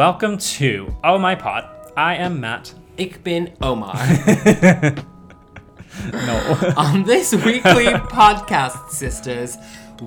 Welcome 0.00 0.38
to 0.56 0.96
Oh 1.04 1.18
My 1.18 1.34
Pod. 1.34 1.68
I 1.94 2.14
am 2.14 2.40
Matt. 2.40 2.72
Ik 2.96 3.22
bin 3.22 3.52
Omar. 3.60 3.96
No. 6.12 6.58
On 6.78 7.04
this 7.04 7.34
weekly 7.34 7.84
podcast, 8.08 8.88
sisters, 8.88 9.58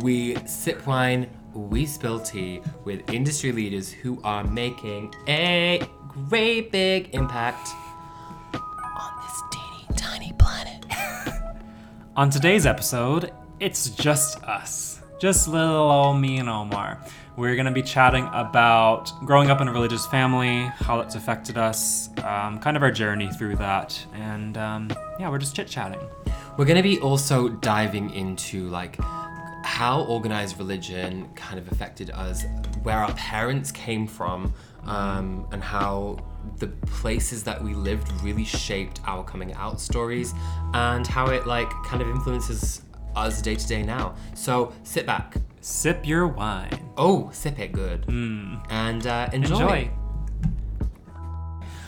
we 0.02 0.36
sip 0.48 0.88
wine, 0.88 1.30
we 1.54 1.86
spill 1.86 2.20
tea 2.20 2.62
with 2.86 3.08
industry 3.14 3.52
leaders 3.52 3.92
who 3.92 4.20
are 4.24 4.44
making 4.44 5.14
a 5.28 5.80
great 6.28 6.72
big 6.72 7.14
impact 7.14 7.70
on 8.56 9.12
this 9.22 9.44
teeny 9.52 9.96
tiny 9.96 10.34
planet. 10.40 10.86
On 12.16 12.32
today's 12.32 12.66
episode, 12.66 13.32
it's 13.60 13.92
just 13.92 14.44
us. 14.44 15.02
Just 15.20 15.48
little 15.48 15.92
old 15.92 16.20
me 16.20 16.40
and 16.40 16.50
Omar. 16.50 16.98
We're 17.36 17.56
gonna 17.56 17.72
be 17.72 17.82
chatting 17.82 18.30
about 18.32 19.12
growing 19.26 19.50
up 19.50 19.60
in 19.60 19.68
a 19.68 19.72
religious 19.72 20.06
family, 20.06 20.66
how 20.78 20.98
that's 20.98 21.16
affected 21.16 21.58
us, 21.58 22.10
um, 22.24 22.60
kind 22.60 22.78
of 22.78 22.84
our 22.84 22.92
journey 22.92 23.32
through 23.32 23.56
that, 23.56 24.06
and 24.14 24.58
um, 24.58 24.90
yeah, 25.20 25.30
we're 25.30 25.40
just 25.40 25.56
chit 25.56 25.68
chatting. 25.68 26.00
We're 26.58 26.66
going 26.66 26.78
to 26.78 26.84
be 26.84 27.00
also 27.00 27.50
diving 27.50 28.12
into 28.12 28.70
like 28.70 28.98
how 29.64 30.04
organized 30.04 30.60
religion 30.60 31.28
kind 31.36 31.58
of 31.58 31.72
affected 31.72 32.12
us, 32.12 32.46
where 32.84 32.98
our 32.98 33.14
parents 33.14 33.72
came 33.72 34.06
from, 34.06 34.54
um, 34.86 35.48
and 35.52 35.64
how 35.64 36.20
the 36.60 36.68
places 36.68 37.44
that 37.44 37.64
we 37.64 37.74
lived 37.74 38.12
really 38.22 38.44
shaped 38.44 39.00
our 39.06 39.24
coming 39.24 39.54
out 39.54 39.82
stories, 39.82 40.34
and 40.74 41.08
how 41.08 41.28
it 41.28 41.48
like 41.48 41.72
kind 41.86 42.02
of 42.04 42.08
influences 42.08 42.84
us 43.16 43.42
day 43.42 43.56
to 43.56 43.68
day 43.68 43.82
now. 43.82 44.14
So 44.36 44.74
sit 44.84 45.08
back. 45.08 45.38
Sip 45.66 46.06
your 46.06 46.28
wine. 46.28 46.92
Oh, 46.98 47.30
sip 47.32 47.58
it 47.58 47.72
good. 47.72 48.04
And 48.10 49.08
uh, 49.08 49.30
enjoy. 49.32 49.54
Enjoy. 49.56 49.92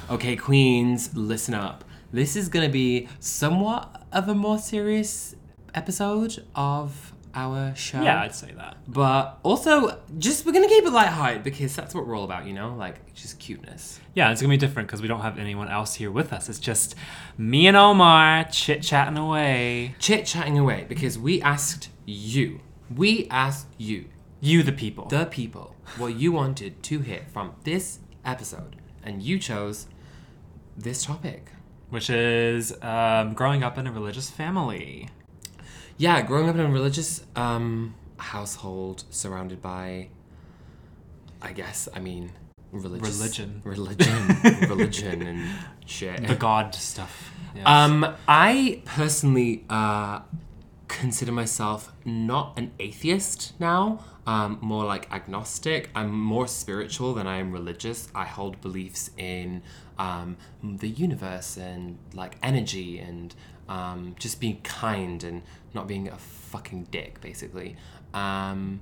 Okay, 0.09 0.37
Queens, 0.37 1.13
listen 1.13 1.53
up. 1.53 1.83
This 2.13 2.37
is 2.37 2.47
going 2.47 2.65
to 2.65 2.71
be 2.71 3.09
somewhat 3.19 4.05
of 4.13 4.29
a 4.29 4.33
more 4.33 4.59
serious 4.59 5.35
episode 5.73 6.41
of 6.55 7.11
our 7.33 7.75
show. 7.75 8.01
Yeah, 8.01 8.21
I'd 8.21 8.33
say 8.33 8.53
that. 8.53 8.77
But 8.87 9.39
also, 9.43 9.99
just 10.19 10.45
we're 10.45 10.53
going 10.53 10.63
to 10.63 10.73
keep 10.73 10.85
it 10.85 10.93
lighthearted 10.93 11.43
because 11.43 11.75
that's 11.75 11.93
what 11.93 12.07
we're 12.07 12.15
all 12.15 12.23
about, 12.23 12.45
you 12.47 12.53
know? 12.53 12.73
Like, 12.75 13.13
just 13.13 13.39
cuteness. 13.39 13.99
Yeah, 14.13 14.31
it's 14.31 14.41
gonna 14.41 14.53
be 14.53 14.57
different 14.57 14.87
because 14.87 15.01
we 15.01 15.09
don't 15.09 15.19
have 15.19 15.37
anyone 15.37 15.67
else 15.67 15.95
here 15.95 16.11
with 16.11 16.31
us. 16.31 16.47
It's 16.47 16.59
just 16.59 16.95
me 17.37 17.67
and 17.67 17.75
Omar 17.75 18.45
chit 18.45 18.83
chatting 18.83 19.17
away. 19.17 19.95
Chit 19.99 20.25
chatting 20.25 20.57
away 20.57 20.85
because 20.87 21.19
we 21.19 21.41
asked 21.41 21.89
you, 22.05 22.61
we 22.93 23.27
asked 23.29 23.67
you, 23.77 24.05
You, 24.41 24.63
the 24.63 24.71
people. 24.71 25.05
the 25.07 25.25
people, 25.25 25.75
what 25.97 26.15
you 26.15 26.31
wanted 26.31 26.81
to 26.83 26.99
hear 26.99 27.25
from 27.31 27.53
this 27.63 27.99
episode. 28.23 28.75
And 29.03 29.21
you 29.21 29.37
chose 29.39 29.87
this 30.77 31.05
topic. 31.05 31.49
which 31.89 32.09
is 32.09 32.73
um, 32.81 33.33
growing 33.33 33.63
up 33.63 33.77
in 33.77 33.87
a 33.87 33.91
religious 33.91 34.29
family. 34.29 35.09
Yeah, 35.97 36.21
growing 36.23 36.49
up 36.49 36.55
in 36.55 36.61
a 36.61 36.69
religious 36.69 37.23
um, 37.35 37.93
household 38.17 39.05
surrounded 39.11 39.61
by, 39.61 40.09
I 41.41 41.53
guess, 41.53 41.87
I 41.95 41.99
mean, 41.99 42.31
religious, 42.71 43.17
Religion. 43.17 43.61
religion, 43.63 44.37
religion, 44.69 45.21
and 45.21 45.49
shit. 45.85 46.27
The 46.27 46.35
God 46.35 46.75
stuff. 46.75 47.31
Yes. 47.55 47.65
Um, 47.65 48.05
I 48.27 48.81
personally 48.83 49.63
uh, 49.69 50.21
consider 50.95 51.31
myself 51.31 51.91
not 52.05 52.57
an 52.57 52.71
atheist 52.79 53.53
now. 53.59 53.99
Um, 54.25 54.57
more 54.61 54.85
like 54.85 55.11
agnostic. 55.11 55.89
I'm 55.93 56.11
more 56.19 56.47
spiritual 56.47 57.13
than 57.13 57.27
I 57.27 57.37
am 57.37 57.51
religious. 57.51 58.07
I 58.15 58.25
hold 58.25 58.59
beliefs 58.61 59.11
in 59.17 59.61
um, 59.99 60.37
the 60.63 60.89
universe 60.89 61.57
and 61.57 61.99
like 62.13 62.37
energy 62.41 62.97
and 62.97 63.35
um, 63.69 64.15
just 64.17 64.39
being 64.39 64.61
kind 64.61 65.23
and 65.23 65.43
not 65.73 65.87
being 65.87 66.07
a 66.07 66.17
fucking 66.17 66.87
dick, 66.89 67.21
basically. 67.21 67.75
Um, 68.13 68.79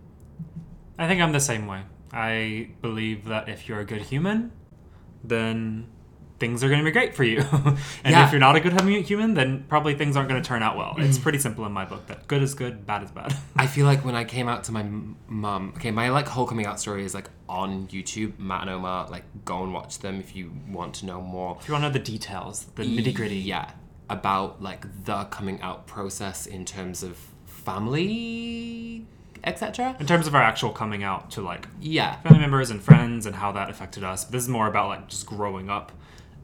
I 0.97 1.07
think 1.07 1.19
I'm 1.19 1.33
the 1.33 1.41
same 1.41 1.67
way. 1.67 1.81
I 2.13 2.69
believe 2.81 3.25
that 3.25 3.49
if 3.49 3.67
you're 3.67 3.79
a 3.79 3.85
good 3.85 4.03
human, 4.03 4.51
then 5.23 5.87
things 6.39 6.63
are 6.63 6.67
going 6.67 6.79
to 6.79 6.85
be 6.85 6.91
great 6.91 7.15
for 7.15 7.23
you. 7.23 7.39
and 7.61 7.77
Yeah. 8.05 8.25
if 8.25 8.31
you're 8.31 8.39
not 8.39 8.55
a 8.55 8.59
good 8.59 8.79
human, 9.05 9.33
then 9.33 9.65
probably 9.69 9.95
things 9.95 10.17
aren't 10.17 10.29
going 10.29 10.41
to 10.41 10.47
turn 10.47 10.61
out 10.63 10.75
well. 10.75 10.95
It's 10.97 11.17
mm. 11.17 11.23
pretty 11.23 11.39
simple 11.39 11.65
in 11.65 11.71
my 11.71 11.85
book 11.85 12.07
that 12.07 12.27
good 12.27 12.41
is 12.41 12.53
good, 12.53 12.85
bad 12.85 13.03
is 13.03 13.11
bad. 13.11 13.35
I 13.55 13.67
feel 13.67 13.85
like 13.85 14.03
when 14.03 14.15
I 14.15 14.23
came 14.23 14.47
out 14.47 14.63
to 14.65 14.71
my 14.71 14.81
m- 14.81 15.15
mum, 15.27 15.73
okay, 15.77 15.91
my 15.91 16.09
like 16.09 16.27
whole 16.27 16.45
coming 16.45 16.65
out 16.65 16.79
story 16.79 17.05
is 17.05 17.13
like 17.13 17.29
on 17.47 17.87
YouTube, 17.87 18.37
Matt 18.39 18.61
and 18.61 18.71
Omar. 18.71 19.07
Like, 19.09 19.23
go 19.45 19.63
and 19.63 19.73
watch 19.73 19.99
them 19.99 20.19
if 20.19 20.35
you 20.35 20.51
want 20.69 20.95
to 20.95 21.05
know 21.05 21.21
more. 21.21 21.57
if 21.61 21.67
you 21.67 21.73
want 21.73 21.83
to 21.83 21.89
know 21.89 21.93
the 21.93 21.99
details, 21.99 22.65
the 22.75 22.83
nitty 22.83 23.13
gritty. 23.13 23.37
Yeah, 23.37 23.71
about 24.09 24.61
like 24.61 25.05
the 25.05 25.25
coming 25.25 25.61
out 25.61 25.87
process 25.87 26.45
in 26.45 26.65
terms 26.65 27.03
of 27.03 27.17
family, 27.45 29.05
etc. 29.43 29.95
In 29.99 30.05
terms 30.05 30.27
of 30.27 30.35
our 30.35 30.41
actual 30.41 30.71
coming 30.71 31.03
out 31.03 31.31
to 31.31 31.41
like 31.41 31.67
Yeah, 31.79 32.19
family 32.21 32.39
members 32.39 32.69
and 32.69 32.81
friends 32.81 33.25
and 33.25 33.35
how 33.35 33.51
that 33.53 33.69
affected 33.69 34.03
us. 34.03 34.23
This 34.25 34.43
is 34.43 34.49
more 34.49 34.67
about 34.67 34.89
like 34.89 35.07
just 35.07 35.25
growing 35.25 35.69
up 35.69 35.91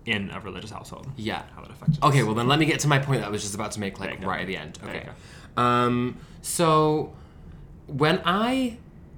in 0.09 0.29
a 0.31 0.39
religious 0.39 0.71
household. 0.71 1.07
yeah. 1.15 1.43
How 1.55 1.61
that 1.61 1.71
affected 1.71 2.03
Okay, 2.03 2.19
us. 2.21 2.25
well 2.25 2.35
then 2.35 2.47
let 2.47 2.59
me 2.59 2.65
get 2.65 2.79
to 2.81 2.87
my 2.87 2.99
point 2.99 3.21
that 3.21 3.27
I 3.27 3.29
was 3.31 3.41
just 3.41 3.55
about 3.55 3.71
to 3.73 3.79
make 3.79 3.99
like 3.99 4.23
right 4.25 4.41
at 4.41 4.47
the 4.47 4.57
end. 4.57 4.79
Okay. 4.83 5.07
Um 5.57 6.17
so 6.41 7.13
when 7.87 8.21
I 8.25 8.77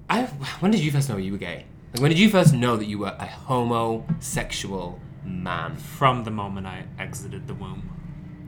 I 0.10 0.24
when 0.62 0.72
did 0.72 0.82
you 0.82 0.92
first 0.92 1.10
know 1.10 1.18
you 1.18 1.32
were 1.34 1.38
gay? 1.38 1.66
Like 1.94 2.02
when 2.02 2.10
did 2.12 2.20
you 2.20 2.30
first 2.30 2.54
know 2.54 2.78
that 2.78 2.86
you 2.86 3.00
were 3.00 3.16
a 3.20 3.26
homosexual 3.26 5.00
man? 5.26 5.76
From 5.76 6.24
the 6.24 6.32
moment 6.32 6.68
I 6.68 6.86
exited 7.00 7.48
the 7.48 7.54
womb, 7.54 7.90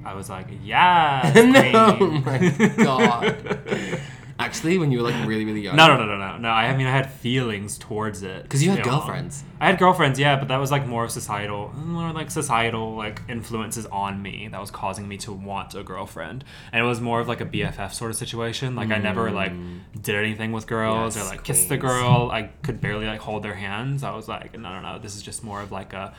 I 0.05 0.13
was 0.13 0.29
like, 0.29 0.47
yeah. 0.63 1.31
no, 1.35 1.97
oh 1.99 2.07
my 2.25 2.37
god. 2.77 3.59
Actually, 4.39 4.77
when 4.77 4.91
you 4.91 4.97
were 4.99 5.09
like 5.09 5.27
really, 5.27 5.45
really 5.45 5.61
young. 5.61 5.75
No, 5.75 5.87
no, 5.87 5.97
no, 5.97 6.05
no, 6.05 6.17
no, 6.17 6.37
no. 6.37 6.49
I 6.49 6.75
mean, 6.75 6.87
I 6.87 6.91
had 6.91 7.11
feelings 7.11 7.77
towards 7.77 8.23
it 8.23 8.43
because 8.43 8.63
you 8.63 8.71
had 8.71 8.83
girlfriends. 8.83 9.43
I 9.59 9.67
had 9.67 9.77
girlfriends, 9.79 10.19
yeah, 10.19 10.35
but 10.37 10.47
that 10.47 10.57
was 10.57 10.71
like 10.71 10.85
more 10.87 11.03
of 11.03 11.11
societal, 11.11 11.71
more 11.77 12.11
like 12.11 12.31
societal 12.31 12.95
like 12.95 13.21
influences 13.29 13.85
on 13.85 14.21
me 14.21 14.47
that 14.49 14.59
was 14.59 14.71
causing 14.71 15.07
me 15.07 15.17
to 15.17 15.31
want 15.31 15.75
a 15.75 15.83
girlfriend, 15.83 16.43
and 16.71 16.83
it 16.83 16.87
was 16.87 16.99
more 16.99 17.19
of 17.19 17.27
like 17.27 17.41
a 17.41 17.45
BFF 17.45 17.93
sort 17.93 18.11
of 18.11 18.17
situation. 18.17 18.75
Like 18.75 18.89
I 18.89 18.97
never 18.97 19.31
like 19.31 19.53
did 20.01 20.15
anything 20.15 20.51
with 20.51 20.67
girls 20.67 20.83
Mm. 21.15 21.17
Yes, 21.17 21.25
or 21.25 21.29
like 21.29 21.43
kissed 21.43 21.69
the 21.69 21.77
girl. 21.77 22.29
I 22.33 22.43
could 22.63 22.81
barely 22.81 23.05
like 23.05 23.19
hold 23.21 23.43
their 23.43 23.53
hands. 23.53 24.03
I 24.03 24.15
was 24.15 24.27
like, 24.27 24.57
no, 24.57 24.69
no, 24.73 24.81
no. 24.81 24.99
This 24.99 25.15
is 25.15 25.21
just 25.21 25.43
more 25.43 25.61
of 25.61 25.71
like 25.71 25.93
a 25.93 26.13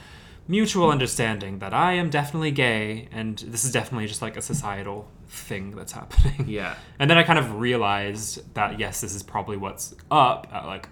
mutual 0.47 0.91
understanding 0.91 1.59
that 1.59 1.73
I 1.75 1.95
am 1.95 2.11
definitely 2.11 2.51
gay, 2.51 3.09
and 3.13 3.39
this 3.39 3.65
is 3.65 3.73
definitely 3.73 4.07
just 4.07 4.23
like 4.23 4.37
a 4.37 4.43
societal 4.43 5.09
thing 5.29 5.73
that's 5.73 5.93
happening. 5.93 6.47
Yeah. 6.49 6.75
And 6.99 7.11
then 7.11 7.19
I 7.19 7.23
kind 7.23 7.39
of 7.39 7.59
realized 7.61 8.55
that 8.55 8.79
yes, 8.79 9.01
this 9.01 9.15
is 9.15 9.23
probably 9.23 9.57
what's 9.57 9.95
up 10.11 10.47
at 10.53 10.65
like 10.67 10.89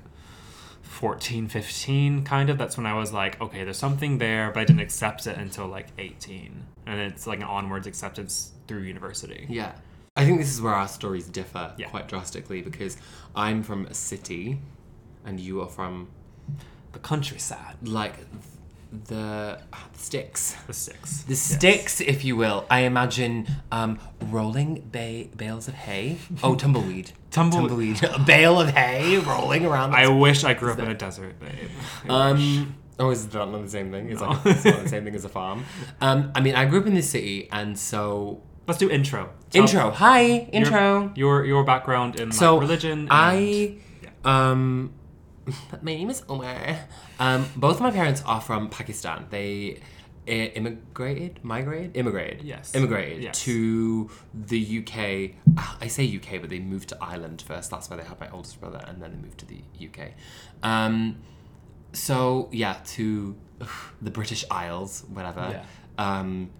14, 0.82 1.48
15, 1.48 2.24
kind 2.24 2.50
of. 2.50 2.58
That's 2.58 2.76
when 2.76 2.86
I 2.86 2.94
was 2.94 3.12
like, 3.12 3.40
okay, 3.40 3.64
there's 3.64 3.78
something 3.78 4.18
there, 4.18 4.50
but 4.52 4.60
I 4.60 4.64
didn't 4.64 4.82
accept 4.82 5.26
it 5.26 5.36
until 5.38 5.66
like 5.66 5.88
18. 5.98 6.64
And 6.86 7.00
it's 7.00 7.26
like 7.26 7.38
an 7.38 7.44
onwards 7.46 7.86
acceptance 7.86 8.52
through 8.68 8.82
university. 8.82 9.46
Yeah. 9.48 9.72
I 10.16 10.26
think 10.26 10.38
this 10.40 10.52
is 10.52 10.60
where 10.60 10.74
our 10.74 10.88
stories 10.88 11.26
differ 11.26 11.72
Yeah. 11.78 11.88
quite 11.88 12.08
drastically 12.08 12.60
because 12.60 12.98
I'm 13.34 13.62
from 13.62 13.86
a 13.86 13.94
city 13.94 14.58
and 15.24 15.40
you 15.40 15.62
are 15.62 15.68
from 15.68 16.08
The 16.92 16.98
countryside, 16.98 17.76
like 17.88 18.16
the, 19.08 19.58
ah, 19.72 19.86
the 19.92 19.98
sticks. 19.98 20.54
the 20.66 20.72
six. 20.72 21.22
The 21.22 21.30
Yes. 21.32 21.40
sticks, 21.40 22.00
if 22.00 22.24
you 22.24 22.36
will. 22.36 22.66
I 22.70 22.80
imagine 22.80 23.46
um, 23.70 23.98
rolling 24.20 24.88
ba- 24.92 25.26
bales 25.36 25.68
of 25.68 25.74
hay. 25.74 26.18
Oh, 26.42 26.54
tumbleweed. 26.54 27.12
Tumble- 27.30 27.58
tumbleweed. 27.60 28.02
A 28.04 28.18
bale 28.26 28.60
of 28.60 28.70
hay 28.70 29.18
rolling 29.18 29.64
around. 29.64 29.94
I 29.94 30.06
the 30.06 30.12
wish 30.14 30.44
I 30.44 30.54
grew 30.54 30.72
up 30.72 30.78
in 30.78 30.88
a 30.88 30.94
desert, 30.94 31.38
babe. 31.40 31.70
I 32.08 32.32
wish. 32.32 32.40
Um. 32.42 32.74
Oh, 32.98 33.10
is 33.10 33.26
that 33.26 33.48
not 33.50 33.62
the 33.62 33.68
same 33.70 33.90
thing? 33.90 34.10
It's 34.10 34.20
like 34.20 34.38
it's 34.44 34.64
not 34.64 34.82
the 34.82 34.88
same 34.88 35.04
thing 35.04 35.14
as 35.14 35.24
a 35.24 35.28
farm. 35.30 35.64
Um. 36.00 36.30
I 36.34 36.40
mean, 36.40 36.54
I 36.54 36.66
grew 36.66 36.80
up 36.80 36.86
in 36.86 36.94
the 36.94 37.02
city, 37.02 37.48
and 37.50 37.78
so 37.78 38.42
Let's 38.66 38.78
do 38.78 38.88
intro. 38.90 39.30
Intro. 39.54 39.90
Hi, 39.90 40.24
intro. 40.52 41.10
Your 41.16 41.44
your 41.44 41.64
background 41.64 42.20
in 42.20 42.28
like, 42.28 42.38
So 42.38 42.58
religion. 42.58 43.00
And, 43.00 43.08
I 43.10 43.74
um 44.24 44.92
my 45.82 45.94
name 45.94 46.10
is 46.10 46.22
Omar. 46.28 46.78
Um 47.18 47.46
both 47.56 47.80
my 47.80 47.90
parents 47.90 48.22
are 48.26 48.40
from 48.40 48.68
Pakistan. 48.70 49.26
They 49.30 49.80
immigrated, 50.26 51.40
migrated, 51.42 51.96
immigrated. 51.96 52.42
Yes. 52.42 52.74
Immigrated 52.76 53.22
Yes. 53.24 53.42
to 53.42 54.08
the 54.32 54.78
UK. 54.78 55.34
Ah, 55.58 55.76
I 55.80 55.88
say 55.88 56.04
UK, 56.04 56.40
but 56.40 56.48
they 56.48 56.60
moved 56.60 56.90
to 56.90 56.98
Ireland 57.00 57.42
first. 57.42 57.70
That's 57.72 57.90
where 57.90 57.96
they 57.98 58.04
had 58.04 58.20
my 58.20 58.30
oldest 58.30 58.60
brother 58.60 58.82
and 58.86 59.02
then 59.02 59.10
they 59.12 59.18
moved 59.18 59.38
to 59.38 59.46
the 59.46 59.62
UK. 59.86 60.12
Um 60.62 61.16
so 61.92 62.48
yeah, 62.52 62.76
to 62.94 63.36
ugh, 63.60 63.68
the 64.00 64.10
British 64.10 64.44
Isles, 64.50 65.04
whatever. 65.12 65.48
Yeah. 65.50 65.64
Um 65.98 66.50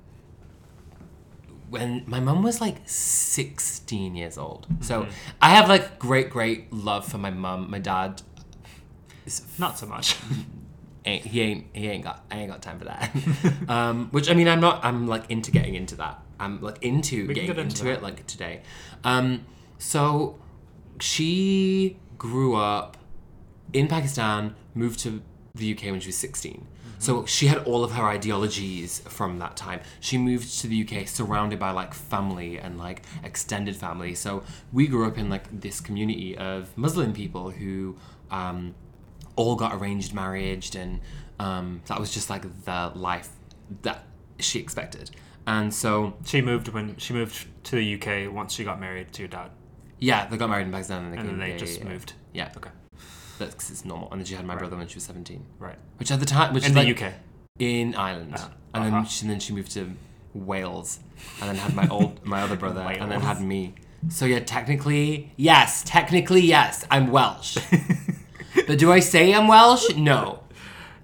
when 1.71 2.03
my 2.07 2.21
mum 2.21 2.43
was 2.43 2.61
like 2.61 2.79
16 2.85 4.15
years 4.15 4.37
old. 4.37 4.67
So 4.81 5.07
I 5.41 5.51
have 5.51 5.69
like 5.71 5.99
great, 5.99 6.29
great 6.29 6.71
love 6.71 7.07
for 7.07 7.17
my 7.17 7.31
mum. 7.31 7.71
My 7.71 7.79
dad 7.79 8.21
not 9.59 9.79
so 9.79 9.87
much. 9.87 10.17
ain't, 11.05 11.25
he 11.25 11.41
ain't 11.41 11.67
he 11.73 11.89
ain't 11.89 12.05
got 12.05 12.25
I 12.31 12.39
ain't 12.39 12.51
got 12.51 12.63
time 12.63 12.79
for 12.79 12.85
that. 12.87 13.11
um, 13.69 14.09
which 14.11 14.31
I 14.31 14.35
mean, 14.35 14.49
I'm 14.49 14.61
not. 14.61 14.85
I'm 14.85 15.07
like 15.07 15.31
into 15.31 15.51
getting 15.51 15.75
into 15.75 15.97
that. 15.97 16.23
I'm 16.39 16.61
like 16.61 16.83
into 16.83 17.27
getting 17.29 17.47
get 17.47 17.59
into, 17.59 17.83
into 17.83 17.91
it 17.91 18.03
like 18.03 18.27
today. 18.27 18.63
Um, 19.05 19.47
so 19.79 20.39
she 21.01 21.99
grew 22.19 22.57
up 22.57 22.97
in 23.73 23.89
Pakistan, 23.89 24.55
moved 24.75 25.01
to 25.01 25.23
the 25.55 25.73
UK 25.73 25.85
when 25.85 26.01
she 26.01 26.09
was 26.09 26.17
16. 26.17 26.67
So 26.99 27.27
she 27.27 27.49
had 27.49 27.59
all 27.65 27.83
of 27.83 27.91
her 27.93 28.05
ideologies 28.05 29.01
from 29.01 29.41
that 29.41 29.57
time. 29.57 29.81
She 29.99 30.19
moved 30.19 30.61
to 30.61 30.69
the 30.69 30.87
UK 30.87 31.09
surrounded 31.09 31.59
by 31.59 31.73
like 31.73 31.95
family 31.95 32.59
and 32.59 32.79
like 32.79 33.03
extended 33.25 33.75
family. 33.75 34.15
So 34.15 34.45
we 34.73 34.87
grew 34.87 35.09
up 35.09 35.19
in 35.19 35.29
like 35.29 35.61
this 35.61 35.81
community 35.81 36.39
of 36.39 36.69
Muslim 36.79 37.13
people 37.13 37.51
who 37.51 37.97
um, 38.31 38.77
all 39.37 39.57
got 39.57 39.75
arranged 39.75 40.13
marriage 40.15 40.75
and 40.75 41.01
um, 41.39 41.83
that 41.87 41.99
was 41.99 42.13
just 42.13 42.31
like 42.31 42.43
the 42.65 42.93
life 42.95 43.29
that 43.83 44.05
she 44.39 44.59
expected. 44.61 45.11
And 45.47 45.73
so 45.75 46.15
She 46.25 46.41
moved 46.41 46.69
when 46.69 46.97
she 46.99 47.13
moved 47.13 47.47
to 47.65 47.77
the 47.77 47.95
UK 47.95 48.33
once 48.33 48.53
she 48.55 48.63
got 48.65 48.79
married 48.81 49.13
to 49.15 49.23
your 49.23 49.29
dad, 49.29 49.51
yeah, 49.99 50.27
they 50.27 50.37
got 50.37 50.51
married 50.51 50.67
in 50.67 50.73
Pakistan 50.73 51.05
and 51.05 51.13
they 51.13 51.19
and 51.19 51.29
then 51.29 51.39
they 51.39 51.57
just 51.57 51.79
yeah, 51.81 51.89
moved. 51.89 52.13
Yeah, 52.33 52.51
Okay, 52.57 52.71
that's 53.39 53.55
'cause 53.55 53.71
it's 53.71 53.85
normal. 53.85 54.09
And 54.13 54.21
then 54.21 54.27
she 54.27 54.35
had 54.35 54.45
my 54.45 54.55
brother 54.57 54.77
when 54.77 54.87
she 54.89 54.97
was 54.97 55.05
17. 55.05 55.45
right. 55.59 55.77
Which 55.99 56.11
at 56.13 56.21
the 56.21 56.27
time, 56.27 56.55
which 56.55 56.65
In 56.67 56.75
the 56.75 56.83
like, 56.85 57.03
UK. 57.03 57.13
in 57.59 57.95
Ireland, 57.97 58.35
Uh-huh. 58.35 58.49
and 58.75 58.85
then 58.85 58.95
Uh-huh. 58.95 59.05
she, 59.05 59.27
then 59.27 59.41
she 59.41 59.53
moved 59.53 59.73
to 59.73 59.93
Wales, 60.35 61.01
and 61.41 61.49
then 61.51 61.57
had 61.57 61.75
my 61.75 61.89
old 61.89 62.25
my 62.25 62.41
other 62.43 62.57
brother, 62.57 62.81
and 63.01 63.11
then 63.11 63.21
had 63.21 63.41
me. 63.41 63.75
So 64.09 64.25
yeah, 64.27 64.41
technically 64.41 65.33
yes, 65.37 65.83
technically 65.87 66.41
yes, 66.43 66.85
I'm 66.91 67.11
Welsh. 67.11 67.57
but 68.67 68.79
do 68.79 68.93
I 68.93 69.01
say 69.01 69.35
I'm 69.35 69.49
Welsh? 69.49 69.95
No. 69.97 70.41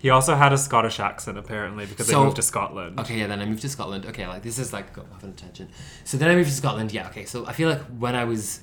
He 0.00 0.10
also 0.10 0.36
had 0.36 0.52
a 0.52 0.58
Scottish 0.58 1.00
accent 1.00 1.38
apparently 1.38 1.84
because 1.86 2.06
So- 2.06 2.18
they 2.18 2.24
moved 2.24 2.36
to 2.36 2.42
Scotland. 2.42 3.00
Okay, 3.00 3.18
yeah, 3.18 3.26
then 3.26 3.40
I 3.40 3.46
moved 3.46 3.62
to 3.62 3.68
Scotland. 3.68 4.06
Okay, 4.06 4.26
like 4.26 4.42
this 4.42 4.58
is 4.58 4.72
like 4.72 4.92
got 4.92 5.06
off 5.12 5.24
on 5.24 5.30
a 5.30 5.32
tangent. 5.32 5.70
So 6.04 6.16
then 6.16 6.30
I 6.30 6.34
moved 6.36 6.48
to 6.50 6.54
Scotland. 6.54 6.92
Yeah, 6.92 7.08
okay. 7.08 7.24
So 7.24 7.46
I 7.46 7.52
feel 7.52 7.68
like 7.68 7.82
when 7.98 8.14
I 8.14 8.24
was, 8.24 8.60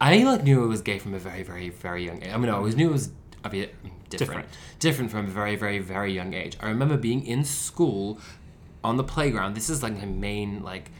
I 0.00 0.22
like 0.22 0.42
knew 0.42 0.64
I 0.64 0.66
was 0.66 0.80
gay 0.80 0.98
from 0.98 1.12
a 1.14 1.18
very, 1.18 1.42
very, 1.42 1.68
very 1.68 2.04
young 2.06 2.22
age. 2.22 2.30
I 2.32 2.36
mean, 2.38 2.48
I 2.48 2.54
always 2.54 2.76
knew 2.76 2.88
it 2.88 2.92
was 2.92 3.10
a 3.44 3.50
bit 3.50 3.74
mm, 3.84 3.90
different, 4.08 4.10
Different. 4.10 4.48
different, 4.78 5.10
from 5.10 5.26
a 5.26 5.28
very, 5.28 5.56
very, 5.56 5.80
very 5.80 6.12
young 6.14 6.32
age. 6.32 6.56
I 6.60 6.68
remember 6.68 6.96
being 6.96 7.26
in 7.26 7.44
school, 7.44 8.18
on 8.82 8.96
the 8.96 9.04
playground. 9.04 9.54
This 9.54 9.68
is 9.68 9.82
like 9.82 9.96
my 9.98 10.04
main 10.06 10.62
like, 10.62 10.90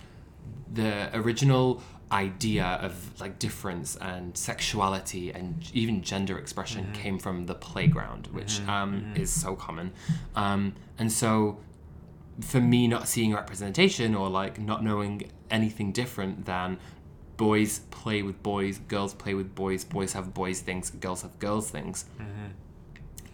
the 0.72 1.08
original 1.16 1.82
idea 2.12 2.64
of 2.82 3.20
like 3.20 3.38
difference 3.38 3.96
and 3.96 4.36
sexuality 4.36 5.32
and 5.32 5.68
even 5.72 6.02
gender 6.02 6.38
expression 6.38 6.92
came 6.92 7.18
from 7.18 7.46
the 7.46 7.54
playground, 7.54 8.28
which 8.28 8.60
um, 8.68 9.12
is 9.14 9.30
so 9.30 9.56
common. 9.56 9.92
Um, 10.36 10.74
and 10.98 11.10
so 11.10 11.58
for 12.40 12.60
me 12.60 12.88
not 12.88 13.08
seeing 13.08 13.32
representation 13.32 14.14
or 14.14 14.28
like 14.28 14.58
not 14.60 14.82
knowing 14.82 15.30
anything 15.50 15.92
different 15.92 16.46
than 16.46 16.78
boys 17.36 17.80
play 17.90 18.22
with 18.22 18.42
boys, 18.42 18.78
girls 18.78 19.14
play 19.14 19.34
with 19.34 19.54
boys, 19.54 19.84
boys 19.84 20.12
have 20.12 20.34
boys 20.34 20.60
things, 20.60 20.90
girls 20.90 21.22
have 21.22 21.38
girls 21.38 21.70
things. 21.70 22.04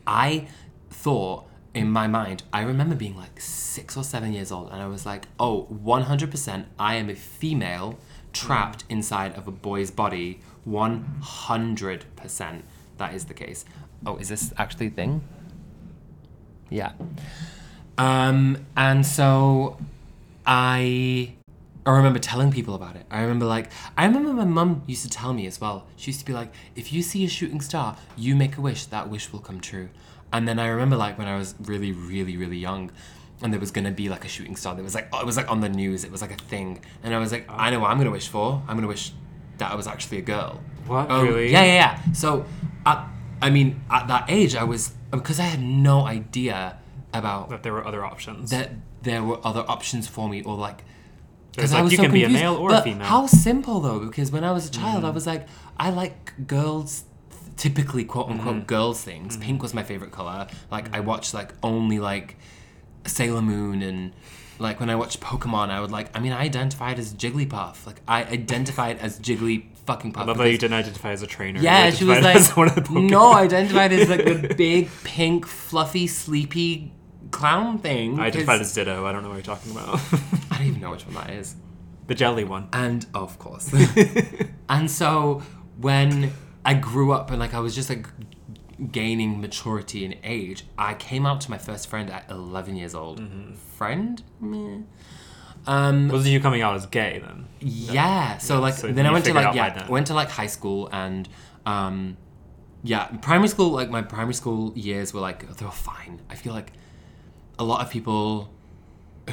I 0.07 0.49
thought 0.91 1.47
in 1.73 1.91
my 1.91 2.07
mind, 2.07 2.43
I 2.53 2.63
remember 2.63 2.95
being 2.95 3.17
like 3.17 3.41
six 3.41 3.97
or 3.97 4.03
seven 4.03 4.33
years 4.33 4.51
old, 4.51 4.71
and 4.73 4.83
I 4.83 4.89
was 4.89 5.07
like, 5.07 5.27
oh, 5.39 5.69
100% 5.71 6.65
I 6.79 6.95
am 6.97 7.09
a 7.09 7.15
female 7.15 7.99
trapped 8.33 8.85
inside 8.89 9.35
of 9.37 9.47
a 9.47 9.53
boy's 9.53 9.91
body. 9.91 10.41
100% 10.69 12.63
that 13.01 13.15
is 13.15 13.25
the 13.25 13.35
case. 13.35 13.65
Oh, 14.07 14.17
is 14.19 14.29
this 14.29 14.53
actually 14.57 14.87
a 14.87 14.91
thing? 14.91 15.23
Yeah. 16.69 16.93
Um, 17.99 18.65
and 18.77 19.05
so 19.05 19.79
I 20.47 21.35
I 21.85 21.91
remember 21.97 22.19
telling 22.19 22.53
people 22.53 22.75
about 22.75 22.95
it. 22.95 23.07
I 23.11 23.23
remember 23.23 23.47
like 23.47 23.71
I 23.97 24.05
remember 24.07 24.33
my 24.33 24.45
mum 24.45 24.83
used 24.87 25.03
to 25.03 25.09
tell 25.11 25.33
me 25.33 25.47
as 25.47 25.61
well. 25.61 25.87
She 25.97 26.11
used 26.11 26.21
to 26.21 26.27
be 26.27 26.33
like, 26.33 26.53
if 26.77 26.93
you 26.93 27.03
see 27.03 27.25
a 27.25 27.29
shooting 27.29 27.61
star, 27.61 27.97
you 28.17 28.37
make 28.37 28.57
a 28.57 28.61
wish, 28.61 28.85
that 28.87 29.09
wish 29.09 29.33
will 29.33 29.41
come 29.41 29.61
true. 29.61 29.89
And 30.33 30.47
then 30.47 30.59
I 30.61 30.69
remember 30.69 30.97
like 30.97 31.19
when 31.19 31.27
I 31.27 31.37
was 31.37 31.55
really, 31.59 31.91
really, 31.91 32.37
really 32.37 32.59
young 32.59 32.93
and 33.43 33.53
there 33.53 33.61
was 33.61 33.71
gonna 33.71 33.91
be 33.91 34.09
like 34.09 34.25
a 34.25 34.29
shooting 34.29 34.57
star. 34.57 34.75
There 34.75 34.85
was 34.85 34.95
like 34.95 35.09
oh, 35.13 35.21
it 35.21 35.27
was 35.27 35.37
like 35.37 35.51
on 35.51 35.61
the 35.61 35.69
news, 35.69 36.05
it 36.05 36.11
was 36.13 36.21
like 36.23 36.33
a 36.33 36.43
thing. 36.45 36.81
And 37.03 37.15
I 37.15 37.19
was 37.19 37.33
like, 37.33 37.47
I 37.49 37.71
know 37.71 37.81
what 37.81 37.91
I'm 37.91 37.99
gonna 37.99 38.11
wish 38.11 38.29
for. 38.29 38.63
I'm 38.69 38.77
gonna 38.77 38.87
wish 38.89 39.13
that 39.59 39.71
I 39.73 39.75
was 39.75 39.87
actually 39.87 40.19
a 40.19 40.23
girl. 40.23 40.61
What? 40.87 41.07
Oh, 41.11 41.23
Really? 41.23 41.53
Yeah, 41.53 41.63
yeah, 41.65 41.75
yeah. 41.75 42.13
So, 42.13 42.45
at, 42.87 43.07
I 43.43 43.51
mean, 43.51 43.81
at 43.91 44.09
that 44.09 44.25
age, 44.29 44.57
I 44.57 44.65
was 44.65 44.93
because 45.11 45.39
I 45.39 45.45
had 45.45 45.61
no 45.61 46.07
idea 46.07 46.79
about 47.13 47.51
That 47.51 47.63
there 47.63 47.73
were 47.73 47.87
other 47.87 48.05
options. 48.05 48.51
that 48.51 48.71
there 49.03 49.23
were 49.23 49.39
other 49.45 49.65
options 49.69 50.07
for 50.09 50.29
me, 50.29 50.43
or 50.43 50.57
like. 50.57 50.85
There's 51.57 51.71
'cause 51.71 51.73
I 51.73 51.77
like, 51.79 51.85
was 51.85 51.93
you 51.93 51.97
so 51.99 52.03
can 52.05 52.13
be 52.13 52.23
a 52.23 52.27
confused. 52.27 52.45
male 52.45 52.55
or 52.55 52.69
a 52.71 52.73
But 52.75 52.85
female. 52.85 53.07
Mm. 53.07 53.11
How 53.11 53.27
simple 53.27 53.81
though, 53.81 53.99
because 54.07 54.31
when 54.31 54.45
I 54.45 54.53
was 54.53 54.69
a 54.69 54.71
child, 54.71 55.05
I 55.05 55.11
was 55.11 55.27
like, 55.27 55.49
I 55.77 55.91
like 55.91 56.47
girls, 56.47 57.05
typically 57.57 58.05
quote 58.05 58.29
unquote 58.31 58.55
Mm-hmm. 58.57 58.65
girls 58.67 59.03
things. 59.03 59.37
Pink 59.37 59.61
was 59.61 59.75
my 59.75 59.83
favorite 59.83 60.13
color. 60.13 60.47
Like 60.71 60.95
I 60.95 61.01
watched 61.01 61.35
like 61.35 61.53
only 61.63 61.99
like 61.99 62.37
Sailor 63.07 63.43
Moon 63.43 63.83
and. 63.83 64.13
Like 64.59 64.79
when 64.79 64.91
I 64.91 64.95
watched 64.97 65.21
Pokemon, 65.23 65.71
I 65.71 65.81
would 65.81 65.91
like. 65.91 66.15
I 66.15 66.21
mean, 66.21 66.33
I 66.33 66.43
identified 66.43 66.99
as 66.99 67.15
Jigglypuff. 67.15 67.87
Like 67.87 68.03
I 68.07 68.25
identified 68.25 68.99
as 68.99 69.19
Jiggly 69.19 69.75
fucking 69.87 70.13
Puff. 70.13 70.25
I 70.25 70.27
love 70.27 70.37
because- 70.37 70.53
you 70.53 70.59
didn't 70.59 70.75
identify 70.75 71.13
as 71.13 71.23
a 71.23 71.27
trainer. 71.27 71.61
Yeah, 71.63 71.91
she 71.91 72.05
was 72.05 72.21
like, 72.23 72.57
one 72.59 72.69
of 72.69 72.75
the 72.75 73.01
no, 73.01 73.31
I 73.33 73.45
identified 73.45 73.91
as 73.91 74.11
like 74.11 74.23
the 74.27 74.55
big, 74.55 74.91
pink, 75.03 75.47
fluffy, 75.47 76.07
sleepy 76.07 76.93
clown 77.31 77.79
thing. 77.79 78.21
I 78.21 78.27
identified 78.27 78.61
as 78.61 78.75
Ditto. 78.75 79.07
I 79.07 79.13
don't 79.13 79.23
know 79.23 79.31
what 79.31 79.37
you're 79.37 79.43
talking 79.57 79.73
about. 79.73 79.99
I 80.51 80.59
don't 80.59 80.67
even 80.67 80.81
know 80.83 80.91
which 80.91 81.07
one 81.07 81.15
that 81.15 81.31
is. 81.31 81.55
the 82.07 82.15
jelly 82.15 82.45
one. 82.45 82.69
And 82.75 83.07
of 83.15 83.39
course. 83.39 83.73
and 84.69 84.91
so 84.91 85.43
when 85.79 86.33
I 86.67 86.75
grew 86.75 87.13
up 87.13 87.31
and 87.31 87.39
like 87.41 87.55
I 87.55 87.61
was 87.61 87.75
just 87.75 87.89
like 87.89 88.07
gaining 88.93 89.41
maturity 89.41 90.05
in 90.05 90.17
age, 90.25 90.65
I 90.79 90.95
came 90.95 91.27
out 91.27 91.41
to 91.43 91.51
my 91.51 91.59
first 91.59 91.89
friend 91.89 92.11
at 92.11 92.31
11 92.31 92.77
years 92.77 92.95
old. 92.95 93.21
Mm-hmm. 93.21 93.55
Friend? 93.55 94.23
Meh. 94.41 94.79
Um, 95.67 96.09
Was 96.09 96.27
you 96.27 96.41
coming 96.41 96.63
out 96.63 96.75
as 96.75 96.87
gay 96.87 97.21
then? 97.25 97.47
yeah. 97.61 98.39
So 98.39 98.61
like 98.61 98.75
so 98.75 98.89
then 98.91 99.07
I 99.07 99.13
went 99.13 99.27
to 99.27 99.35
like 99.35 99.55
yeah, 99.55 99.87
went 99.89 100.07
to 100.07 100.15
like 100.15 100.31
high 100.31 100.47
school 100.47 100.89
and 100.91 101.29
um 101.67 102.17
yeah, 102.83 103.05
primary 103.21 103.49
school 103.49 103.71
like 103.71 103.91
my 103.91 104.01
primary 104.01 104.33
school 104.33 104.73
years 104.75 105.13
were 105.13 105.21
like 105.21 105.47
they 105.57 105.65
were 105.67 105.71
fine. 105.71 106.23
I 106.31 106.35
feel 106.35 106.55
like 106.55 106.73
a 107.59 107.65
lot 107.65 107.83
of 107.85 107.91
people 107.91 108.51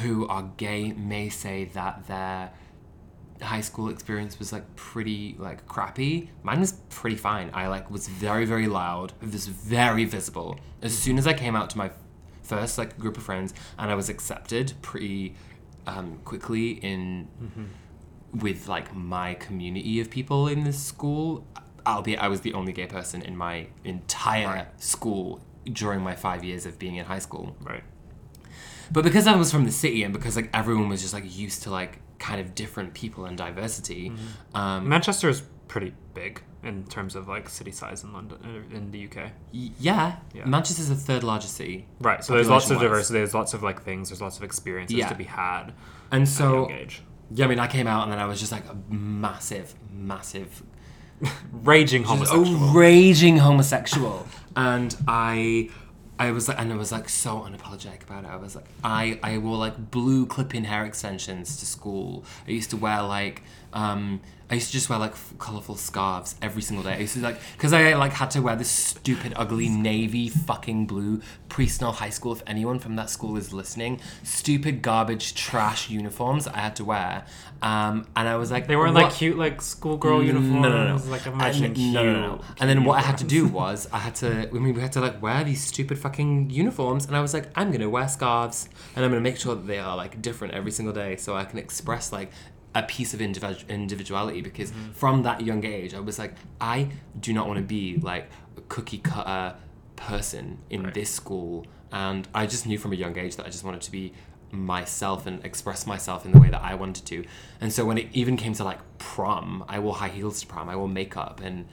who 0.02 0.28
are 0.28 0.50
gay 0.58 0.92
may 0.92 1.30
say 1.30 1.64
that 1.72 2.06
their 2.06 2.50
high 3.42 3.60
school 3.60 3.88
experience 3.88 4.38
was 4.38 4.52
like 4.52 4.64
pretty 4.76 5.36
like 5.38 5.66
crappy. 5.66 6.30
Mine 6.42 6.60
was 6.60 6.72
pretty 6.90 7.16
fine. 7.16 7.50
I 7.54 7.68
like 7.68 7.90
was 7.90 8.08
very 8.08 8.44
very 8.44 8.66
loud. 8.66 9.12
It 9.22 9.32
was 9.32 9.46
very 9.48 10.04
visible. 10.04 10.58
As 10.82 10.96
soon 10.96 11.18
as 11.18 11.26
I 11.26 11.32
came 11.34 11.54
out 11.56 11.70
to 11.70 11.78
my 11.78 11.90
first 12.42 12.78
like 12.78 12.98
group 12.98 13.16
of 13.16 13.22
friends 13.22 13.52
and 13.78 13.90
I 13.90 13.94
was 13.94 14.08
accepted 14.08 14.72
pretty 14.82 15.34
um, 15.86 16.18
quickly 16.24 16.72
in 16.72 17.28
with 18.34 18.68
like 18.68 18.94
my 18.94 19.34
community 19.34 20.00
of 20.00 20.10
people 20.10 20.48
in 20.48 20.64
this 20.64 20.78
school. 20.82 21.46
Albeit 21.86 22.18
I 22.18 22.28
was 22.28 22.42
the 22.42 22.52
only 22.52 22.72
gay 22.72 22.86
person 22.86 23.22
in 23.22 23.36
my 23.36 23.68
entire 23.84 24.46
Right. 24.46 24.82
school 24.82 25.40
during 25.64 26.00
my 26.00 26.14
five 26.14 26.44
years 26.44 26.66
of 26.66 26.78
being 26.78 26.96
in 26.96 27.06
high 27.06 27.18
school. 27.20 27.56
Right. 27.62 27.82
But 28.90 29.04
because 29.04 29.26
I 29.26 29.36
was 29.36 29.50
from 29.52 29.64
the 29.64 29.72
city 29.72 30.02
and 30.02 30.12
because 30.12 30.36
like 30.36 30.50
everyone 30.54 30.88
was 30.88 31.00
just 31.02 31.12
like 31.14 31.24
used 31.36 31.62
to 31.64 31.70
like 31.70 32.00
kind 32.18 32.40
of 32.40 32.54
different 32.54 32.94
people 32.94 33.24
and 33.26 33.36
diversity, 33.36 34.10
Mm-hmm. 34.10 34.56
um, 34.56 34.88
Manchester 34.88 35.28
is 35.28 35.42
pretty 35.68 35.92
big 36.14 36.42
in 36.64 36.84
terms 36.86 37.14
of 37.14 37.28
like 37.28 37.48
city 37.48 37.70
size 37.70 38.02
in 38.02 38.12
London 38.12 38.38
uh, 38.44 38.76
in 38.76 38.90
the 38.90 39.06
UK. 39.06 39.30
yeah, 39.52 40.16
Yeah. 40.34 40.44
Manchester's 40.44 40.88
the 40.88 40.96
third 40.96 41.22
largest 41.22 41.54
city, 41.54 41.86
Right. 42.00 42.24
So 42.24 42.32
there's 42.34 42.48
lots 42.48 42.70
of 42.70 42.80
diversity. 42.80 43.18
There's 43.20 43.34
lots 43.34 43.54
of 43.54 43.62
like 43.62 43.82
things. 43.82 44.08
There's 44.08 44.20
lots 44.20 44.36
of 44.38 44.42
experiences 44.42 44.96
Yeah. 44.96 45.08
to 45.08 45.14
be 45.14 45.24
had 45.24 45.72
and 46.10 46.28
so 46.28 46.68
yeah, 47.30 47.44
I 47.44 47.48
mean, 47.48 47.58
I 47.58 47.66
came 47.66 47.86
out 47.86 48.04
and 48.04 48.12
then 48.12 48.18
I 48.18 48.24
was 48.24 48.40
just 48.40 48.50
like 48.52 48.64
a 48.68 48.76
massive, 48.92 49.74
massive 49.92 50.62
Raging 51.52 52.02
just 52.04 52.12
homosexual. 52.32 52.70
a 52.70 52.72
raging 52.72 53.36
homosexual, 53.38 54.26
and 54.56 54.94
I. 55.08 55.70
I 56.18 56.32
was 56.32 56.48
like, 56.48 56.58
and 56.58 56.72
I 56.72 56.76
was 56.76 56.90
like 56.90 57.08
so 57.08 57.40
unapologetic 57.40 58.02
about 58.02 58.24
it. 58.24 58.30
I 58.30 58.36
was 58.36 58.56
like, 58.56 58.66
I, 58.82 59.18
I 59.22 59.38
wore 59.38 59.56
like 59.56 59.90
blue 59.90 60.26
clip-in 60.26 60.64
hair 60.64 60.84
extensions 60.84 61.58
to 61.58 61.66
school. 61.66 62.24
I 62.46 62.50
used 62.50 62.70
to 62.70 62.76
wear 62.76 63.02
like, 63.02 63.42
um, 63.72 64.20
I 64.50 64.54
used 64.54 64.68
to 64.68 64.72
just 64.72 64.88
wear 64.88 64.98
like 64.98 65.12
f- 65.12 65.34
colorful 65.38 65.76
scarves 65.76 66.34
every 66.40 66.62
single 66.62 66.82
day. 66.82 66.94
I 66.94 66.98
used 67.00 67.14
to 67.14 67.20
like 67.20 67.38
because 67.52 67.74
I 67.74 67.92
like 67.94 68.12
had 68.12 68.30
to 68.32 68.40
wear 68.40 68.56
this 68.56 68.70
stupid, 68.70 69.34
ugly 69.36 69.68
navy 69.68 70.30
fucking 70.30 70.86
blue 70.86 71.20
Priestnall 71.50 71.92
High 71.94 72.08
School. 72.10 72.32
If 72.32 72.42
anyone 72.46 72.78
from 72.78 72.96
that 72.96 73.10
school 73.10 73.36
is 73.36 73.52
listening, 73.52 74.00
stupid 74.22 74.80
garbage 74.80 75.34
trash 75.34 75.90
uniforms 75.90 76.46
I 76.48 76.58
had 76.60 76.76
to 76.76 76.84
wear, 76.86 77.26
um, 77.60 78.06
and 78.16 78.26
I 78.26 78.36
was 78.36 78.50
like, 78.50 78.66
They 78.68 78.76
weren't 78.76 78.94
what- 78.94 79.04
like 79.04 79.12
cute 79.14 79.36
like 79.36 79.60
schoolgirl 79.60 80.22
uniforms. 80.24 80.62
no, 80.62 80.68
no, 80.70 80.96
no. 80.96 81.04
Like 81.10 81.26
imagining 81.26 81.66
and, 81.66 81.76
cute. 81.76 81.92
no, 81.94 82.04
no, 82.04 82.20
no. 82.20 82.36
cute 82.38 82.56
And 82.60 82.70
then 82.70 82.84
what 82.84 82.98
I 82.98 83.02
had 83.02 83.18
to 83.18 83.24
do 83.24 83.46
was 83.46 83.86
I 83.92 83.98
had 83.98 84.14
to. 84.16 84.48
I 84.48 84.52
mean, 84.52 84.72
we 84.74 84.80
had 84.80 84.92
to 84.92 85.00
like 85.02 85.20
wear 85.20 85.44
these 85.44 85.62
stupid 85.62 85.98
fucking 85.98 86.48
uniforms, 86.48 87.04
and 87.06 87.14
I 87.14 87.20
was 87.20 87.34
like, 87.34 87.50
I'm 87.54 87.70
gonna 87.70 87.90
wear 87.90 88.08
scarves, 88.08 88.68
and 88.96 89.04
I'm 89.04 89.10
gonna 89.10 89.20
make 89.20 89.36
sure 89.36 89.54
that 89.54 89.66
they 89.66 89.78
are 89.78 89.94
like 89.96 90.22
different 90.22 90.54
every 90.54 90.70
single 90.70 90.94
day, 90.94 91.16
so 91.16 91.36
I 91.36 91.44
can 91.44 91.58
express 91.58 92.12
like 92.12 92.30
a 92.74 92.82
piece 92.82 93.14
of 93.14 93.20
individu- 93.20 93.66
individuality. 93.68 94.40
Because 94.40 94.70
Mm-hmm. 94.72 94.92
from 94.92 95.22
that 95.22 95.40
young 95.42 95.64
age, 95.64 95.94
I 95.94 96.00
was 96.00 96.18
like, 96.18 96.34
I 96.60 96.88
do 97.18 97.32
not 97.32 97.46
want 97.46 97.58
to 97.58 97.64
be 97.64 97.98
like 97.98 98.30
a 98.56 98.60
cookie 98.62 98.98
cutter 98.98 99.56
person 99.96 100.58
in 100.70 100.84
Right. 100.84 100.94
this 100.94 101.10
school, 101.10 101.66
and 101.92 102.28
I 102.34 102.46
just 102.46 102.66
knew 102.66 102.78
from 102.78 102.92
a 102.92 102.96
young 102.96 103.16
age 103.18 103.36
that 103.36 103.46
I 103.46 103.50
just 103.50 103.64
wanted 103.64 103.80
to 103.82 103.90
be 103.90 104.12
myself 104.50 105.26
and 105.26 105.44
express 105.44 105.86
myself 105.86 106.24
in 106.24 106.32
the 106.32 106.38
way 106.38 106.48
that 106.48 106.62
I 106.62 106.74
wanted 106.74 107.04
to. 107.06 107.24
And 107.60 107.70
so 107.72 107.84
when 107.84 107.98
it 107.98 108.08
even 108.12 108.36
came 108.36 108.54
to 108.54 108.64
like 108.64 108.78
prom, 108.98 109.64
I 109.68 109.78
wore 109.78 109.94
high 109.94 110.08
heels 110.08 110.40
to 110.40 110.46
prom. 110.46 110.68
I 110.68 110.76
wore 110.76 110.88
makeup, 110.88 111.40
and 111.42 111.66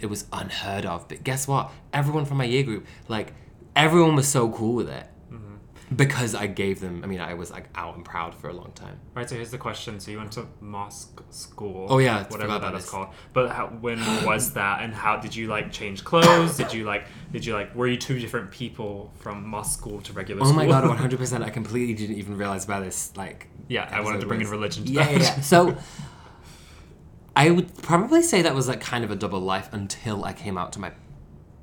it 0.00 0.06
was 0.08 0.26
unheard 0.32 0.86
of. 0.86 1.08
But 1.08 1.24
guess 1.24 1.46
what? 1.48 1.70
Everyone 1.92 2.24
from 2.24 2.38
my 2.38 2.44
year 2.44 2.62
group, 2.62 2.86
like 3.08 3.34
everyone 3.76 4.14
was 4.14 4.28
so 4.28 4.48
cool 4.50 4.74
with 4.74 4.88
it 4.88 5.06
because 5.94 6.34
I 6.34 6.46
gave 6.46 6.80
them. 6.80 7.02
I 7.04 7.06
mean, 7.06 7.20
I 7.20 7.34
was 7.34 7.50
like 7.50 7.68
out 7.74 7.96
and 7.96 8.04
proud 8.04 8.34
for 8.34 8.48
a 8.48 8.52
long 8.52 8.72
time. 8.74 8.98
Right, 9.14 9.28
so 9.28 9.34
here's 9.36 9.50
the 9.50 9.58
question. 9.58 10.00
So 10.00 10.10
you 10.10 10.18
went 10.18 10.32
to 10.32 10.46
mosque 10.60 11.20
school. 11.30 11.86
Oh, 11.90 11.98
yeah, 11.98 12.24
whatever 12.28 12.58
that 12.58 12.68
about 12.68 12.86
called. 12.86 13.08
But 13.32 13.50
how, 13.50 13.66
when 13.68 13.98
was 14.24 14.52
that, 14.54 14.82
and 14.82 14.94
how 14.94 15.16
did 15.16 15.34
you 15.36 15.48
like 15.48 15.72
change 15.72 16.04
clothes? 16.04 16.56
Did 16.56 16.72
you 16.72 16.84
like, 16.84 17.04
did 17.32 17.44
you 17.44 17.52
like, 17.54 17.74
were 17.74 17.86
you 17.86 17.96
two 17.96 18.18
different 18.18 18.50
people 18.50 19.12
from 19.18 19.46
mosque 19.46 19.78
school 19.78 20.00
to 20.02 20.12
regular 20.12 20.42
Oh 20.42 20.46
school? 20.46 20.56
my 20.56 20.66
god, 20.66 20.84
100. 20.88 21.18
percent 21.18 21.44
I 21.44 21.50
completely 21.50 21.94
didn't 21.94 22.16
even 22.16 22.36
realize 22.36 22.64
about 22.64 22.82
this. 22.84 23.12
Like, 23.16 23.48
Yeah, 23.68 23.88
I 23.90 24.00
wanted 24.00 24.20
to 24.20 24.26
bring 24.26 24.40
in 24.40 24.48
religion 24.50 24.84
to 24.84 24.92
Yeah, 24.92 25.04
that. 25.04 25.12
yeah, 25.12 25.18
yeah. 25.22 25.40
So. 25.40 25.76
I 27.36 27.50
would 27.50 27.76
probably 27.82 28.22
say 28.22 28.42
that 28.42 28.54
was 28.54 28.68
like 28.68 28.80
kind 28.80 29.04
of 29.04 29.10
a 29.10 29.16
double 29.16 29.40
life 29.40 29.68
until 29.72 30.24
I 30.24 30.32
came 30.32 30.56
out 30.56 30.72
to 30.74 30.78
my 30.78 30.92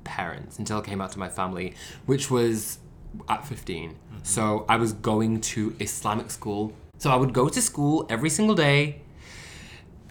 parents, 0.03 0.59
until 0.59 0.79
I 0.79 0.81
came 0.81 0.99
out 0.99 1.13
to 1.13 1.19
my 1.19 1.29
family, 1.29 1.75
which 2.05 2.29
was 2.29 2.79
at 3.27 3.47
15. 3.47 3.95
So 4.23 4.65
I 4.69 4.77
was 4.77 4.93
going 4.93 5.41
to 5.41 5.75
Islamic 5.79 6.31
school. 6.31 6.73
So 6.97 7.09
I 7.09 7.15
would 7.15 7.33
go 7.33 7.49
to 7.49 7.61
school 7.61 8.05
every 8.09 8.29
single 8.29 8.55
day, 8.55 9.01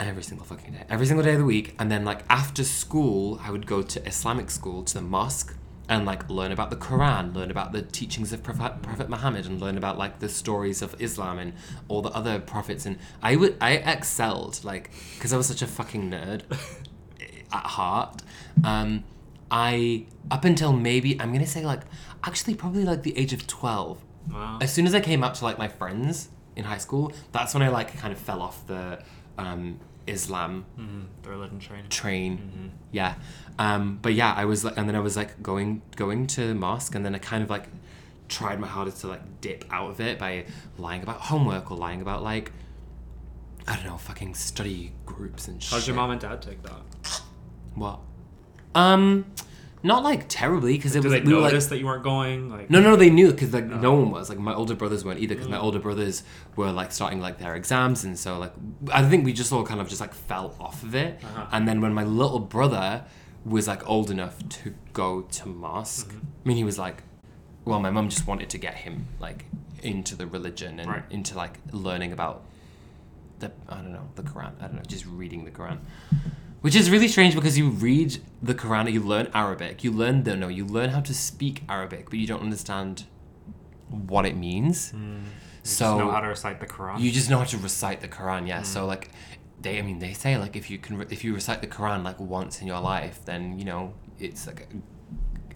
every 0.00 0.22
single 0.22 0.44
fucking 0.44 0.72
day, 0.72 0.84
every 0.88 1.06
single 1.06 1.24
day 1.24 1.32
of 1.32 1.38
the 1.38 1.44
week. 1.44 1.74
And 1.78 1.90
then, 1.90 2.04
like, 2.04 2.24
after 2.28 2.64
school, 2.64 3.40
I 3.42 3.50
would 3.50 3.66
go 3.66 3.82
to 3.82 4.06
Islamic 4.06 4.50
school, 4.50 4.82
to 4.84 4.94
the 4.94 5.02
mosque, 5.02 5.54
and, 5.88 6.04
like, 6.04 6.28
learn 6.28 6.52
about 6.52 6.70
the 6.70 6.76
Quran, 6.76 7.34
learn 7.34 7.50
about 7.50 7.72
the 7.72 7.82
teachings 7.82 8.32
of 8.32 8.42
Prophet, 8.42 8.82
Prophet 8.82 9.08
Muhammad, 9.08 9.46
and 9.46 9.60
learn 9.60 9.76
about, 9.76 9.98
like, 9.98 10.18
the 10.18 10.28
stories 10.28 10.82
of 10.82 11.00
Islam 11.00 11.38
and 11.38 11.52
all 11.88 12.02
the 12.02 12.10
other 12.10 12.40
prophets. 12.40 12.86
And 12.86 12.98
I 13.22 13.36
would, 13.36 13.56
I 13.60 13.72
excelled, 13.72 14.64
like, 14.64 14.90
because 15.14 15.32
I 15.32 15.36
was 15.36 15.46
such 15.46 15.62
a 15.62 15.66
fucking 15.66 16.10
nerd 16.10 16.42
at 17.52 17.66
heart. 17.66 18.22
Um, 18.64 19.04
I, 19.50 20.06
up 20.30 20.44
until 20.44 20.72
maybe, 20.72 21.20
I'm 21.20 21.32
gonna 21.32 21.46
say, 21.46 21.64
like, 21.64 21.82
actually, 22.24 22.54
probably, 22.54 22.84
like, 22.84 23.02
the 23.02 23.16
age 23.16 23.32
of 23.32 23.46
12. 23.46 24.02
Wow. 24.32 24.58
As 24.60 24.72
soon 24.72 24.86
as 24.86 24.94
I 24.94 25.00
came 25.00 25.24
out 25.24 25.34
to, 25.36 25.44
like, 25.44 25.58
my 25.58 25.68
friends 25.68 26.28
in 26.56 26.64
high 26.64 26.78
school, 26.78 27.12
that's 27.32 27.54
when 27.54 27.62
I, 27.62 27.68
like, 27.68 27.96
kind 27.98 28.12
of 28.12 28.18
fell 28.18 28.42
off 28.42 28.66
the 28.66 29.02
um, 29.38 29.80
Islam 30.06 30.64
mm-hmm. 30.78 31.00
The 31.22 31.30
religion 31.30 31.58
training. 31.58 31.88
train. 31.88 32.72
Yeah. 32.92 33.14
Um, 33.58 33.98
but 34.00 34.14
yeah, 34.14 34.34
I 34.36 34.44
was 34.44 34.64
like, 34.64 34.76
and 34.76 34.88
then 34.88 34.96
I 34.96 35.00
was 35.00 35.16
like 35.16 35.42
going 35.42 35.82
going 35.96 36.26
to 36.28 36.54
mosque, 36.54 36.94
and 36.94 37.04
then 37.04 37.14
I 37.14 37.18
kind 37.18 37.42
of 37.42 37.50
like 37.50 37.68
tried 38.28 38.60
my 38.60 38.66
hardest 38.66 39.02
to 39.02 39.08
like 39.08 39.40
dip 39.40 39.64
out 39.70 39.90
of 39.90 40.00
it 40.00 40.18
by 40.18 40.46
lying 40.78 41.02
about 41.02 41.20
homework 41.20 41.70
or 41.70 41.76
lying 41.76 42.00
about 42.00 42.22
like 42.22 42.52
I 43.66 43.76
don't 43.76 43.84
know, 43.84 43.98
fucking 43.98 44.34
study 44.34 44.92
groups 45.06 45.48
and 45.48 45.62
shit. 45.62 45.72
How'd 45.72 45.86
your 45.86 45.96
mom 45.96 46.10
and 46.10 46.20
dad 46.20 46.42
take 46.42 46.62
that? 46.62 47.22
What? 47.74 48.00
Um, 48.74 49.26
not 49.82 50.02
like 50.04 50.26
terribly 50.28 50.76
because 50.76 50.94
it 50.94 51.00
Did 51.02 51.10
was 51.10 51.12
they 51.12 51.26
we 51.26 51.34
were, 51.34 51.40
like 51.40 51.52
notice 51.52 51.66
that 51.68 51.78
you 51.78 51.86
weren't 51.86 52.02
going? 52.04 52.50
Like, 52.50 52.68
no, 52.70 52.80
no, 52.80 52.96
they 52.96 53.08
knew 53.10 53.30
because 53.30 53.52
like 53.54 53.64
no 53.66 53.94
one 53.94 54.10
was 54.10 54.28
like 54.28 54.38
my 54.38 54.54
older 54.54 54.74
brothers 54.74 55.04
weren't 55.04 55.20
either 55.20 55.34
because 55.34 55.48
my 55.48 55.58
older 55.58 55.78
brothers 55.78 56.22
were 56.56 56.70
like 56.70 56.92
starting 56.92 57.20
like 57.20 57.38
their 57.38 57.54
exams 57.54 58.04
and 58.04 58.18
so 58.18 58.38
like 58.38 58.52
I 58.92 59.02
think 59.08 59.24
we 59.24 59.32
just 59.32 59.52
all 59.52 59.64
kind 59.64 59.80
of 59.80 59.88
just 59.88 60.00
like 60.00 60.12
fell 60.14 60.54
off 60.60 60.82
of 60.82 60.94
it 60.94 61.20
Uh-huh. 61.24 61.46
and 61.52 61.66
then 61.66 61.80
when 61.80 61.94
my 61.94 62.04
little 62.04 62.40
brother 62.40 63.04
was 63.44 63.66
like 63.68 63.88
old 63.88 64.10
enough 64.10 64.36
to 64.60 64.74
go 64.92 65.22
to 65.22 65.48
mosque, 65.48 66.08
Mm-hmm. 66.08 66.26
I 66.44 66.48
mean 66.48 66.56
he 66.58 66.64
was 66.64 66.78
like, 66.78 67.02
well 67.64 67.80
my 67.80 67.90
mum 67.90 68.08
just 68.10 68.26
wanted 68.26 68.50
to 68.50 68.58
get 68.58 68.74
him 68.74 69.06
like 69.18 69.46
into 69.82 70.14
the 70.14 70.26
religion 70.26 70.78
and 70.78 70.90
Right. 70.90 71.02
into 71.10 71.34
like 71.36 71.58
learning 71.72 72.12
about 72.12 72.44
the 73.38 73.50
I 73.68 73.76
don't 73.76 73.92
know 73.92 74.08
the 74.16 74.22
Quran 74.22 74.52
I 74.60 74.66
don't 74.66 74.74
know 74.76 74.82
just 74.86 75.06
reading 75.06 75.46
the 75.46 75.50
Quran. 75.50 75.78
Which 76.60 76.74
is 76.76 76.90
really 76.90 77.08
strange 77.08 77.34
because 77.34 77.56
you 77.56 77.70
read 77.70 78.18
the 78.42 78.54
Quran, 78.54 78.92
you 78.92 79.00
learn 79.00 79.28
Arabic, 79.32 79.82
you 79.82 79.90
learn 79.90 80.24
the 80.24 80.36
no, 80.36 80.48
you 80.48 80.64
learn 80.66 80.90
how 80.90 81.00
to 81.00 81.14
speak 81.14 81.62
Arabic, 81.68 82.10
but 82.10 82.18
you 82.18 82.26
don't 82.26 82.42
understand 82.42 83.04
what 83.88 84.26
it 84.26 84.36
means. 84.36 84.92
So 84.92 84.96
you 84.96 85.20
just 85.62 85.78
so 85.78 85.98
know 85.98 86.10
how 86.10 86.20
to 86.20 86.28
recite 86.28 86.60
the 86.60 86.66
Quran. 86.66 87.00
you 87.00 87.10
just 87.10 87.28
know 87.30 87.38
how 87.38 87.44
to 87.44 87.58
recite 87.58 88.00
the 88.02 88.08
Quran, 88.08 88.46
yeah. 88.46 88.62
So 88.62 88.84
like, 88.86 89.10
they, 89.60 89.78
I 89.78 89.82
mean, 89.82 89.98
they 89.98 90.12
say 90.12 90.36
like 90.38 90.54
if 90.54 90.70
you 90.70 90.78
can, 90.78 90.98
re- 90.98 91.06
if 91.10 91.24
you 91.24 91.34
recite 91.34 91.60
the 91.62 91.66
Quran 91.66 92.04
like 92.04 92.18
once 92.20 92.60
in 92.60 92.66
your 92.66 92.80
life, 92.80 93.24
then 93.24 93.58
you 93.58 93.64
know 93.64 93.94
it's 94.18 94.46
like, 94.46 94.60
a, 94.62 94.66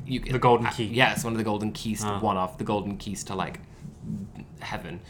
you 0.07 0.21
The 0.21 0.39
golden 0.39 0.67
key. 0.69 0.85
Yeah, 0.85 1.13
it's 1.13 1.25
one 1.25 1.33
of 1.35 1.39
the 1.39 1.45
golden 1.45 1.73
keys 1.73 2.01
to 2.01 2.09
Ah. 2.09 2.21
one 2.21 2.37
of 2.37 2.57
the 2.59 2.65
golden 2.65 2.97
keys 2.97 3.25
to 3.25 3.35
like 3.35 3.61
heaven. 4.61 5.01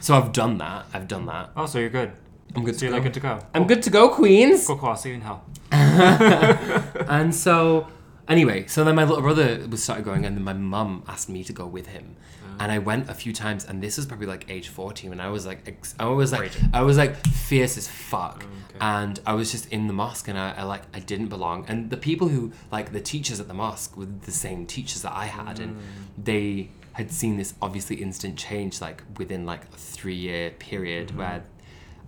So 0.00 0.14
I've 0.16 0.32
done 0.32 0.58
that. 0.58 0.86
I've 0.92 1.06
done 1.08 1.26
that. 1.26 1.50
oh, 1.56 1.66
so 1.66 1.78
you're 1.78 1.88
good. 1.90 2.12
I'm 2.56 2.64
good 2.64 2.74
So 2.74 2.80
to 2.80 2.84
you're 2.86 2.92
go. 2.92 2.96
like 2.96 3.04
good 3.04 3.14
to 3.14 3.20
go. 3.20 3.38
I'm 3.54 3.66
good 3.66 3.82
to 3.82 3.90
go, 3.90 4.08
Queens. 4.08 4.66
Cool, 4.66 4.78
cool. 4.78 4.88
I'll 4.90 4.96
see 4.96 5.10
you 5.10 5.16
in 5.16 5.20
hell. 5.22 5.44
and 5.72 7.34
so 7.34 7.88
anyway 8.28 8.66
so 8.66 8.84
then 8.84 8.94
my 8.94 9.04
little 9.04 9.22
brother 9.22 9.66
was 9.68 9.82
started 9.82 10.04
going 10.04 10.24
and 10.24 10.36
then 10.36 10.44
my 10.44 10.52
mum 10.52 11.02
asked 11.08 11.28
me 11.28 11.44
to 11.44 11.52
go 11.52 11.66
with 11.66 11.88
him 11.88 12.16
oh. 12.44 12.56
and 12.60 12.72
i 12.72 12.78
went 12.78 13.08
a 13.10 13.14
few 13.14 13.32
times 13.32 13.64
and 13.64 13.82
this 13.82 13.96
was 13.96 14.06
probably 14.06 14.26
like 14.26 14.48
age 14.48 14.68
14 14.68 15.10
when 15.10 15.20
i 15.20 15.28
was 15.28 15.44
like 15.46 15.60
ex- 15.66 15.94
i 15.98 16.06
was 16.06 16.32
like 16.32 16.42
Raging. 16.42 16.70
i 16.72 16.82
was 16.82 16.96
like 16.96 17.16
fierce 17.26 17.76
as 17.76 17.88
fuck 17.88 18.44
oh, 18.44 18.66
okay. 18.68 18.78
and 18.80 19.20
i 19.26 19.34
was 19.34 19.52
just 19.52 19.70
in 19.70 19.86
the 19.86 19.92
mosque 19.92 20.28
and 20.28 20.38
I, 20.38 20.52
I 20.52 20.62
like 20.62 20.82
i 20.94 21.00
didn't 21.00 21.28
belong 21.28 21.66
and 21.68 21.90
the 21.90 21.96
people 21.96 22.28
who 22.28 22.52
like 22.70 22.92
the 22.92 23.00
teachers 23.00 23.40
at 23.40 23.48
the 23.48 23.54
mosque 23.54 23.96
were 23.96 24.06
the 24.06 24.32
same 24.32 24.66
teachers 24.66 25.02
that 25.02 25.12
i 25.12 25.26
had 25.26 25.60
and 25.60 25.76
mm. 25.76 25.80
they 26.16 26.70
had 26.92 27.10
seen 27.10 27.36
this 27.36 27.54
obviously 27.60 27.96
instant 27.96 28.38
change 28.38 28.80
like 28.80 29.02
within 29.18 29.44
like 29.44 29.64
a 29.64 29.76
three 29.76 30.14
year 30.14 30.50
period 30.50 31.08
mm-hmm. 31.08 31.18
where 31.18 31.44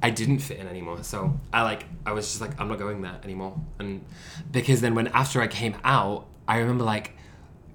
I 0.03 0.11
didn't 0.11 0.41
fit 0.41 0.59
in 0.59 0.69
anymore. 0.69 1.03
So 1.03 1.39
I 1.53 1.63
like 1.63 1.85
I 2.05 2.13
was 2.13 2.27
just 2.27 2.41
like 2.41 2.61
I'm 2.61 2.69
not 2.69 2.79
going 2.79 3.03
there 3.03 3.19
anymore. 3.25 3.59
And 3.79 4.05
because 4.51 4.81
then 4.81 4.95
when 4.95 5.09
after 5.09 5.41
I 5.41 5.47
came 5.47 5.77
out, 5.85 6.27
I 6.47 6.59
remember 6.59 6.85
like 6.85 7.13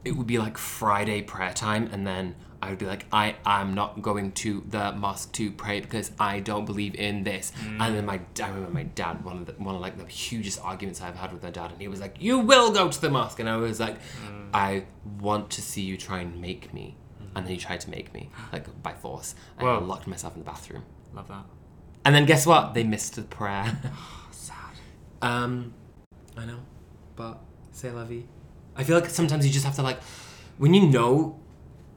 it 0.03 0.11
would 0.11 0.27
be 0.27 0.37
like 0.37 0.57
Friday 0.57 1.21
prayer 1.21 1.53
time 1.53 1.89
and 1.91 2.05
then 2.05 2.35
I 2.61 2.69
would 2.69 2.79
be 2.79 2.85
like 2.85 3.05
I 3.11 3.35
am 3.45 3.73
not 3.73 4.01
going 4.01 4.33
to 4.33 4.63
the 4.69 4.91
mosque 4.91 5.31
to 5.33 5.51
pray 5.51 5.81
because 5.81 6.11
I 6.19 6.39
don't 6.39 6.65
believe 6.65 6.95
in 6.95 7.23
this. 7.23 7.51
And 7.79 7.95
then 7.95 8.05
my 8.05 8.21
I 8.41 8.47
remember 8.47 8.71
my 8.71 8.83
dad 8.83 9.25
one 9.25 9.37
of 9.37 9.45
the 9.47 9.53
one 9.53 9.75
of 9.75 9.81
like 9.81 9.97
the 9.97 10.05
hugest 10.05 10.59
arguments 10.61 11.01
I've 11.01 11.15
had 11.15 11.33
with 11.33 11.41
my 11.41 11.49
dad 11.49 11.71
and 11.71 11.81
he 11.81 11.87
was 11.87 11.99
like 11.99 12.17
you 12.19 12.39
will 12.39 12.71
go 12.71 12.89
to 12.89 13.01
the 13.01 13.09
mosque 13.09 13.39
and 13.39 13.49
I 13.49 13.57
was 13.57 13.79
like 13.79 13.99
mm. 13.99 14.49
I 14.53 14.85
want 15.19 15.49
to 15.51 15.61
see 15.61 15.81
you 15.81 15.97
try 15.97 16.19
and 16.19 16.39
make 16.39 16.73
me. 16.73 16.97
And 17.35 17.45
then 17.45 17.53
he 17.53 17.57
tried 17.57 17.79
to 17.81 17.89
make 17.89 18.13
me 18.13 18.29
like 18.51 18.83
by 18.83 18.93
force. 18.93 19.35
And 19.57 19.67
I 19.67 19.77
locked 19.79 20.05
myself 20.05 20.35
in 20.35 20.41
the 20.41 20.45
bathroom. 20.45 20.83
Love 21.13 21.29
that. 21.29 21.45
And 22.03 22.15
then 22.15 22.25
guess 22.25 22.45
what? 22.45 22.73
They 22.73 22.83
missed 22.83 23.15
the 23.15 23.23
prayer. 23.23 23.77
Sad. 24.31 24.55
um, 25.21 25.73
I 26.37 26.45
know, 26.45 26.59
but 27.15 27.39
say 27.71 27.91
la 27.91 28.03
vie. 28.05 28.23
I 28.75 28.83
feel 28.83 28.99
like 28.99 29.09
sometimes 29.09 29.45
you 29.45 29.51
just 29.51 29.65
have 29.65 29.75
to 29.75 29.83
like, 29.83 30.01
when 30.57 30.73
you 30.73 30.87
know 30.87 31.39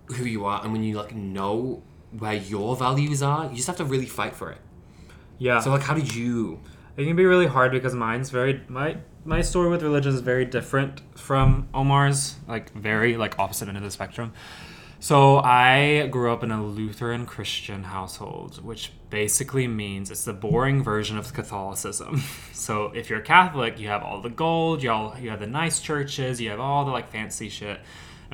who 0.06 0.24
you 0.24 0.44
are 0.44 0.62
and 0.62 0.72
when 0.72 0.82
you 0.82 0.96
like 0.96 1.14
know 1.14 1.82
where 2.18 2.34
your 2.34 2.76
values 2.76 3.22
are, 3.22 3.48
you 3.48 3.56
just 3.56 3.66
have 3.66 3.76
to 3.76 3.84
really 3.84 4.06
fight 4.06 4.34
for 4.34 4.50
it. 4.50 4.58
Yeah. 5.38 5.60
So 5.60 5.70
like, 5.70 5.82
how 5.82 5.94
did 5.94 6.14
you? 6.14 6.60
It 6.96 7.04
can 7.06 7.16
be 7.16 7.24
really 7.24 7.46
hard 7.46 7.72
because 7.72 7.94
mine's 7.94 8.30
very 8.30 8.60
my 8.68 8.98
my 9.24 9.40
story 9.40 9.68
with 9.68 9.82
religion 9.82 10.14
is 10.14 10.20
very 10.20 10.44
different 10.44 11.00
from 11.18 11.68
Omar's, 11.74 12.36
like 12.46 12.72
very 12.72 13.16
like 13.16 13.38
opposite 13.38 13.68
end 13.68 13.76
of 13.76 13.82
the 13.82 13.90
spectrum. 13.90 14.32
So 15.04 15.36
I 15.36 16.06
grew 16.06 16.32
up 16.32 16.42
in 16.42 16.50
a 16.50 16.64
Lutheran 16.64 17.26
Christian 17.26 17.82
household, 17.82 18.64
which 18.64 18.90
basically 19.10 19.68
means 19.68 20.10
it's 20.10 20.24
the 20.24 20.32
boring 20.32 20.82
version 20.82 21.18
of 21.18 21.34
Catholicism. 21.34 22.22
so 22.54 22.86
if 22.94 23.10
you're 23.10 23.20
Catholic, 23.20 23.78
you 23.78 23.88
have 23.88 24.02
all 24.02 24.22
the 24.22 24.30
gold, 24.30 24.82
you 24.82 24.90
all 24.90 25.14
you 25.20 25.28
have 25.28 25.40
the 25.40 25.46
nice 25.46 25.80
churches, 25.80 26.40
you 26.40 26.48
have 26.48 26.58
all 26.58 26.86
the 26.86 26.90
like 26.90 27.12
fancy 27.12 27.50
shit. 27.50 27.80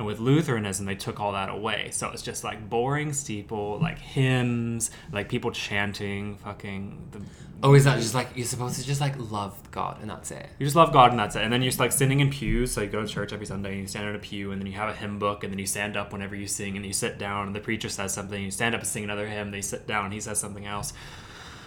And 0.01 0.07
with 0.07 0.19
Lutheranism, 0.19 0.87
they 0.87 0.95
took 0.95 1.19
all 1.19 1.33
that 1.33 1.49
away. 1.49 1.89
So 1.91 2.09
it's 2.09 2.23
just 2.23 2.43
like 2.43 2.67
boring 2.67 3.13
steeple, 3.13 3.77
like 3.79 3.99
hymns, 3.99 4.89
like 5.11 5.29
people 5.29 5.51
chanting, 5.51 6.37
fucking. 6.37 7.09
The, 7.11 7.21
Oh, 7.61 7.75
is 7.75 7.83
that 7.83 7.99
just 7.99 8.15
like 8.15 8.29
you're 8.33 8.47
supposed 8.47 8.79
to 8.79 8.83
just 8.83 8.99
like 8.99 9.13
love 9.29 9.55
God 9.69 10.01
and 10.01 10.09
that's 10.09 10.31
it? 10.31 10.49
you 10.57 10.65
just 10.65 10.75
love 10.75 10.91
God 10.91 11.11
and 11.11 11.19
that's 11.19 11.35
it. 11.35 11.43
And 11.43 11.53
then 11.53 11.61
you're 11.61 11.69
just 11.69 11.79
like 11.79 11.91
sitting 11.91 12.19
in 12.19 12.31
pews. 12.31 12.71
So 12.71 12.81
you 12.81 12.87
go 12.87 13.03
to 13.03 13.07
church 13.07 13.31
every 13.31 13.45
Sunday 13.45 13.73
and 13.73 13.81
you 13.81 13.87
stand 13.87 14.09
in 14.09 14.15
a 14.15 14.17
pew 14.17 14.51
and 14.51 14.59
then 14.59 14.65
you 14.65 14.73
have 14.73 14.89
a 14.89 14.95
hymn 14.95 15.19
book 15.19 15.43
and 15.43 15.53
then 15.53 15.59
you 15.59 15.67
stand 15.67 15.95
up 15.95 16.11
whenever 16.11 16.35
you 16.35 16.47
sing 16.47 16.75
and 16.75 16.83
you 16.83 16.93
sit 16.93 17.19
down 17.19 17.45
and 17.45 17.55
the 17.55 17.59
preacher 17.59 17.87
says 17.87 18.11
something. 18.11 18.43
You 18.43 18.49
stand 18.49 18.73
up 18.73 18.81
and 18.81 18.87
sing 18.87 19.03
another 19.03 19.27
hymn. 19.27 19.51
They 19.51 19.61
sit 19.61 19.85
down 19.85 20.05
and 20.05 20.13
he 20.15 20.19
says 20.19 20.39
something 20.39 20.65
else. 20.65 20.93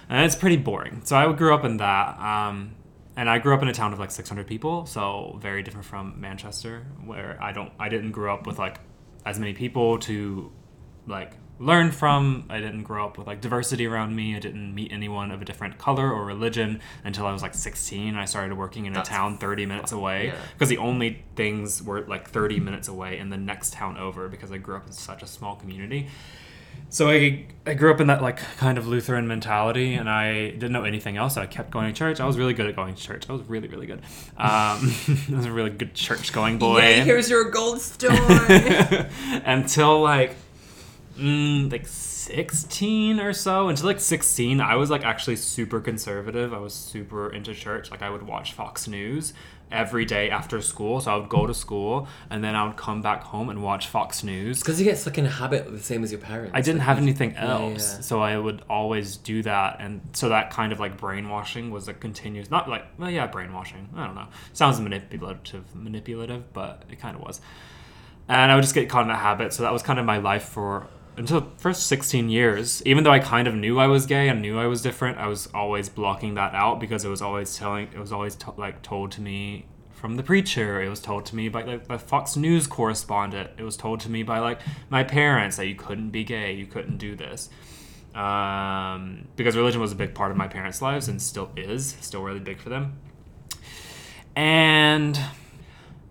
And 0.09 0.27
it's 0.27 0.35
pretty 0.35 0.57
boring. 0.57 1.03
So 1.05 1.17
I 1.17 1.33
grew 1.33 1.55
up 1.55 1.65
in 1.65 1.77
that. 1.77 2.19
Um, 2.19 2.75
and 3.17 3.31
I 3.31 3.39
grew 3.39 3.55
up 3.55 3.63
in 3.63 3.69
a 3.69 3.73
town 3.73 3.93
of 3.93 3.99
like 3.99 4.11
600 4.11 4.47
people, 4.47 4.87
so 4.87 5.39
very 5.41 5.63
different 5.63 5.87
from 5.87 6.21
Manchester, 6.21 6.87
where 7.05 7.39
I 7.41 7.53
don't, 7.53 7.73
I 7.79 7.89
didn't 7.89 8.13
grow 8.13 8.35
up 8.35 8.47
with 8.47 8.59
like 8.59 8.81
as 9.25 9.39
many 9.39 9.55
people 9.55 9.99
to 10.01 10.53
like 11.07 11.35
learn 11.59 11.93
from. 11.93 12.47
I 12.51 12.59
didn't 12.59 12.83
grow 12.83 13.07
up 13.07 13.17
with 13.17 13.27
like 13.27 13.41
diversity 13.41 13.87
around 13.87 14.15
me. 14.15 14.35
I 14.37 14.41
didn't 14.41 14.75
meet 14.75 14.93
anyone 14.93 15.31
of 15.31 15.41
a 15.41 15.45
different 15.45 15.79
color 15.79 16.11
or 16.11 16.25
religion 16.25 16.81
until 17.05 17.27
I 17.27 17.33
was 17.33 17.43
like 17.43 17.55
16. 17.55 18.17
I 18.17 18.25
started 18.25 18.57
working 18.57 18.87
in 18.87 18.93
a 18.93 18.97
That's 18.97 19.09
town 19.09 19.39
30 19.39 19.67
minutes 19.67 19.93
away 19.93 20.27
yeah. 20.27 20.37
because 20.53 20.69
the 20.69 20.79
only 20.79 21.25
things 21.37 21.83
were 21.83 22.03
like 22.03 22.29
30 22.31 22.61
minutes 22.61 22.89
away 22.89 23.19
in 23.19 23.31
the 23.31 23.37
next 23.37 23.73
town 23.75 23.97
over 23.97 24.29
because 24.29 24.51
I 24.51 24.59
grew 24.59 24.77
up 24.77 24.87
in 24.87 24.93
such 24.93 25.23
a 25.23 25.27
small 25.27 25.57
community. 25.57 26.09
So 26.95 27.11
I, 27.11 27.45
I 27.67 27.75
grew 27.75 27.93
up 27.93 28.01
in 28.01 28.07
that 28.07 28.23
like 28.23 28.37
kind 28.57 28.79
of 28.79 28.87
Lutheran 28.87 29.27
mentality, 29.27 29.95
and 29.95 30.09
I 30.09 30.51
didn't 30.51 30.71
know 30.71 30.85
anything 30.85 31.17
else. 31.17 31.35
So 31.35 31.43
I 31.43 31.47
kept 31.47 31.73
going 31.73 31.93
to 31.93 31.93
church. 31.93 32.21
I 32.21 32.25
was 32.25 32.39
really 32.39 32.55
good 32.55 32.67
at 32.67 32.77
going 32.77 32.95
to 32.95 33.03
church. 33.03 33.29
I 33.29 33.33
was 33.33 33.43
really 33.43 33.67
really 33.67 33.87
good. 33.87 33.99
Um, 34.37 34.95
I 35.29 35.37
was 35.37 35.47
a 35.47 35.51
really 35.51 35.71
good 35.71 35.93
church 35.95 36.33
going 36.33 36.57
boy. 36.59 37.03
here's 37.03 37.29
your 37.29 37.51
gold 37.51 37.81
story. 37.81 38.17
until 39.45 40.03
like 40.03 40.37
mm, 41.19 41.73
like 41.73 41.89
16 41.89 43.19
or 43.19 43.33
so 43.33 43.69
until 43.69 43.87
like 43.87 44.01
16 44.01 44.59
i 44.61 44.77
was 44.77 44.89
like 44.89 45.05
actually 45.05 45.37
super 45.37 45.79
conservative 45.79 46.55
i 46.55 46.59
was 46.59 46.73
super 46.73 47.31
into 47.31 47.53
church 47.55 47.91
like 47.91 48.01
i 48.01 48.09
would 48.09 48.23
watch 48.23 48.55
fox 48.55 48.89
news 48.89 49.35
every 49.75 50.05
day 50.05 50.31
after 50.31 50.61
school 50.63 51.01
so 51.01 51.11
i 51.13 51.17
would 51.17 51.29
go 51.29 51.47
to 51.47 51.53
school 51.53 52.07
and 52.31 52.43
then 52.45 52.55
i 52.55 52.65
would 52.67 52.77
come 52.77 53.03
back 53.03 53.23
home 53.25 53.49
and 53.51 53.63
watch 53.63 53.89
fox 53.89 54.23
news 54.23 54.61
Because 54.61 54.79
you 54.81 54.85
get 54.85 54.97
stuck 54.99 55.19
in 55.19 55.27
a 55.27 55.31
habit 55.31 55.71
the 55.71 55.79
same 55.81 56.03
as 56.05 56.13
your 56.13 56.21
parents. 56.21 56.53
I 56.55 56.61
didn't 56.61 56.79
Like, 56.79 56.87
have 56.87 56.99
anything 56.99 57.35
else, 57.37 57.95
yeah. 57.97 58.01
so 58.01 58.21
I 58.23 58.39
would 58.39 58.63
always 58.71 59.17
do 59.17 59.43
that, 59.43 59.77
and 59.81 60.01
so 60.13 60.29
that 60.31 60.51
kind 60.51 60.73
of 60.73 60.79
like 60.81 60.97
brainwashing 60.97 61.71
was 61.71 61.89
a 61.89 61.95
continuous, 61.95 62.51
not 62.51 62.69
like 62.69 62.85
well, 62.99 63.11
yeah, 63.11 63.27
brainwashing. 63.27 63.89
I 63.97 64.07
don't 64.07 64.15
know, 64.15 64.29
sounds 64.53 64.79
manipulative, 64.81 65.65
manipulative, 65.75 66.53
but 66.53 66.85
it 66.91 66.99
kind 67.01 67.17
of 67.17 67.23
was. 67.23 67.41
And 68.29 68.51
I 68.51 68.55
would 68.55 68.63
just 68.63 68.75
get 68.75 68.89
caught 68.89 69.05
in 69.05 69.11
a 69.11 69.17
habit, 69.17 69.53
so 69.53 69.63
that 69.65 69.73
was 69.73 69.83
kind 69.83 69.99
of 69.99 70.07
my 70.07 70.19
life 70.19 70.45
for 70.45 70.87
until 71.17 71.41
the 71.41 71.47
first 71.59 71.87
16 71.87 72.29
years. 72.29 72.83
Even 72.85 73.05
though 73.05 73.11
I 73.11 73.19
kind 73.19 73.47
of 73.47 73.55
knew 73.55 73.79
I 73.79 73.87
was 73.87 74.07
gay 74.07 74.29
and 74.29 74.43
knew 74.43 74.59
I 74.59 74.67
was 74.67 74.83
different, 74.83 75.19
I 75.19 75.27
was 75.27 75.49
always 75.55 75.89
blocking 75.89 76.35
that 76.35 76.55
out 76.55 76.81
because 76.81 77.05
it 77.05 77.09
was 77.09 77.23
always 77.23 77.57
telling, 77.57 77.89
it 77.93 77.99
was 77.99 78.13
always 78.13 78.35
to, 78.37 78.53
like 78.57 78.83
told 78.83 79.13
to 79.13 79.21
me 79.21 79.67
from 79.93 80.17
the 80.17 80.23
preacher. 80.23 80.83
It 80.83 80.89
was 80.89 81.01
told 81.01 81.25
to 81.27 81.37
me 81.37 81.49
by 81.49 81.63
like 81.63 81.89
the 81.89 81.99
Fox 81.99 82.37
News 82.37 82.67
correspondent. 82.67 83.51
It 83.57 83.63
was 83.63 83.77
told 83.77 84.01
to 84.01 84.11
me 84.11 84.23
by 84.23 84.39
like 84.41 84.61
my 84.91 85.05
parents 85.05 85.57
that 85.57 85.67
you 85.67 85.75
couldn't 85.75 86.11
be 86.11 86.25
gay, 86.25 86.53
you 86.53 86.67
couldn't 86.67 86.99
do 86.99 87.15
this. 87.15 87.49
Um, 88.15 89.27
because 89.35 89.57
religion 89.57 89.81
was 89.81 89.93
a 89.93 89.97
big 89.97 90.15
part 90.15 90.31
of 90.31 90.37
my 90.37 90.47
parents' 90.47 90.81
lives 90.81 91.09
and 91.09 91.21
still 91.21 91.51
is, 91.57 91.97
still 92.01 92.23
really 92.23 92.39
big 92.39 92.61
for 92.61 92.69
them. 92.69 92.99
And 94.37 95.19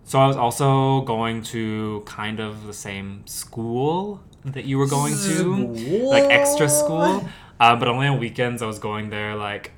so 0.04 0.18
I 0.18 0.26
was 0.26 0.36
also 0.36 1.02
going 1.02 1.42
to 1.44 2.02
kind 2.04 2.40
of 2.40 2.66
the 2.66 2.74
same 2.74 3.26
school 3.26 4.22
that 4.44 4.64
you 4.64 4.78
were 4.78 4.86
going 4.86 5.14
to, 5.14 5.66
like 6.06 6.24
extra 6.24 6.68
school, 6.68 7.28
uh, 7.60 7.76
but 7.76 7.88
only 7.88 8.06
on 8.06 8.18
weekends. 8.18 8.62
I 8.62 8.66
was 8.66 8.78
going 8.78 9.10
there 9.10 9.34
like, 9.34 9.72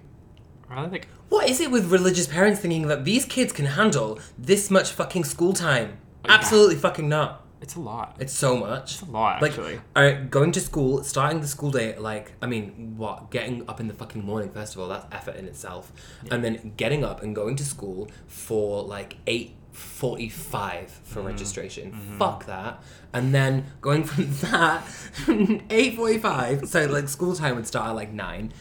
probably 0.66 0.90
like 0.90 1.08
What 1.28 1.48
is 1.48 1.60
it 1.60 1.70
with 1.70 1.90
religious 1.90 2.26
parents 2.26 2.60
thinking 2.60 2.88
that 2.88 3.04
these 3.04 3.24
kids 3.24 3.52
can 3.52 3.66
handle 3.66 4.18
this 4.36 4.70
much 4.70 4.90
fucking 4.90 5.24
school 5.24 5.52
time? 5.52 5.98
Absolutely 6.28 6.76
fucking 6.76 7.08
not. 7.08 7.44
it's 7.62 7.76
a 7.76 7.80
lot. 7.80 8.16
It's 8.18 8.32
so 8.32 8.56
much. 8.56 8.94
It's 8.94 9.02
a 9.02 9.06
lot 9.06 9.40
Like, 9.40 9.52
actually. 9.52 9.80
alright, 9.96 10.30
going 10.30 10.52
to 10.52 10.60
school, 10.60 11.02
starting 11.04 11.40
the 11.40 11.46
school 11.46 11.70
day, 11.70 11.96
like, 11.98 12.32
I 12.42 12.46
mean, 12.46 12.94
what? 12.96 13.30
Getting 13.30 13.68
up 13.68 13.78
in 13.80 13.86
the 13.88 13.94
fucking 13.94 14.24
morning, 14.24 14.50
first 14.50 14.74
of 14.74 14.80
all, 14.80 14.88
that's 14.88 15.06
effort 15.12 15.36
in 15.36 15.46
itself. 15.46 15.92
And 16.30 16.44
then 16.44 16.72
getting 16.76 17.04
up 17.04 17.22
and 17.22 17.34
going 17.34 17.54
to 17.56 17.64
school 17.64 18.08
for 18.26 18.82
like 18.82 19.16
8.45 19.76 20.88
for 20.88 21.18
Mm-hmm. 21.20 21.26
registration. 21.26 21.92
Fuck 22.18 22.46
that. 22.46 22.82
And 23.12 23.34
then 23.34 23.66
going 23.80 24.04
from 24.04 24.26
that, 24.50 24.82
8.45, 25.26 26.66
so 26.66 26.86
like 26.86 27.08
school 27.08 27.34
time 27.34 27.56
would 27.56 27.66
start 27.66 27.88
at 27.90 27.92
like 27.96 28.12
9. 28.12 28.52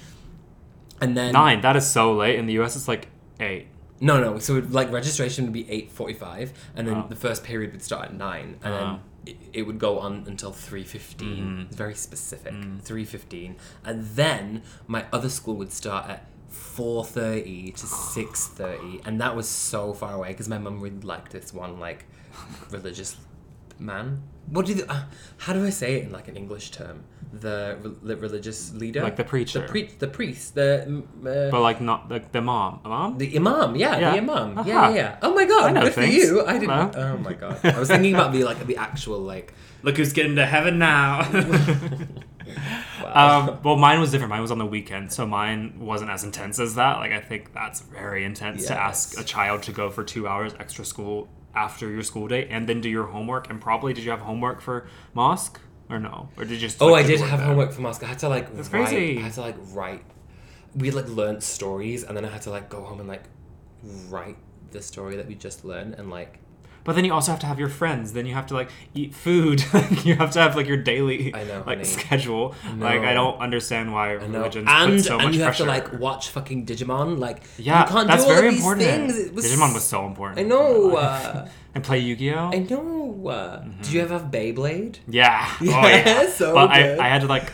And 1.02 1.18
then 1.18 1.34
Nine. 1.34 1.62
That 1.62 1.76
is 1.76 1.86
so 1.90 2.14
late. 2.14 2.40
In 2.40 2.46
the 2.46 2.54
U.S., 2.54 2.76
it's 2.78 2.88
like 2.88 3.10
eight. 3.42 3.68
No, 4.00 4.22
no. 4.22 4.40
So 4.40 4.64
like 4.70 4.92
registration 4.92 5.44
would 5.46 5.54
be 5.54 5.70
eight 5.70 5.92
forty-five, 5.92 6.54
and 6.76 6.88
then 6.88 6.96
Oh. 6.98 7.06
the 7.10 7.16
first 7.18 7.44
period 7.44 7.74
would 7.74 7.82
start 7.82 8.06
at 8.06 8.14
nine, 8.14 8.58
and 8.64 8.74
Oh. 8.74 8.78
then 8.78 9.00
it, 9.26 9.38
it 9.54 9.62
would 9.64 9.78
go 9.78 10.00
on 10.00 10.24
until 10.26 10.52
3:15. 10.52 11.16
Mm-hmm. 11.18 11.76
Very 11.76 11.96
specific. 11.96 12.54
Mm. 12.54 12.82
Three 12.82 13.04
fifteen, 13.04 13.58
and 13.84 14.06
then 14.16 14.64
my 14.88 15.04
other 15.12 15.28
school 15.30 15.56
would 15.56 15.74
start 15.74 16.10
at 16.10 16.26
four 16.56 17.04
thirty 17.06 17.72
to 17.72 17.86
six 17.86 18.48
thirty, 18.48 19.02
and 19.06 19.20
that 19.22 19.36
was 19.36 19.48
so 19.48 19.94
far 19.94 20.14
away 20.16 20.30
because 20.30 20.48
my 20.50 20.58
mum 20.58 20.80
really 20.82 21.00
liked 21.02 21.32
this 21.32 21.54
one 21.54 21.80
like 21.80 22.06
religious 22.72 23.18
man. 23.80 24.24
What 24.50 24.66
do 24.68 24.74
you? 24.74 24.86
Uh, 24.88 25.04
how 25.38 25.54
do 25.54 25.66
I 25.66 25.70
say 25.72 25.96
it 25.96 26.04
in 26.06 26.12
like 26.12 26.28
an 26.28 26.38
English 26.38 26.72
term? 26.72 27.04
The, 27.34 27.78
re- 27.82 27.96
the 28.04 28.16
religious 28.16 28.74
leader, 28.74 29.02
Like 29.04 29.18
the 29.18 29.26
preacher. 29.26 29.60
the, 29.62 29.68
pre- 29.68 29.90
the 30.00 30.08
priest, 30.08 30.56
the 30.56 30.86
mm, 30.88 31.02
uh, 31.48 31.52
But 31.52 31.62
like 31.62 31.82
not 31.82 32.08
the, 32.08 32.24
the 32.32 32.42
mom. 32.42 32.80
The 32.84 32.88
mom? 32.90 33.18
the 33.18 33.36
imam, 33.36 33.76
yeah, 33.76 34.00
Yeah. 34.00 34.12
the 34.12 34.18
imam, 34.20 34.54
yeah, 34.66 34.78
Aha. 34.78 34.90
yeah, 34.90 34.96
yeah. 34.96 35.18
Oh 35.22 35.34
my 35.34 35.44
god, 35.44 35.64
I 35.66 35.72
know 35.74 35.82
good 35.82 35.94
things. 35.96 36.14
for 36.14 36.36
you. 36.36 36.46
I 36.46 36.54
didn't. 36.60 36.70
Hello. 36.94 37.14
Oh 37.14 37.18
my 37.18 37.34
god, 37.34 37.60
I 37.66 37.78
was 37.78 37.90
thinking 37.90 38.14
about 38.14 38.32
the 38.32 38.44
like 38.46 38.66
the 38.66 38.78
actual 38.78 39.20
like. 39.20 39.54
Look 39.84 39.98
who's 39.98 40.14
getting 40.14 40.36
to 40.38 40.46
heaven 40.46 40.80
now. 40.80 41.24
Wow. 43.04 43.48
um, 43.50 43.60
well, 43.64 43.76
mine 43.76 44.00
was 44.00 44.12
different. 44.12 44.30
Mine 44.30 44.42
was 44.42 44.52
on 44.52 44.58
the 44.58 44.66
weekend, 44.66 45.12
so 45.12 45.26
mine 45.26 45.76
wasn't 45.80 46.12
as 46.12 46.24
intense 46.24 46.60
as 46.60 46.76
that. 46.76 46.98
Like, 46.98 47.12
I 47.12 47.20
think 47.20 47.54
that's 47.54 47.82
very 47.82 48.24
intense 48.24 48.68
to 48.68 48.78
ask 48.80 49.20
a 49.20 49.24
child 49.24 49.64
to 49.64 49.72
go 49.72 49.90
for 49.90 50.04
two 50.04 50.28
hours 50.28 50.54
extra 50.60 50.86
school 50.86 51.28
after 51.56 51.90
your 51.90 52.04
school 52.04 52.28
day 52.28 52.48
and 52.50 52.68
then 52.68 52.82
do 52.82 52.90
your 52.90 53.06
homework. 53.06 53.50
And 53.50 53.60
probably, 53.62 53.94
did 53.94 54.04
you 54.04 54.12
have 54.12 54.20
homework 54.22 54.62
for 54.62 54.88
mosque 55.14 55.60
or 55.90 56.00
no? 56.00 56.30
Or 56.38 56.44
did 56.46 56.52
you 56.54 56.60
just? 56.60 56.82
oh, 56.82 56.88
like, 56.88 57.06
I 57.06 57.08
did 57.08 57.20
have 57.22 57.40
there? 57.40 57.48
homework 57.48 57.72
for 57.72 57.82
mosque. 57.82 58.04
I 58.04 58.08
had 58.08 58.20
to 58.20 58.30
like 58.30 58.56
That's 58.56 58.70
write. 58.72 58.88
crazy. 58.90 59.20
I 59.20 59.22
had 59.24 59.34
to 59.34 59.42
like 59.42 59.56
write. 59.74 60.04
We 60.76 60.92
like 60.92 61.08
learned 61.08 61.44
stories, 61.44 62.04
and 62.04 62.16
then 62.16 62.26
I 62.26 62.30
had 62.30 62.42
to 62.44 62.50
like 62.50 62.70
go 62.70 62.84
home 62.84 63.00
and 63.00 63.08
like 63.08 63.24
write 64.10 64.38
the 64.72 64.82
story 64.82 65.16
that 65.18 65.28
we 65.28 65.36
just 65.36 65.64
learned, 65.64 65.96
and 65.96 66.10
like 66.10 66.40
But 66.86 66.96
then 66.96 67.04
you 67.04 67.14
also 67.14 67.32
have 67.32 67.40
to 67.42 67.48
have 67.48 67.60
your 67.60 67.68
friends. 67.68 68.14
Then 68.14 68.26
you 68.28 68.36
have 68.36 68.46
to 68.48 68.54
like 68.54 68.70
eat 68.94 69.14
food. 69.14 69.62
you 70.06 70.16
have 70.16 70.32
to 70.32 70.40
have 70.40 70.56
like 70.56 70.68
your 70.68 70.78
daily 70.78 71.34
I 71.34 71.44
know, 71.44 71.58
like 71.66 71.80
honey. 71.80 71.84
schedule. 71.84 72.56
Like 72.78 73.02
I 73.02 73.14
don't 73.14 73.38
understand 73.40 73.92
why 73.92 74.12
religions 74.12 74.68
and 74.70 74.92
put 74.94 75.04
so 75.04 75.16
and 75.16 75.24
much 75.26 75.34
you 75.36 75.42
pressure. 75.44 75.66
have 75.66 75.84
to 75.84 75.90
like 75.92 76.00
watch 76.00 76.30
fucking 76.30 76.66
Digimon. 76.68 77.18
Like 77.20 77.44
yeah, 77.58 77.82
you 77.82 77.92
can't 77.92 78.08
that's 78.08 78.24
do 78.24 78.30
all 78.30 78.36
very 78.36 78.50
these 78.52 78.60
important. 78.60 78.86
things. 78.86 79.18
It 79.18 79.34
was 79.34 79.46
Digimon 79.46 79.74
was 79.74 79.84
so 79.84 80.06
important. 80.06 80.40
I 80.40 80.44
know. 80.44 80.96
Uh, 80.96 81.50
and 81.76 81.84
play 81.84 82.00
Yu-Gi-Oh. 82.00 82.52
I 82.54 82.60
know. 82.60 83.28
Uh, 83.28 83.64
Did 83.82 83.92
you 83.92 84.02
ever 84.02 84.20
have 84.20 84.32
Beyblade? 84.32 85.00
Yeah. 85.08 85.52
Yeah, 85.62 85.82
oh, 85.84 85.88
yeah. 85.88 86.30
so 86.30 86.54
but 86.54 86.68
good. 86.68 87.00
I, 87.00 87.06
I 87.06 87.10
had 87.10 87.22
to 87.22 87.28
like 87.28 87.52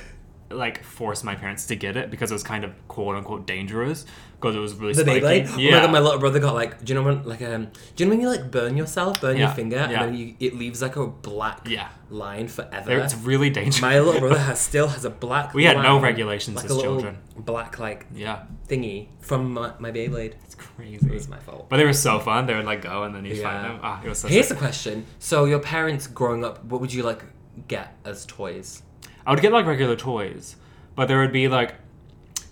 like 0.49 0.83
force 0.83 1.23
my 1.23 1.35
parents 1.35 1.67
to 1.67 1.77
get 1.77 1.95
it 1.95 2.11
because 2.11 2.29
it 2.29 2.33
was 2.33 2.43
kind 2.43 2.65
of 2.65 2.73
quote 2.89 3.15
unquote 3.15 3.47
dangerous 3.47 4.05
because 4.41 4.55
it 4.55 4.59
was 4.59 4.73
really 4.73 4.93
The 4.93 5.01
spiky. 5.03 5.21
Beyblade? 5.21 5.57
Yeah. 5.59 5.69
Oh 5.69 5.71
my 5.73 5.81
god, 5.83 5.91
my 5.91 5.99
little 5.99 6.19
brother 6.19 6.39
got 6.39 6.55
like, 6.55 6.83
do 6.83 6.91
you 6.93 6.99
know 6.99 7.05
when 7.05 7.23
like 7.23 7.41
um, 7.43 7.65
do 7.95 8.03
you 8.03 8.05
know 8.07 8.09
when 8.15 8.21
you 8.21 8.27
like 8.29 8.49
burn 8.49 8.75
yourself, 8.75 9.21
burn 9.21 9.37
Yeah, 9.37 9.45
your 9.45 9.55
finger, 9.55 9.75
yeah. 9.77 10.03
and 10.03 10.13
then 10.13 10.15
you, 10.19 10.35
it 10.39 10.55
leaves 10.55 10.81
like 10.81 10.95
a 10.95 11.05
black 11.05 11.61
Yeah. 11.67 11.89
line 12.09 12.47
forever? 12.47 12.97
It's 12.99 13.13
really 13.15 13.51
dangerous. 13.51 13.79
my 13.81 13.99
little 13.99 14.19
brother 14.19 14.39
has 14.49 14.59
still 14.59 14.87
has 14.87 15.05
a 15.05 15.11
black. 15.11 15.53
We 15.53 15.65
had 15.65 15.77
no 15.77 15.93
line, 15.95 16.01
regulations 16.03 16.55
like 16.57 16.65
as 16.65 16.75
a 16.75 16.81
children. 16.81 17.19
Black 17.37 17.77
like 17.79 18.07
yeah, 18.15 18.43
thingy 18.67 19.07
from 19.19 19.53
my, 19.53 19.73
my 19.79 19.91
Beyblade. 19.91 20.33
it's 20.43 20.55
crazy. 20.55 21.05
It 21.05 21.13
was 21.13 21.27
my 21.27 21.37
fault. 21.39 21.69
But 21.69 21.77
they 21.77 21.85
were 21.85 21.93
so 21.93 22.19
fun. 22.19 22.47
They 22.47 22.55
would 22.55 22.65
like 22.65 22.81
go 22.81 23.03
and 23.03 23.13
then 23.15 23.25
you 23.25 23.41
find 23.41 23.63
them. 23.65 23.79
Ah, 23.83 24.01
it 24.03 24.09
was 24.09 24.19
so 24.19 24.27
Here's 24.27 24.47
sick. 24.47 24.57
the 24.57 24.61
question: 24.63 25.05
So 25.19 25.45
your 25.45 25.59
parents 25.59 26.07
growing 26.07 26.43
up, 26.43 26.63
what 26.65 26.81
would 26.81 26.91
you 26.93 27.03
like 27.03 27.23
get 27.67 27.95
as 28.05 28.25
toys? 28.25 28.81
I 29.25 29.31
would 29.31 29.41
get 29.41 29.51
like 29.53 29.67
regular 29.67 29.95
toys, 29.95 30.55
but 30.95 31.07
there 31.07 31.19
would 31.19 31.31
be 31.31 31.47
like 31.47 31.75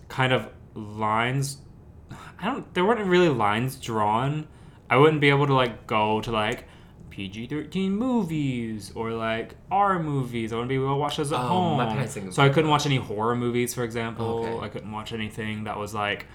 kind 0.07 0.33
of 0.33 0.47
lines. 0.75 1.57
I 2.41 2.45
don't. 2.45 2.73
There 2.73 2.85
weren't 2.85 3.05
really 3.05 3.29
lines 3.29 3.75
drawn. 3.75 4.47
I 4.89 4.97
wouldn't 4.97 5.21
be 5.21 5.29
able 5.29 5.45
to 5.47 5.53
like 5.53 5.85
go 5.87 6.21
to 6.21 6.31
like 6.31 6.65
PG 7.09 7.47
thirteen 7.47 7.93
movies 7.95 8.91
or 8.95 9.11
like 9.11 9.55
R 9.69 9.99
movies. 10.01 10.51
I 10.53 10.55
wouldn't 10.55 10.69
be 10.69 10.75
able 10.75 10.89
to 10.89 10.95
watch 10.95 11.17
those 11.17 11.31
at 11.33 11.39
Oh, 11.39 11.47
home. 11.47 12.31
so 12.31 12.41
I 12.41 12.49
couldn't 12.49 12.69
watch 12.69 12.85
any 12.85 12.97
horror 12.97 13.35
movies, 13.35 13.73
for 13.73 13.83
example. 13.83 14.45
Okay. 14.45 14.65
I 14.65 14.69
couldn't 14.69 14.91
watch 14.91 15.11
anything 15.13 15.65
that 15.65 15.77
was 15.77 15.93
like 15.93 16.27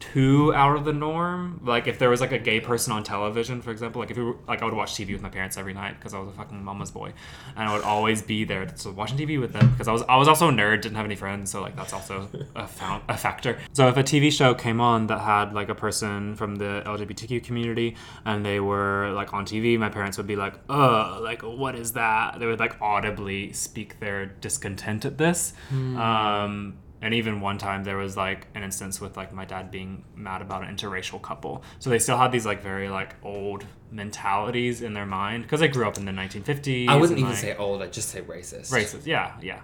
too 0.00 0.54
out 0.54 0.76
of 0.76 0.84
the 0.84 0.92
norm. 0.92 1.60
Like 1.64 1.86
if 1.86 1.98
there 1.98 2.10
was 2.10 2.20
like 2.20 2.32
a 2.32 2.38
gay 2.38 2.60
person 2.60 2.92
on 2.92 3.02
television, 3.02 3.62
for 3.62 3.70
example, 3.70 4.00
like 4.00 4.10
if 4.10 4.16
we 4.16 4.24
were, 4.24 4.36
like 4.46 4.62
I 4.62 4.64
would 4.64 4.74
watch 4.74 4.94
TV 4.94 5.12
with 5.12 5.22
my 5.22 5.28
parents 5.28 5.56
every 5.56 5.74
night 5.74 5.98
because 5.98 6.14
I 6.14 6.18
was 6.18 6.28
a 6.28 6.32
fucking 6.32 6.62
mama's 6.62 6.90
boy, 6.90 7.12
and 7.56 7.68
I 7.68 7.72
would 7.74 7.84
always 7.84 8.22
be 8.22 8.44
there 8.44 8.66
so 8.76 8.90
watching 8.92 9.18
TV 9.18 9.40
with 9.40 9.52
them 9.52 9.70
because 9.70 9.88
I 9.88 9.92
was 9.92 10.02
I 10.08 10.16
was 10.16 10.28
also 10.28 10.48
a 10.48 10.52
nerd, 10.52 10.82
didn't 10.82 10.96
have 10.96 11.04
any 11.04 11.16
friends, 11.16 11.50
so 11.50 11.60
like 11.60 11.76
that's 11.76 11.92
also 11.92 12.28
a, 12.54 12.66
found, 12.66 13.02
a 13.08 13.16
factor. 13.16 13.58
So 13.72 13.88
if 13.88 13.96
a 13.96 14.02
TV 14.02 14.32
show 14.32 14.54
came 14.54 14.80
on 14.80 15.06
that 15.08 15.20
had 15.20 15.52
like 15.52 15.68
a 15.68 15.74
person 15.74 16.34
from 16.36 16.56
the 16.56 16.82
LGBTQ 16.86 17.44
community 17.44 17.96
and 18.24 18.44
they 18.44 18.60
were 18.60 19.10
like 19.12 19.32
on 19.34 19.44
TV, 19.44 19.78
my 19.78 19.88
parents 19.88 20.16
would 20.16 20.26
be 20.26 20.36
like, 20.36 20.54
"Uh, 20.68 21.20
like 21.20 21.42
what 21.42 21.74
is 21.74 21.92
that?" 21.92 22.38
They 22.38 22.46
would 22.46 22.60
like 22.60 22.80
audibly 22.80 23.52
speak 23.52 24.00
their 24.00 24.26
discontent 24.26 25.04
at 25.04 25.18
this. 25.18 25.52
Um, 25.98 26.78
and 27.00 27.14
even 27.14 27.40
one 27.40 27.58
time 27.58 27.84
there 27.84 27.96
was 27.96 28.16
like 28.16 28.46
an 28.54 28.62
instance 28.62 29.00
with 29.00 29.16
like 29.16 29.32
my 29.32 29.44
dad 29.44 29.70
being 29.70 30.04
mad 30.14 30.42
about 30.42 30.62
an 30.62 30.74
interracial 30.74 31.20
couple 31.22 31.62
so 31.78 31.90
they 31.90 31.98
still 31.98 32.18
had 32.18 32.32
these 32.32 32.46
like 32.46 32.62
very 32.62 32.88
like 32.88 33.14
old 33.22 33.64
mentalities 33.90 34.82
in 34.82 34.94
their 34.94 35.06
mind 35.06 35.42
because 35.44 35.60
they 35.60 35.68
grew 35.68 35.86
up 35.86 35.96
in 35.96 36.04
the 36.04 36.12
1950s 36.12 36.88
I 36.88 36.96
wouldn't 36.96 37.18
even 37.18 37.30
like, 37.30 37.38
say 37.38 37.54
old. 37.56 37.82
I'd 37.82 37.92
just 37.92 38.08
say 38.08 38.20
racist. 38.22 38.72
racist 38.72 39.06
yeah 39.06 39.34
yeah 39.40 39.60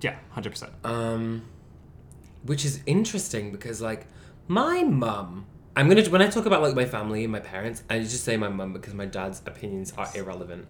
yeah 0.00 0.16
100% 0.34 0.68
Um, 0.84 1.42
which 2.44 2.64
is 2.64 2.80
interesting 2.86 3.52
because 3.52 3.80
like 3.80 4.06
my 4.48 4.82
mum. 4.84 5.46
I'm 5.74 5.88
gonna 5.88 6.08
when 6.08 6.22
I 6.22 6.28
talk 6.28 6.46
about 6.46 6.62
like 6.62 6.74
my 6.74 6.86
family 6.86 7.22
and 7.24 7.32
my 7.32 7.40
parents, 7.40 7.82
I 7.90 7.98
just 7.98 8.24
say 8.24 8.36
my 8.36 8.48
mum 8.48 8.72
because 8.72 8.94
my 8.94 9.04
dad's 9.04 9.42
opinions 9.44 9.92
are 9.98 10.08
irrelevant. 10.14 10.66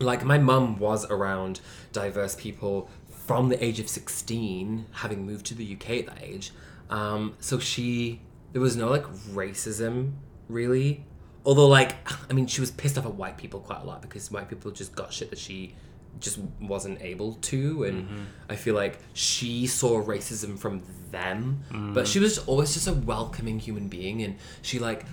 Like 0.00 0.24
my 0.24 0.38
mum 0.38 0.78
was 0.78 1.08
around 1.10 1.60
diverse 1.92 2.34
people 2.34 2.88
from 3.28 3.50
the 3.50 3.62
age 3.62 3.78
of 3.78 3.90
16, 3.90 4.86
having 4.90 5.26
moved 5.26 5.44
to 5.46 5.54
the 5.54 5.74
UK 5.74 5.90
at 5.90 6.06
that 6.06 6.22
age. 6.22 6.50
Um, 6.88 7.34
so 7.40 7.58
she 7.58 8.22
there 8.52 8.62
was 8.62 8.74
no 8.74 8.88
like 8.88 9.04
racism 9.32 10.12
really. 10.48 11.04
Although 11.44 11.68
like 11.68 11.94
I 12.30 12.32
mean 12.32 12.46
she 12.46 12.62
was 12.62 12.70
pissed 12.70 12.96
off 12.96 13.04
at 13.04 13.14
white 13.14 13.36
people 13.36 13.60
quite 13.60 13.82
a 13.82 13.84
lot 13.84 14.00
because 14.00 14.30
white 14.30 14.48
people 14.48 14.70
just 14.70 14.96
got 14.96 15.12
shit 15.12 15.28
that 15.30 15.38
she 15.38 15.74
just 16.20 16.38
wasn't 16.60 17.00
able 17.02 17.34
to 17.34 17.84
and 17.84 18.26
I 18.48 18.56
feel 18.56 18.74
like 18.74 18.98
she 19.12 19.68
saw 19.68 20.02
racism 20.02 20.58
from 20.58 20.82
them 21.12 21.62
but 21.94 22.08
she 22.08 22.18
was 22.18 22.38
always 22.38 22.74
just 22.74 22.88
a 22.88 22.92
welcoming 22.92 23.60
human 23.60 23.86
being 23.88 24.22
and 24.22 24.36
she 24.62 24.80
like 24.80 25.04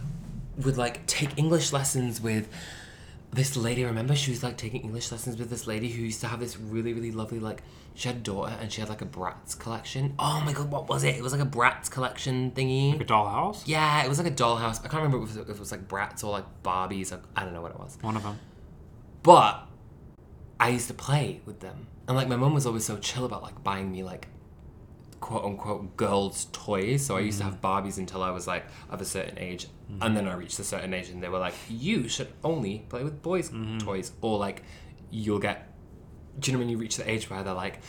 would 0.63 0.77
like 0.77 1.05
take 1.05 1.37
English 1.37 1.71
lessons 1.73 2.21
with 2.21 2.47
this 3.35 3.57
lady 3.57 3.83
remember 3.83 4.15
she 4.15 4.31
was 4.31 4.43
like 4.43 4.57
taking 4.57 4.81
English 4.81 5.11
lessons 5.11 5.37
with 5.37 5.49
this 5.49 5.67
lady 5.67 5.89
who 5.89 6.03
used 6.03 6.21
to 6.21 6.27
have 6.27 6.39
this 6.39 6.57
really 6.57 6.93
really 6.93 7.11
lovely 7.11 7.39
like 7.39 7.63
she 7.93 8.07
had 8.07 8.17
a 8.17 8.21
daughter 8.21 8.55
and 8.59 8.71
she 8.71 8.81
had 8.81 8.89
like 8.89 9.01
a 9.01 9.05
Bratz 9.05 9.57
collection. 9.57 10.15
Oh 10.17 10.41
my 10.45 10.53
god 10.53 10.71
what 10.71 10.87
was 10.87 11.03
it? 11.03 11.15
It 11.15 11.21
was 11.21 11.33
like 11.33 11.41
a 11.41 11.45
Bratz 11.45 11.91
collection 11.91 12.51
thingy. 12.51 12.99
A 12.99 13.03
dollhouse? 13.03 13.63
Yeah 13.65 14.03
it 14.03 14.09
was 14.09 14.17
like 14.17 14.27
a 14.27 14.35
dollhouse. 14.35 14.79
I 14.79 14.87
can't 14.87 15.03
remember 15.03 15.17
if 15.17 15.23
it 15.23 15.27
was, 15.27 15.37
if 15.37 15.55
it 15.55 15.59
was 15.59 15.71
like 15.71 15.87
Bratz 15.87 16.23
or 16.23 16.31
like 16.31 16.45
Barbies 16.63 17.11
or, 17.11 17.21
I 17.35 17.43
don't 17.43 17.53
know 17.53 17.61
what 17.61 17.71
it 17.71 17.79
was. 17.79 17.97
One 18.01 18.15
of 18.15 18.23
them. 18.23 18.39
But 19.23 19.67
I 20.59 20.69
used 20.69 20.87
to 20.87 20.93
play 20.93 21.41
with 21.45 21.59
them. 21.59 21.87
And 22.07 22.15
like 22.15 22.27
my 22.27 22.35
mum 22.35 22.53
was 22.53 22.65
always 22.65 22.85
so 22.85 22.97
chill 22.97 23.25
about 23.25 23.43
like 23.43 23.63
buying 23.63 23.91
me 23.91 24.03
like 24.03 24.27
quote 25.19 25.45
unquote 25.45 25.97
girls' 25.97 26.47
toys. 26.51 27.05
So 27.05 27.17
I 27.17 27.21
used 27.21 27.39
to 27.39 27.45
have 27.45 27.61
mm. 27.61 27.61
Barbies 27.61 27.97
until 27.97 28.23
I 28.23 28.31
was 28.31 28.47
like 28.47 28.65
of 28.89 29.01
a 29.01 29.05
certain 29.05 29.37
age. 29.37 29.67
Mm. 29.91 29.97
And 30.01 30.17
then 30.17 30.27
I 30.27 30.33
reached 30.35 30.59
a 30.59 30.63
certain 30.63 30.93
age 30.93 31.09
and 31.09 31.21
they 31.21 31.29
were 31.29 31.39
like, 31.39 31.55
you 31.69 32.07
should 32.07 32.31
only 32.43 32.85
play 32.89 33.03
with 33.03 33.21
boys' 33.21 33.49
mm-hmm. 33.49 33.79
toys. 33.79 34.11
Or 34.21 34.37
like 34.37 34.63
you'll 35.11 35.39
get 35.39 35.71
do 36.39 36.51
you 36.51 36.57
know 36.57 36.59
when 36.59 36.69
you 36.69 36.77
reach 36.77 36.97
the 36.97 37.09
age 37.09 37.29
where 37.29 37.43
they're 37.43 37.53
like, 37.53 37.79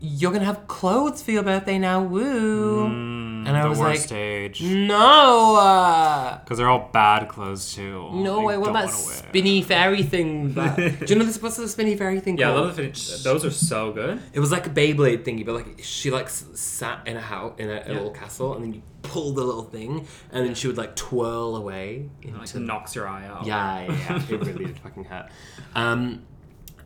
You're 0.00 0.32
gonna 0.32 0.44
have 0.44 0.66
clothes 0.68 1.22
for 1.22 1.30
your 1.32 1.42
birthday 1.42 1.78
now, 1.78 2.02
woo 2.02 2.84
And 2.84 3.48
I 3.48 3.62
the 3.62 3.68
was 3.70 3.78
worst 3.78 4.10
like 4.10 4.18
age 4.18 4.62
No 4.62 5.56
uh, 5.56 6.38
because 6.40 6.58
they're 6.58 6.68
all 6.68 6.90
bad 6.92 7.28
clothes 7.28 7.74
too 7.74 8.10
No 8.12 8.40
I 8.40 8.44
way, 8.44 8.56
what 8.58 8.70
about 8.70 8.86
wanna 8.86 8.96
wear. 9.06 9.14
spinny 9.16 9.62
fairy 9.62 10.02
thing? 10.02 10.54
That, 10.54 10.76
do 10.76 11.06
you 11.14 11.18
know 11.18 11.24
this 11.24 11.40
what's 11.40 11.56
the 11.56 11.68
spinny 11.68 11.96
fairy 11.96 12.20
thing 12.20 12.36
yeah 12.38 12.52
called? 12.52 12.74
those, 12.76 13.22
those 13.22 13.44
are 13.44 13.50
so 13.50 13.92
good 13.92 14.20
It 14.32 14.40
was 14.40 14.52
like 14.52 14.66
a 14.66 14.70
Beyblade 14.70 15.24
thingy, 15.24 15.44
but 15.46 15.54
like 15.54 15.80
she 15.82 16.10
like 16.10 16.28
sat 16.28 17.06
in 17.06 17.16
a 17.16 17.20
house 17.20 17.54
in 17.58 17.70
a, 17.70 17.82
a 17.86 17.92
little 17.92 18.10
castle, 18.10 18.54
and 18.54 18.62
then 18.64 18.74
you 18.74 18.82
pull 19.02 19.32
the 19.32 19.42
little 19.44 19.62
thing, 19.62 20.06
and 20.32 20.44
then 20.46 20.54
she 20.54 20.66
would 20.66 20.76
like 20.76 20.94
twirl 20.96 21.56
away. 21.56 22.08
it 22.22 22.32
like 22.34 22.42
into- 22.42 22.60
knocks 22.60 22.94
your 22.94 23.06
eye 23.08 23.24
out 23.26 23.46
yeah, 23.46 23.82
yeah, 23.82 23.92
yeah. 24.10 24.16
it 24.34 24.40
really 24.46 24.64
did 24.66 24.78
fucking 24.80 25.04
hurt. 25.04 25.30
Um, 25.74 26.24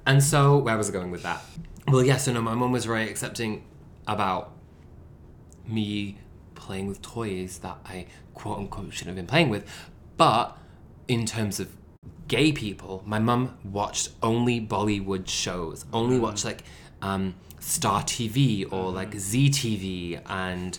and 0.06 0.22
so 0.22 0.58
where 0.58 0.76
was 0.76 0.88
I 0.88 0.92
going 0.92 1.10
with 1.10 1.22
that? 1.22 1.42
Well, 1.88 2.04
yeah. 2.04 2.16
So 2.16 2.32
no, 2.32 2.40
my 2.40 2.54
mum 2.54 2.72
was 2.72 2.84
very 2.84 3.08
accepting 3.08 3.64
about 4.06 4.52
me 5.66 6.18
playing 6.54 6.86
with 6.86 7.00
toys 7.02 7.58
that 7.58 7.78
I 7.84 8.06
quote 8.34 8.58
unquote 8.58 8.92
shouldn't 8.92 9.08
have 9.08 9.16
been 9.16 9.26
playing 9.26 9.50
with, 9.50 9.66
but 10.16 10.56
in 11.08 11.26
terms 11.26 11.58
of 11.60 11.74
gay 12.28 12.52
people, 12.52 13.02
my 13.04 13.18
mum 13.18 13.58
watched 13.64 14.10
only 14.22 14.60
Bollywood 14.60 15.28
shows, 15.28 15.84
only 15.92 16.18
watched 16.18 16.44
like 16.44 16.62
um, 17.02 17.34
Star 17.58 18.02
TV 18.02 18.70
or 18.72 18.92
like 18.92 19.14
Zee 19.14 19.50
TV, 19.50 20.20
and 20.26 20.78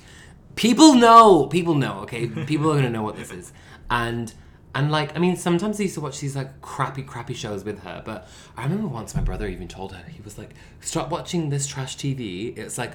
people 0.56 0.94
know, 0.94 1.48
people 1.48 1.76
know, 1.76 2.00
okay, 2.00 2.28
people 2.28 2.72
are 2.72 2.76
gonna 2.76 2.90
know 2.90 3.04
what 3.04 3.18
this 3.18 3.32
is, 3.32 3.52
and 3.90 4.34
and 4.74 4.92
like 4.92 5.16
I 5.16 5.20
mean, 5.20 5.36
sometimes 5.36 5.80
I 5.80 5.84
used 5.84 5.96
to 5.96 6.02
watch 6.02 6.20
these 6.20 6.36
like 6.36 6.62
crappy, 6.62 7.04
crappy 7.04 7.34
shows 7.34 7.64
with 7.64 7.84
her, 7.84 8.02
but 8.06 8.28
I 8.56 8.64
remember 8.64 8.88
once 8.88 9.16
my 9.16 9.22
brother 9.22 9.48
even 9.48 9.68
told 9.68 9.94
her 9.94 10.04
he 10.10 10.22
was 10.22 10.38
like, 10.38 10.52
"Stop 10.80 11.10
watching 11.10 11.50
this 11.50 11.68
trash 11.68 11.98
TV. 11.98 12.58
It's 12.58 12.78
like, 12.78 12.94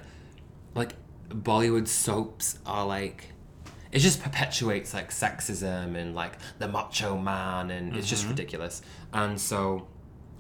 like 0.75 0.95
Bollywood 1.29 1.89
soaps 1.89 2.59
are 2.67 2.87
like." 2.87 3.33
it 3.93 4.01
just 4.01 4.21
perpetuates 4.21 4.93
like 4.93 5.11
sexism 5.11 5.97
and 5.97 6.15
like 6.15 6.33
the 6.59 6.69
macho 6.69 7.17
man 7.17 7.71
and 7.71 7.97
it's 7.97 8.09
just 8.09 8.27
ridiculous 8.27 8.83
and 9.13 9.41
so 9.41 9.87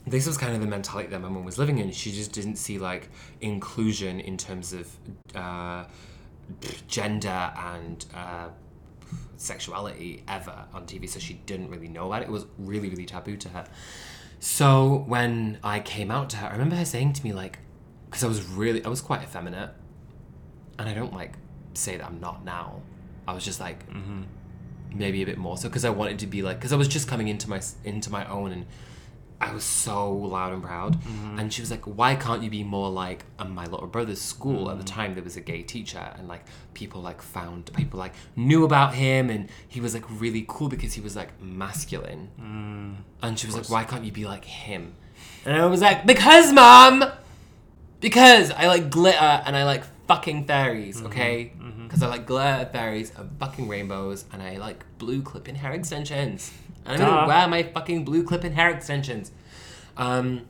this 0.06 0.26
was 0.26 0.36
kind 0.36 0.54
of 0.54 0.60
the 0.60 0.66
mentality 0.66 1.08
that 1.08 1.20
my 1.20 1.28
mum 1.28 1.44
was 1.44 1.56
living 1.56 1.78
in 1.78 1.90
she 1.90 2.12
just 2.12 2.32
didn't 2.32 2.56
see 2.56 2.78
like 2.78 3.08
inclusion 3.40 4.20
in 4.20 4.36
terms 4.36 4.72
of 4.72 4.90
uh, 5.34 5.84
gender 6.86 7.52
and 7.56 8.04
uh, 8.14 8.48
sexuality 9.36 10.22
ever 10.28 10.64
on 10.72 10.86
tv 10.86 11.08
so 11.08 11.18
she 11.18 11.34
didn't 11.34 11.70
really 11.70 11.88
know 11.88 12.06
about 12.06 12.22
it. 12.22 12.28
It 12.28 12.30
was 12.30 12.46
really 12.58 12.88
really 12.88 13.06
taboo 13.06 13.36
to 13.36 13.48
her. 13.50 13.66
So 14.40 15.04
when 15.06 15.58
i 15.62 15.80
came 15.80 16.10
out 16.10 16.30
to 16.30 16.36
her 16.38 16.48
i 16.48 16.52
remember 16.52 16.76
her 16.76 16.84
saying 16.84 17.14
to 17.14 17.24
me 17.24 17.32
like 17.32 17.58
because 18.06 18.22
i 18.22 18.26
was 18.26 18.44
really 18.44 18.84
i 18.84 18.88
was 18.88 19.00
quite 19.00 19.22
effeminate 19.22 19.70
and 20.78 20.88
I 20.88 20.94
don't 20.94 21.12
like 21.12 21.34
say 21.74 21.96
that 21.96 22.06
I'm 22.06 22.20
not 22.20 22.44
now. 22.44 22.80
I 23.26 23.32
was 23.32 23.44
just 23.44 23.60
like 23.60 23.88
mm-hmm. 23.88 24.22
maybe 24.94 25.22
a 25.22 25.26
bit 25.26 25.38
more 25.38 25.56
so 25.56 25.68
because 25.68 25.84
I 25.84 25.90
wanted 25.90 26.18
to 26.20 26.26
be 26.26 26.42
like 26.42 26.58
because 26.58 26.72
I 26.72 26.76
was 26.76 26.88
just 26.88 27.08
coming 27.08 27.28
into 27.28 27.48
my 27.48 27.60
into 27.84 28.10
my 28.10 28.28
own 28.28 28.52
and 28.52 28.66
I 29.40 29.52
was 29.52 29.64
so 29.64 30.12
loud 30.12 30.52
and 30.54 30.62
proud. 30.62 31.00
Mm-hmm. 31.00 31.38
And 31.38 31.52
she 31.52 31.60
was 31.60 31.70
like, 31.70 31.84
"Why 31.84 32.14
can't 32.16 32.42
you 32.42 32.50
be 32.50 32.64
more 32.64 32.90
like 32.90 33.24
um, 33.38 33.54
my 33.54 33.66
little 33.66 33.86
brother's 33.86 34.20
school 34.20 34.70
at 34.70 34.78
the 34.78 34.84
mm-hmm. 34.84 34.94
time? 34.94 35.14
There 35.14 35.24
was 35.24 35.36
a 35.36 35.40
gay 35.40 35.62
teacher, 35.62 36.12
and 36.16 36.26
like 36.26 36.44
people 36.74 37.02
like 37.02 37.20
found 37.20 37.70
people 37.74 37.98
like 37.98 38.14
knew 38.34 38.64
about 38.64 38.94
him, 38.94 39.28
and 39.28 39.48
he 39.68 39.80
was 39.80 39.94
like 39.94 40.04
really 40.20 40.44
cool 40.48 40.68
because 40.68 40.94
he 40.94 41.00
was 41.00 41.16
like 41.16 41.40
masculine. 41.40 42.30
Mm. 42.40 42.96
and 43.22 43.38
she 43.38 43.46
was 43.46 43.56
like, 43.56 43.68
"Why 43.68 43.84
can't 43.84 44.04
you 44.04 44.12
be 44.12 44.24
like 44.24 44.44
him?" 44.44 44.94
And 45.44 45.56
I 45.56 45.66
was 45.66 45.80
like, 45.80 46.06
"Because, 46.06 46.52
mom." 46.52 47.04
Because 47.98 48.50
I 48.50 48.66
like 48.66 48.90
glitter 48.90 49.18
and 49.18 49.56
I 49.56 49.64
like 49.64 49.82
fucking 50.06 50.44
fairies, 50.44 50.98
mm-hmm. 50.98 51.06
okay? 51.06 51.52
Because 51.84 52.02
I 52.02 52.08
like 52.08 52.26
glitter 52.26 52.68
fairies 52.70 53.12
and 53.16 53.30
fucking 53.38 53.68
rainbows 53.68 54.24
and 54.32 54.42
I 54.42 54.58
like 54.58 54.84
blue 54.98 55.22
clip 55.22 55.48
in 55.48 55.54
hair 55.54 55.72
extensions. 55.72 56.52
And 56.86 57.02
I'm 57.02 57.08
Duh. 57.08 57.14
gonna 57.16 57.26
wear 57.28 57.48
my 57.48 57.62
fucking 57.64 58.04
blue 58.04 58.22
clip 58.24 58.44
and 58.44 58.54
hair 58.54 58.70
extensions. 58.70 59.32
Um, 59.96 60.46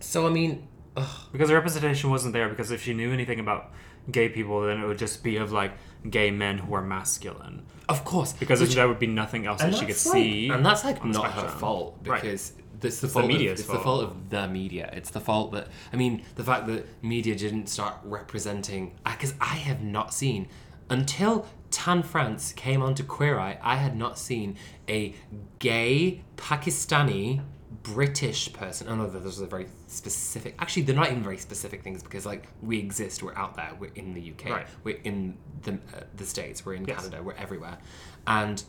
so 0.00 0.26
I 0.26 0.30
mean, 0.30 0.66
ugh, 0.96 1.08
because 1.32 1.48
the 1.48 1.54
representation 1.54 2.10
wasn't 2.10 2.32
there 2.34 2.48
because 2.48 2.70
if 2.70 2.82
she 2.82 2.94
knew 2.94 3.12
anything 3.12 3.40
about 3.40 3.70
gay 4.10 4.28
people 4.28 4.60
then 4.66 4.78
it 4.80 4.86
would 4.86 4.98
just 4.98 5.22
be 5.24 5.36
of 5.36 5.50
like 5.50 5.72
gay 6.10 6.30
men 6.30 6.58
who 6.58 6.74
are 6.74 6.82
masculine 6.82 7.64
of 7.88 8.04
course, 8.04 8.32
because 8.34 8.60
which- 8.60 8.74
there 8.74 8.86
would 8.88 8.98
be 8.98 9.06
nothing 9.06 9.46
else 9.46 9.60
that 9.60 9.72
she 9.74 9.80
could 9.80 9.88
like- 9.88 9.96
see 9.96 10.48
and 10.50 10.64
that's 10.64 10.84
like 10.84 11.04
not 11.04 11.32
her 11.32 11.48
fault 11.48 11.98
Right. 12.04 12.20
because 12.22 12.52
this 12.80 13.00
the 13.00 13.06
the 13.06 13.12
fault 13.14 13.26
media's 13.26 13.52
of, 13.52 13.58
it's 13.60 13.66
fault. 13.66 13.78
the 13.78 13.84
fault 13.84 14.02
of 14.04 14.30
the 14.30 14.48
media. 14.48 14.90
It's 14.92 15.10
the 15.10 15.20
fault 15.20 15.52
that 15.52 15.68
I 15.92 15.96
mean 15.96 16.22
the 16.34 16.44
fact 16.44 16.66
that 16.66 16.86
media 17.02 17.34
didn't 17.34 17.68
start 17.68 17.94
representing 18.04 18.92
because 19.04 19.32
I 19.40 19.54
have 19.56 19.82
not 19.82 20.12
seen 20.12 20.48
until 20.90 21.46
Tan 21.74 22.04
France 22.04 22.52
came 22.52 22.80
onto 22.82 23.02
Queer 23.02 23.36
Eye. 23.38 23.58
I 23.60 23.76
had 23.76 23.96
not 23.96 24.16
seen 24.16 24.56
a 24.88 25.12
gay 25.58 26.22
Pakistani 26.36 27.40
British 27.82 28.52
person. 28.52 28.86
Oh 28.88 28.94
no, 28.94 29.08
those 29.10 29.42
are 29.42 29.46
very 29.46 29.66
specific. 29.88 30.54
Actually, 30.60 30.82
they're 30.82 30.94
not 30.94 31.10
even 31.10 31.24
very 31.24 31.36
specific 31.36 31.82
things 31.82 32.00
because 32.02 32.24
like 32.24 32.46
we 32.62 32.78
exist. 32.78 33.24
We're 33.24 33.34
out 33.34 33.56
there. 33.56 33.72
We're 33.78 33.90
in 33.96 34.14
the 34.14 34.32
UK. 34.32 34.50
Right. 34.50 34.66
We're 34.84 35.00
in 35.02 35.36
the 35.62 35.72
uh, 35.72 36.04
the 36.16 36.24
states. 36.24 36.64
We're 36.64 36.74
in 36.74 36.84
Yes. 36.84 36.98
Canada. 36.98 37.22
We're 37.24 37.34
everywhere, 37.34 37.78
and 38.26 38.62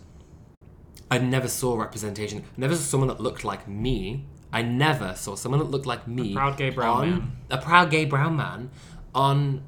I 1.12 1.20
never 1.20 1.48
saw 1.48 1.78
representation. 1.78 2.40
I 2.40 2.44
never 2.58 2.76
saw 2.76 2.82
someone 2.82 3.10
that 3.10 3.20
looked 3.22 3.44
like 3.44 3.68
me. 3.68 4.26
I 4.52 4.64
never 4.64 5.14
saw 5.16 5.36
someone 5.36 5.60
that 5.60 5.70
looked 5.70 5.86
like 5.86 6.08
me. 6.08 6.34
proud 6.34 6.58
gay 6.58 6.72
brown 6.72 6.98
on- 7.02 7.10
man. 7.12 7.32
A 7.52 7.58
proud 7.60 7.92
gay 7.92 8.06
brown 8.06 8.36
man 8.36 8.72
on 9.14 9.62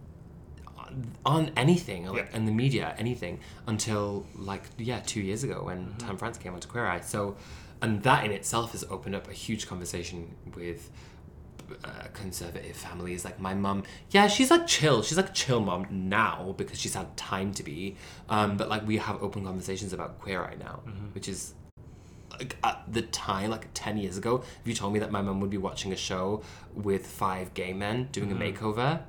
on 1.33 1.51
anything 1.63 2.01
like 2.07 2.17
Yeah. 2.31 2.37
in 2.37 2.43
the 2.49 2.55
media 2.63 2.85
anything 2.97 3.35
until 3.71 4.25
like 4.51 4.63
yeah 4.77 4.99
two 5.11 5.21
years 5.29 5.41
ago 5.47 5.57
when 5.69 5.79
Mm-hmm. 5.87 5.97
Tan 6.07 6.17
France 6.21 6.37
came 6.43 6.53
onto 6.55 6.67
Queer 6.73 6.85
Eye 6.93 7.01
so 7.01 7.35
and 7.83 8.01
that 8.07 8.19
in 8.25 8.31
itself 8.39 8.71
has 8.75 8.83
opened 8.95 9.15
up 9.19 9.25
a 9.27 9.33
huge 9.45 9.63
conversation 9.71 10.17
with 10.55 10.81
uh, 11.83 11.89
conservative 12.13 12.75
families 12.77 13.25
like 13.25 13.37
my 13.41 13.53
mum 13.53 13.83
yeah 14.11 14.25
she's 14.27 14.49
like 14.49 14.65
chill 14.65 14.97
she's 15.03 15.17
like 15.17 15.29
a 15.29 15.33
chill 15.33 15.59
mom 15.59 15.85
now 15.91 16.55
because 16.57 16.79
she's 16.79 16.93
had 17.01 17.09
time 17.17 17.49
to 17.53 17.61
be 17.71 17.97
um, 18.29 18.55
but 18.59 18.69
like 18.73 18.83
we 18.87 18.95
have 18.97 19.21
open 19.21 19.43
conversations 19.43 19.91
about 19.97 20.17
Queer 20.21 20.41
Eye 20.49 20.55
now 20.59 20.79
Mm-hmm. 20.87 21.07
which 21.13 21.27
is 21.27 21.53
like 22.39 22.55
at 22.63 22.83
the 22.97 23.01
time, 23.01 23.49
like 23.49 23.67
ten 23.73 23.97
years 23.97 24.15
ago, 24.17 24.43
if 24.61 24.67
you 24.67 24.73
told 24.75 24.93
me 24.93 24.99
that 24.99 25.11
my 25.11 25.21
mum 25.23 25.39
would 25.41 25.49
be 25.49 25.57
watching 25.57 25.91
a 25.91 25.95
show 25.95 26.43
with 26.75 27.03
five 27.07 27.53
gay 27.55 27.73
men 27.73 28.09
doing 28.11 28.29
Mm-hmm. 28.29 28.41
a 28.41 28.51
makeover, 28.51 29.01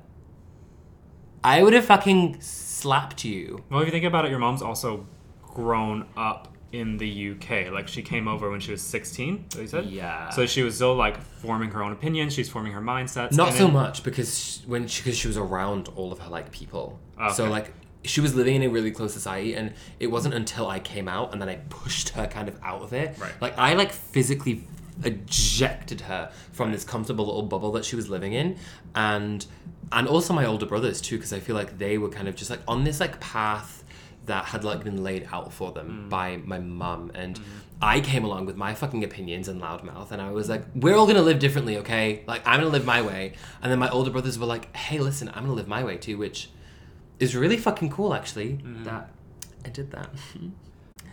I 1.43 1.63
would 1.63 1.73
have 1.73 1.85
fucking 1.85 2.41
slapped 2.41 3.23
you. 3.25 3.63
Well, 3.69 3.81
if 3.81 3.87
you 3.87 3.91
think 3.91 4.05
about 4.05 4.25
it, 4.25 4.31
your 4.31 4.39
mom's 4.39 4.61
also 4.61 5.05
grown 5.41 6.05
up 6.15 6.47
in 6.71 6.97
the 6.97 7.31
UK. 7.31 7.71
Like 7.71 7.87
she 7.87 8.01
came 8.01 8.27
over 8.27 8.49
when 8.49 8.59
she 8.59 8.71
was 8.71 8.81
16, 8.81 9.45
that 9.49 9.61
you 9.61 9.67
said? 9.67 9.85
Yeah. 9.85 10.29
So 10.29 10.45
she 10.45 10.61
was 10.61 10.75
still 10.75 10.95
like 10.95 11.19
forming 11.19 11.71
her 11.71 11.83
own 11.83 11.91
opinions, 11.91 12.33
she's 12.33 12.49
forming 12.49 12.73
her 12.73 12.81
mindsets. 12.81 13.31
Not 13.31 13.53
so 13.53 13.67
much 13.67 14.03
because 14.03 14.37
she, 14.37 14.67
when 14.67 14.87
she 14.87 15.03
because 15.03 15.17
she 15.17 15.27
was 15.27 15.37
around 15.37 15.89
all 15.95 16.11
of 16.11 16.19
her 16.19 16.29
like 16.29 16.51
people. 16.51 16.99
Oh, 17.17 17.31
so 17.31 17.49
like 17.49 17.73
she 18.03 18.21
was 18.21 18.35
living 18.35 18.55
in 18.55 18.63
a 18.63 18.69
really 18.69 18.91
close 18.91 19.13
society, 19.13 19.55
and 19.55 19.73
it 19.99 20.07
wasn't 20.07 20.33
until 20.35 20.67
I 20.67 20.79
came 20.79 21.07
out 21.07 21.33
and 21.33 21.41
then 21.41 21.49
I 21.49 21.55
pushed 21.69 22.09
her 22.09 22.27
kind 22.27 22.47
of 22.47 22.59
out 22.63 22.81
of 22.81 22.93
it. 22.93 23.17
Right. 23.19 23.33
Like 23.41 23.57
I 23.57 23.73
like 23.73 23.91
physically 23.91 24.67
ejected 25.03 26.01
her 26.01 26.31
from 26.51 26.71
this 26.71 26.83
comfortable 26.83 27.25
little 27.25 27.43
bubble 27.43 27.71
that 27.71 27.85
she 27.85 27.95
was 27.95 28.09
living 28.09 28.33
in, 28.33 28.57
and 28.93 29.45
and 29.91 30.07
also 30.07 30.33
my 30.33 30.45
older 30.45 30.65
brothers 30.65 31.01
too, 31.01 31.17
because 31.17 31.33
I 31.33 31.39
feel 31.39 31.55
like 31.55 31.77
they 31.77 31.97
were 31.97 32.09
kind 32.09 32.27
of 32.27 32.35
just 32.35 32.49
like 32.49 32.61
on 32.67 32.83
this 32.83 32.99
like 32.99 33.19
path 33.19 33.83
that 34.25 34.45
had 34.45 34.63
like 34.63 34.83
been 34.83 35.03
laid 35.03 35.27
out 35.31 35.51
for 35.51 35.71
them 35.71 36.05
mm. 36.05 36.09
by 36.09 36.37
my 36.37 36.59
mum. 36.59 37.11
And 37.15 37.39
mm. 37.39 37.43
I 37.81 37.99
came 37.99 38.23
along 38.23 38.45
with 38.45 38.55
my 38.55 38.75
fucking 38.75 39.03
opinions 39.03 39.47
and 39.47 39.61
loudmouth 39.61 40.11
and 40.11 40.21
I 40.21 40.31
was 40.31 40.49
like 40.49 40.63
we're 40.75 40.95
all 40.95 41.07
gonna 41.07 41.21
live 41.21 41.39
differently 41.39 41.77
okay? 41.77 42.23
Like 42.27 42.41
I'm 42.45 42.59
gonna 42.59 42.71
live 42.71 42.85
my 42.85 43.01
way. 43.01 43.33
And 43.61 43.71
then 43.71 43.79
my 43.79 43.89
older 43.89 44.11
brothers 44.11 44.37
were 44.37 44.45
like 44.45 44.75
hey 44.75 44.99
listen 44.99 45.29
I'm 45.29 45.43
gonna 45.43 45.53
live 45.53 45.67
my 45.67 45.83
way 45.83 45.97
too 45.97 46.17
which 46.17 46.49
is 47.19 47.35
really 47.35 47.57
fucking 47.57 47.89
cool 47.89 48.13
actually 48.13 48.59
mm. 48.63 48.83
that 48.85 49.09
I 49.65 49.69
did 49.69 49.91
that. 49.91 50.09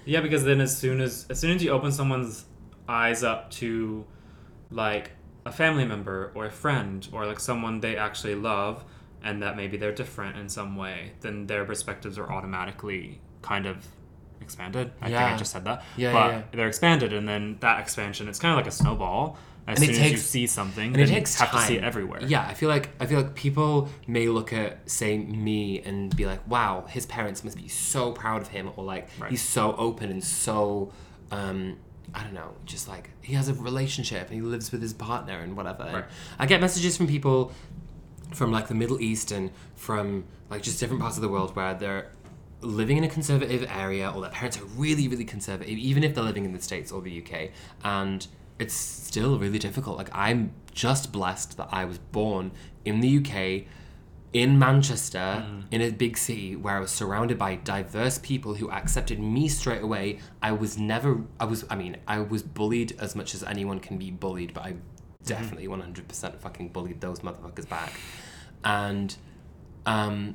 Yeah, 0.06 0.20
because 0.20 0.44
then 0.44 0.60
as 0.60 0.78
soon 0.78 1.00
as 1.00 1.26
as 1.28 1.40
soon 1.40 1.56
as 1.56 1.64
you 1.64 1.70
open 1.70 1.90
someone's 1.90 2.44
eyes 2.88 3.24
up 3.24 3.50
to 3.50 4.04
like 4.70 5.10
a 5.46 5.52
family 5.52 5.84
member 5.84 6.32
or 6.34 6.44
a 6.44 6.50
friend 6.50 7.08
or 7.12 7.24
like 7.24 7.40
someone 7.40 7.80
they 7.80 7.96
actually 7.96 8.34
love 8.34 8.84
and 9.22 9.42
that 9.42 9.56
maybe 9.56 9.76
they're 9.76 9.92
different 9.94 10.36
in 10.36 10.48
some 10.48 10.76
way, 10.76 11.12
then 11.20 11.46
their 11.46 11.64
perspectives 11.64 12.18
are 12.18 12.30
automatically 12.30 13.20
kind 13.42 13.64
of 13.66 13.86
expanded. 14.40 14.92
I 15.00 15.06
think 15.06 15.20
I 15.20 15.36
just 15.36 15.52
said 15.52 15.64
that. 15.64 15.84
Yeah, 15.96 16.12
but 16.12 16.18
yeah, 16.30 16.36
yeah. 16.38 16.42
they're 16.52 16.68
expanded 16.68 17.12
and 17.12 17.28
then 17.28 17.56
that 17.60 17.80
expansion 17.80 18.28
it's 18.28 18.38
kind 18.38 18.52
of 18.52 18.56
like 18.58 18.66
a 18.66 18.72
snowball. 18.72 19.38
As 19.68 19.78
And 19.82 19.86
soon 19.92 20.04
as 20.04 20.12
you 20.12 20.16
see 20.18 20.46
something, 20.46 20.92
and 20.92 21.02
it 21.02 21.08
takes 21.08 21.34
time 21.34 21.48
to 21.50 21.60
see 21.60 21.76
it 21.76 21.82
everywhere. 21.82 22.20
Yeah, 22.22 22.46
I 22.46 22.54
feel 22.54 22.68
like 22.68 22.90
I 23.00 23.06
feel 23.06 23.20
like 23.20 23.34
people 23.34 23.88
may 24.06 24.28
look 24.28 24.52
at 24.52 24.88
say 24.88 25.18
me 25.18 25.80
and 25.80 26.14
be 26.14 26.24
like, 26.24 26.46
"Wow, 26.46 26.84
his 26.88 27.04
parents 27.06 27.42
must 27.42 27.56
be 27.56 27.66
so 27.66 28.12
proud 28.12 28.42
of 28.42 28.48
him," 28.48 28.70
or 28.76 28.84
like 28.84 29.08
Right. 29.18 29.28
he's 29.28 29.42
so 29.42 29.74
open 29.76 30.08
and 30.08 30.22
so 30.22 30.92
um, 31.32 31.78
I 32.14 32.22
don't 32.22 32.34
know, 32.34 32.54
just 32.64 32.88
like 32.88 33.10
he 33.20 33.34
has 33.34 33.48
a 33.48 33.54
relationship 33.54 34.28
and 34.28 34.34
he 34.34 34.40
lives 34.40 34.72
with 34.72 34.82
his 34.82 34.92
partner 34.92 35.40
and 35.40 35.56
whatever. 35.56 35.82
And 35.82 36.04
I 36.38 36.46
get 36.46 36.60
messages 36.60 36.96
from 36.96 37.06
people 37.06 37.52
from 38.34 38.52
like 38.52 38.68
the 38.68 38.74
Middle 38.74 39.00
East 39.00 39.30
and 39.32 39.50
from 39.74 40.24
like 40.50 40.62
just 40.62 40.80
different 40.80 41.00
parts 41.00 41.16
of 41.16 41.22
the 41.22 41.28
world 41.28 41.54
where 41.54 41.74
they're 41.74 42.10
living 42.60 42.96
in 42.96 43.04
a 43.04 43.08
conservative 43.08 43.68
area 43.70 44.10
or 44.10 44.20
their 44.20 44.30
parents 44.30 44.58
are 44.58 44.64
really 44.64 45.08
really 45.08 45.24
conservative 45.24 45.76
even 45.76 46.02
if 46.02 46.14
they're 46.14 46.24
living 46.24 46.44
in 46.44 46.52
the 46.52 46.60
states 46.60 46.90
or 46.90 47.02
the 47.02 47.22
UK 47.22 47.50
and 47.84 48.26
it's 48.58 48.74
still 48.74 49.38
really 49.38 49.58
difficult. 49.58 49.98
Like 49.98 50.08
I'm 50.12 50.52
just 50.72 51.12
blessed 51.12 51.56
that 51.58 51.68
I 51.70 51.84
was 51.84 51.98
born 51.98 52.52
in 52.84 53.00
the 53.00 53.18
UK 53.18 53.66
in 54.32 54.58
Manchester 54.58 55.44
mm. 55.46 55.64
in 55.70 55.80
a 55.80 55.90
big 55.90 56.18
city 56.18 56.56
where 56.56 56.76
I 56.76 56.80
was 56.80 56.90
surrounded 56.90 57.38
by 57.38 57.56
diverse 57.56 58.18
people 58.18 58.54
who 58.54 58.70
accepted 58.70 59.18
me 59.18 59.48
straight 59.48 59.82
away 59.82 60.18
I 60.42 60.52
was 60.52 60.76
never 60.76 61.22
I 61.40 61.44
was 61.44 61.64
I 61.70 61.76
mean 61.76 61.96
I 62.06 62.20
was 62.20 62.42
bullied 62.42 62.96
as 63.00 63.14
much 63.14 63.34
as 63.34 63.42
anyone 63.42 63.80
can 63.80 63.98
be 63.98 64.10
bullied 64.10 64.52
but 64.52 64.64
I 64.64 64.72
mm-hmm. 64.72 65.24
definitely 65.24 65.68
100% 65.68 66.40
fucking 66.40 66.68
bullied 66.70 67.00
those 67.00 67.20
motherfuckers 67.20 67.68
back 67.68 67.92
and 68.64 69.16
um, 69.86 70.34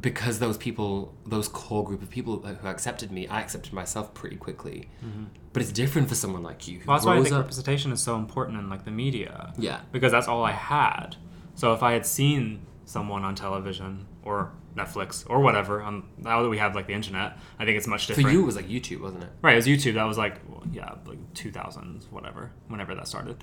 because 0.00 0.38
those 0.38 0.56
people, 0.56 1.14
those 1.26 1.48
core 1.48 1.84
group 1.84 2.02
of 2.02 2.10
people 2.10 2.40
who 2.40 2.66
accepted 2.66 3.12
me, 3.12 3.26
I 3.26 3.40
accepted 3.40 3.72
myself 3.72 4.14
pretty 4.14 4.36
quickly. 4.36 4.88
Mm-hmm. 5.04 5.24
But 5.52 5.62
it's 5.62 5.72
different 5.72 6.08
for 6.08 6.14
someone 6.14 6.42
like 6.42 6.66
you 6.66 6.78
who 6.78 6.86
Well, 6.86 6.96
that's 6.96 7.06
why 7.06 7.16
I 7.18 7.22
think 7.22 7.34
up. 7.34 7.40
representation 7.40 7.92
is 7.92 8.02
so 8.02 8.16
important 8.16 8.58
in 8.58 8.70
like 8.70 8.84
the 8.84 8.90
media. 8.90 9.52
Yeah. 9.58 9.80
Because 9.90 10.12
that's 10.12 10.28
all 10.28 10.44
I 10.44 10.52
had. 10.52 11.16
So 11.54 11.74
if 11.74 11.82
I 11.82 11.92
had 11.92 12.06
seen 12.06 12.60
someone 12.92 13.22
on 13.24 13.34
television 13.34 14.06
or 14.22 14.52
Netflix 14.76 15.24
or 15.28 15.40
whatever, 15.40 15.82
on 15.82 16.04
now 16.18 16.42
that 16.42 16.48
we 16.48 16.58
have 16.58 16.74
like 16.74 16.86
the 16.86 16.94
internet, 16.94 17.38
I 17.58 17.64
think 17.64 17.76
it's 17.78 17.86
much 17.86 18.06
different. 18.06 18.28
For 18.28 18.32
you, 18.32 18.42
it 18.42 18.46
was 18.46 18.56
like 18.56 18.68
YouTube, 18.68 19.00
wasn't 19.00 19.24
it? 19.24 19.30
right? 19.42 19.54
It 19.54 19.56
was 19.56 19.66
YouTube. 19.66 19.94
That 19.94 20.04
was 20.04 20.18
like 20.18 20.34
well, 20.48 20.62
yeah, 20.72 20.94
like 21.06 21.18
2000s, 21.34 22.10
whatever, 22.10 22.50
whenever 22.68 22.94
that 22.94 23.06
started, 23.08 23.36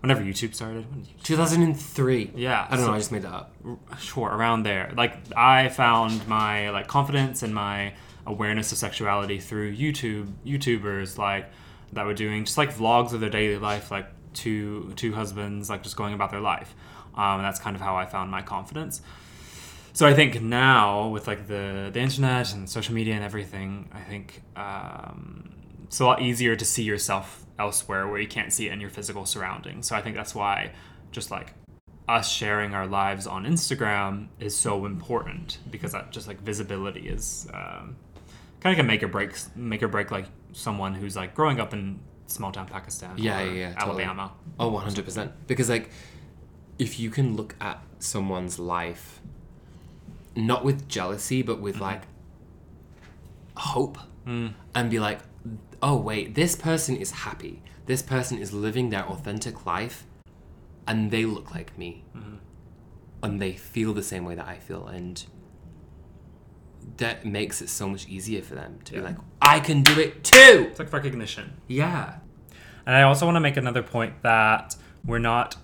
whenever 0.00 0.22
YouTube 0.22 0.54
started. 0.54 0.84
YouTube- 0.92 1.22
2003. 1.22 2.32
Yeah, 2.36 2.66
I 2.68 2.76
don't 2.76 2.84
so- 2.84 2.90
know. 2.90 2.94
I 2.94 2.98
just 2.98 3.12
made 3.12 3.22
that 3.22 3.32
up. 3.32 3.54
sure 3.98 4.28
around 4.30 4.62
there 4.64 4.92
like 4.96 5.14
i 5.36 5.68
found 5.68 6.26
my 6.28 6.70
like 6.70 6.86
confidence 6.86 7.42
and 7.42 7.52
my 7.54 7.92
awareness 8.26 8.72
of 8.72 8.78
sexuality 8.78 9.38
through 9.38 9.74
youtube 9.76 10.26
youtubers 10.46 11.18
like 11.18 11.50
that 11.92 12.04
were 12.06 12.14
doing 12.14 12.44
just 12.44 12.56
like 12.58 12.70
vlogs 12.74 13.12
of 13.12 13.20
their 13.20 13.30
daily 13.30 13.58
life 13.58 13.90
like 13.90 14.06
two 14.34 14.92
two 14.96 15.12
husbands 15.12 15.68
like 15.68 15.82
just 15.82 15.96
going 15.96 16.14
about 16.14 16.30
their 16.30 16.40
life 16.40 16.74
um, 17.18 17.36
and 17.38 17.44
that's 17.44 17.60
kind 17.60 17.76
of 17.76 17.82
how 17.82 17.94
i 17.96 18.06
found 18.06 18.30
my 18.30 18.40
confidence 18.40 19.02
so 19.92 20.06
i 20.06 20.14
think 20.14 20.40
now 20.40 21.08
with 21.08 21.26
like 21.26 21.46
the 21.48 21.90
the 21.92 22.00
internet 22.00 22.52
and 22.54 22.68
social 22.70 22.94
media 22.94 23.14
and 23.14 23.24
everything 23.24 23.88
i 23.92 24.00
think 24.00 24.42
um, 24.56 25.50
it's 25.84 26.00
a 26.00 26.04
lot 26.04 26.22
easier 26.22 26.56
to 26.56 26.64
see 26.64 26.82
yourself 26.82 27.44
elsewhere 27.58 28.06
where 28.08 28.20
you 28.20 28.28
can't 28.28 28.52
see 28.52 28.68
it 28.68 28.72
in 28.72 28.80
your 28.80 28.90
physical 28.90 29.26
surroundings 29.26 29.86
so 29.86 29.94
i 29.96 30.00
think 30.00 30.14
that's 30.16 30.34
why 30.34 30.70
just 31.10 31.30
like 31.30 31.54
us 32.08 32.30
sharing 32.30 32.72
our 32.74 32.86
lives 32.86 33.26
on 33.26 33.44
Instagram 33.44 34.28
is 34.40 34.56
so 34.56 34.86
important 34.86 35.58
because 35.70 35.92
that 35.92 36.10
just 36.10 36.26
like 36.26 36.40
visibility 36.40 37.06
is 37.06 37.46
um, 37.52 37.96
kind 38.60 38.72
of 38.72 38.76
can 38.78 38.86
make 38.86 39.02
or 39.02 39.08
break 39.08 39.32
make 39.54 39.82
or 39.82 39.88
break 39.88 40.10
like 40.10 40.24
someone 40.52 40.94
who's 40.94 41.16
like 41.16 41.34
growing 41.34 41.60
up 41.60 41.74
in 41.74 42.00
small 42.26 42.50
town 42.50 42.66
Pakistan 42.66 43.14
Yeah, 43.16 43.40
or 43.40 43.46
yeah, 43.46 43.52
yeah, 43.52 43.74
totally. 43.74 44.04
Alabama 44.04 44.32
Oh, 44.58 44.70
100%. 44.70 45.32
Because, 45.46 45.68
like, 45.68 45.90
if 46.78 46.98
you 47.00 47.10
can 47.10 47.36
look 47.36 47.54
at 47.60 47.82
someone's 47.98 48.58
life, 48.58 49.20
not 50.36 50.64
with 50.64 50.88
jealousy, 50.88 51.42
but 51.42 51.60
with, 51.60 51.80
like, 51.80 52.02
hope, 53.56 53.98
mm. 54.26 54.52
and 54.74 54.90
be 54.90 54.98
like, 54.98 55.20
oh, 55.82 55.96
wait, 55.96 56.34
this 56.34 56.54
person 56.56 56.96
is 56.96 57.10
happy. 57.10 57.62
This 57.86 58.02
person 58.02 58.38
is 58.38 58.52
living 58.52 58.90
their 58.90 59.04
authentic 59.04 59.66
life, 59.66 60.04
and 60.86 61.10
they 61.10 61.24
look 61.24 61.54
like 61.54 61.76
me. 61.76 62.04
Mm-hmm. 62.16 62.36
And 63.22 63.42
they 63.42 63.52
feel 63.52 63.92
the 63.94 64.02
same 64.02 64.24
way 64.24 64.36
that 64.36 64.46
I 64.46 64.56
feel. 64.58 64.86
And 64.86 65.24
that 66.98 67.24
makes 67.26 67.60
it 67.60 67.68
so 67.68 67.88
much 67.88 68.08
easier 68.08 68.42
for 68.42 68.54
them 68.54 68.78
to 68.84 68.92
be 68.92 68.98
Yeah. 68.98 69.04
like, 69.04 69.16
I 69.42 69.60
can 69.60 69.82
do 69.82 69.98
it 69.98 70.24
too! 70.24 70.68
it's 70.70 70.78
like 70.78 70.92
recognition 70.92 71.54
Yeah. 71.66 72.18
And 72.86 72.96
I 72.96 73.02
also 73.02 73.26
want 73.26 73.36
to 73.36 73.40
make 73.40 73.56
another 73.56 73.82
point 73.82 74.22
that 74.22 74.74
we're 75.04 75.18
not. 75.18 75.56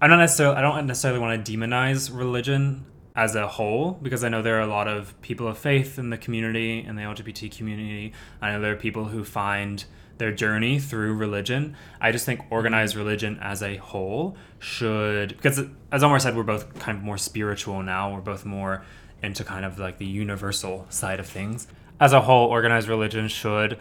I'm 0.00 0.10
not 0.10 0.18
necessarily. 0.18 0.56
I 0.56 0.60
don't 0.60 0.86
necessarily 0.86 1.20
want 1.20 1.44
to 1.44 1.52
demonize 1.52 2.16
religion 2.16 2.86
as 3.16 3.34
a 3.34 3.48
whole 3.48 3.98
because 4.00 4.22
I 4.22 4.28
know 4.28 4.42
there 4.42 4.58
are 4.58 4.62
a 4.62 4.68
lot 4.68 4.86
of 4.86 5.20
people 5.22 5.48
of 5.48 5.58
faith 5.58 5.98
in 5.98 6.10
the 6.10 6.18
community 6.18 6.84
in 6.84 6.94
the 6.94 7.02
LGBT 7.02 7.56
community. 7.56 8.12
I 8.40 8.52
know 8.52 8.60
there 8.60 8.72
are 8.72 8.76
people 8.76 9.06
who 9.06 9.24
find 9.24 9.84
their 10.18 10.30
journey 10.30 10.78
through 10.78 11.14
religion. 11.14 11.76
I 12.00 12.12
just 12.12 12.26
think 12.26 12.42
organized 12.50 12.94
religion 12.94 13.38
as 13.42 13.60
a 13.60 13.76
whole 13.76 14.36
should 14.60 15.30
because 15.30 15.64
as 15.90 16.04
Omar 16.04 16.20
said, 16.20 16.36
we're 16.36 16.44
both 16.44 16.78
kind 16.78 16.96
of 16.96 17.02
more 17.02 17.18
spiritual 17.18 17.82
now. 17.82 18.14
We're 18.14 18.20
both 18.20 18.44
more 18.44 18.84
into 19.20 19.42
kind 19.42 19.64
of 19.64 19.80
like 19.80 19.98
the 19.98 20.06
universal 20.06 20.86
side 20.90 21.18
of 21.18 21.26
things. 21.26 21.66
As 22.00 22.12
a 22.12 22.20
whole, 22.20 22.48
organized 22.48 22.86
religion 22.86 23.26
should 23.26 23.78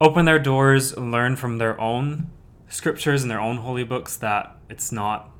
open 0.00 0.24
their 0.24 0.40
doors, 0.40 0.96
learn 0.96 1.36
from 1.36 1.58
their 1.58 1.80
own 1.80 2.30
scriptures 2.70 3.22
and 3.22 3.30
their 3.30 3.40
own 3.40 3.58
holy 3.58 3.84
books 3.84 4.16
that 4.16 4.56
it's 4.70 4.90
not 4.90 5.30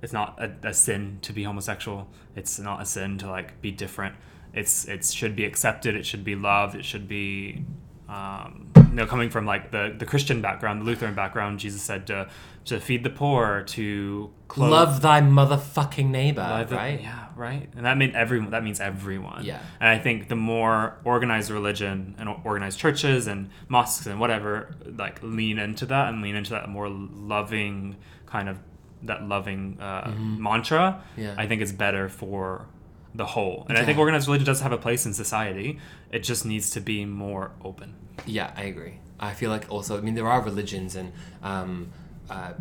it's 0.00 0.12
not 0.12 0.38
a, 0.40 0.68
a 0.68 0.72
sin 0.72 1.18
to 1.22 1.32
be 1.32 1.42
homosexual. 1.42 2.08
It's 2.34 2.58
not 2.58 2.80
a 2.80 2.86
sin 2.86 3.18
to 3.18 3.28
like 3.28 3.60
be 3.60 3.70
different. 3.70 4.14
It's 4.54 4.86
it 4.86 5.04
should 5.04 5.36
be 5.36 5.44
accepted. 5.44 5.94
It 5.94 6.06
should 6.06 6.24
be 6.24 6.34
loved. 6.34 6.74
It 6.74 6.84
should 6.84 7.06
be 7.06 7.64
Um, 8.08 8.70
you 8.76 8.94
know, 8.94 9.06
coming 9.06 9.28
from 9.28 9.44
like 9.44 9.70
the, 9.70 9.94
the 9.98 10.06
Christian 10.06 10.40
background, 10.40 10.80
the 10.80 10.86
Lutheran 10.86 11.14
background, 11.14 11.60
Jesus 11.60 11.82
said 11.82 12.06
to 12.06 12.30
to 12.68 12.80
feed 12.80 13.02
the 13.04 13.10
poor, 13.10 13.62
to 13.68 14.30
clothe, 14.48 14.70
Love 14.70 15.02
thy 15.02 15.20
motherfucking 15.20 16.06
neighbor, 16.08 16.40
love 16.40 16.70
the- 16.70 16.76
right? 16.76 17.00
Yeah, 17.02 17.26
right. 17.36 17.68
And 17.76 17.84
that 17.86 17.96
mean 17.96 18.12
everyone. 18.14 18.50
That 18.50 18.64
means 18.64 18.80
everyone. 18.80 19.44
Yeah. 19.44 19.60
And 19.80 19.88
I 19.88 19.98
think 19.98 20.28
the 20.28 20.36
more 20.36 20.96
organized 21.04 21.50
religion 21.50 22.14
and 22.18 22.28
organized 22.44 22.78
churches 22.78 23.26
and 23.26 23.50
mosques 23.68 24.06
and 24.06 24.18
whatever 24.20 24.74
like 24.96 25.20
lean 25.22 25.58
into 25.58 25.86
that 25.86 26.08
and 26.08 26.22
lean 26.22 26.34
into 26.36 26.50
that 26.50 26.68
more 26.68 26.88
loving 26.88 27.96
kind 28.26 28.48
of 28.48 28.58
that 29.02 29.22
loving 29.28 29.78
uh, 29.80 30.10
mantra, 30.18 31.02
Mm-hmm. 31.12 31.20
Yeah. 31.22 31.34
I 31.38 31.46
think 31.46 31.62
it's 31.62 31.72
better 31.72 32.08
for 32.08 32.66
the 33.14 33.24
whole. 33.26 33.64
And 33.68 33.78
I 33.78 33.84
think 33.84 33.98
organized 33.98 34.26
religion 34.28 34.46
does 34.46 34.60
have 34.60 34.72
a 34.72 34.76
place 34.78 35.06
in 35.06 35.14
society. 35.14 35.78
It 36.10 36.20
just 36.24 36.44
needs 36.44 36.70
to 36.70 36.80
be 36.80 37.04
more 37.04 37.52
open. 37.64 37.94
Yeah, 38.26 38.50
I 38.56 38.62
agree. 38.64 38.98
I 39.20 39.34
feel 39.34 39.50
like 39.50 39.66
also, 39.70 39.96
I 39.98 40.00
mean, 40.00 40.14
there 40.14 40.26
are 40.28 40.40
religions 40.42 40.94
and 40.96 41.12
um, 41.42 41.90
uh, 42.30 42.52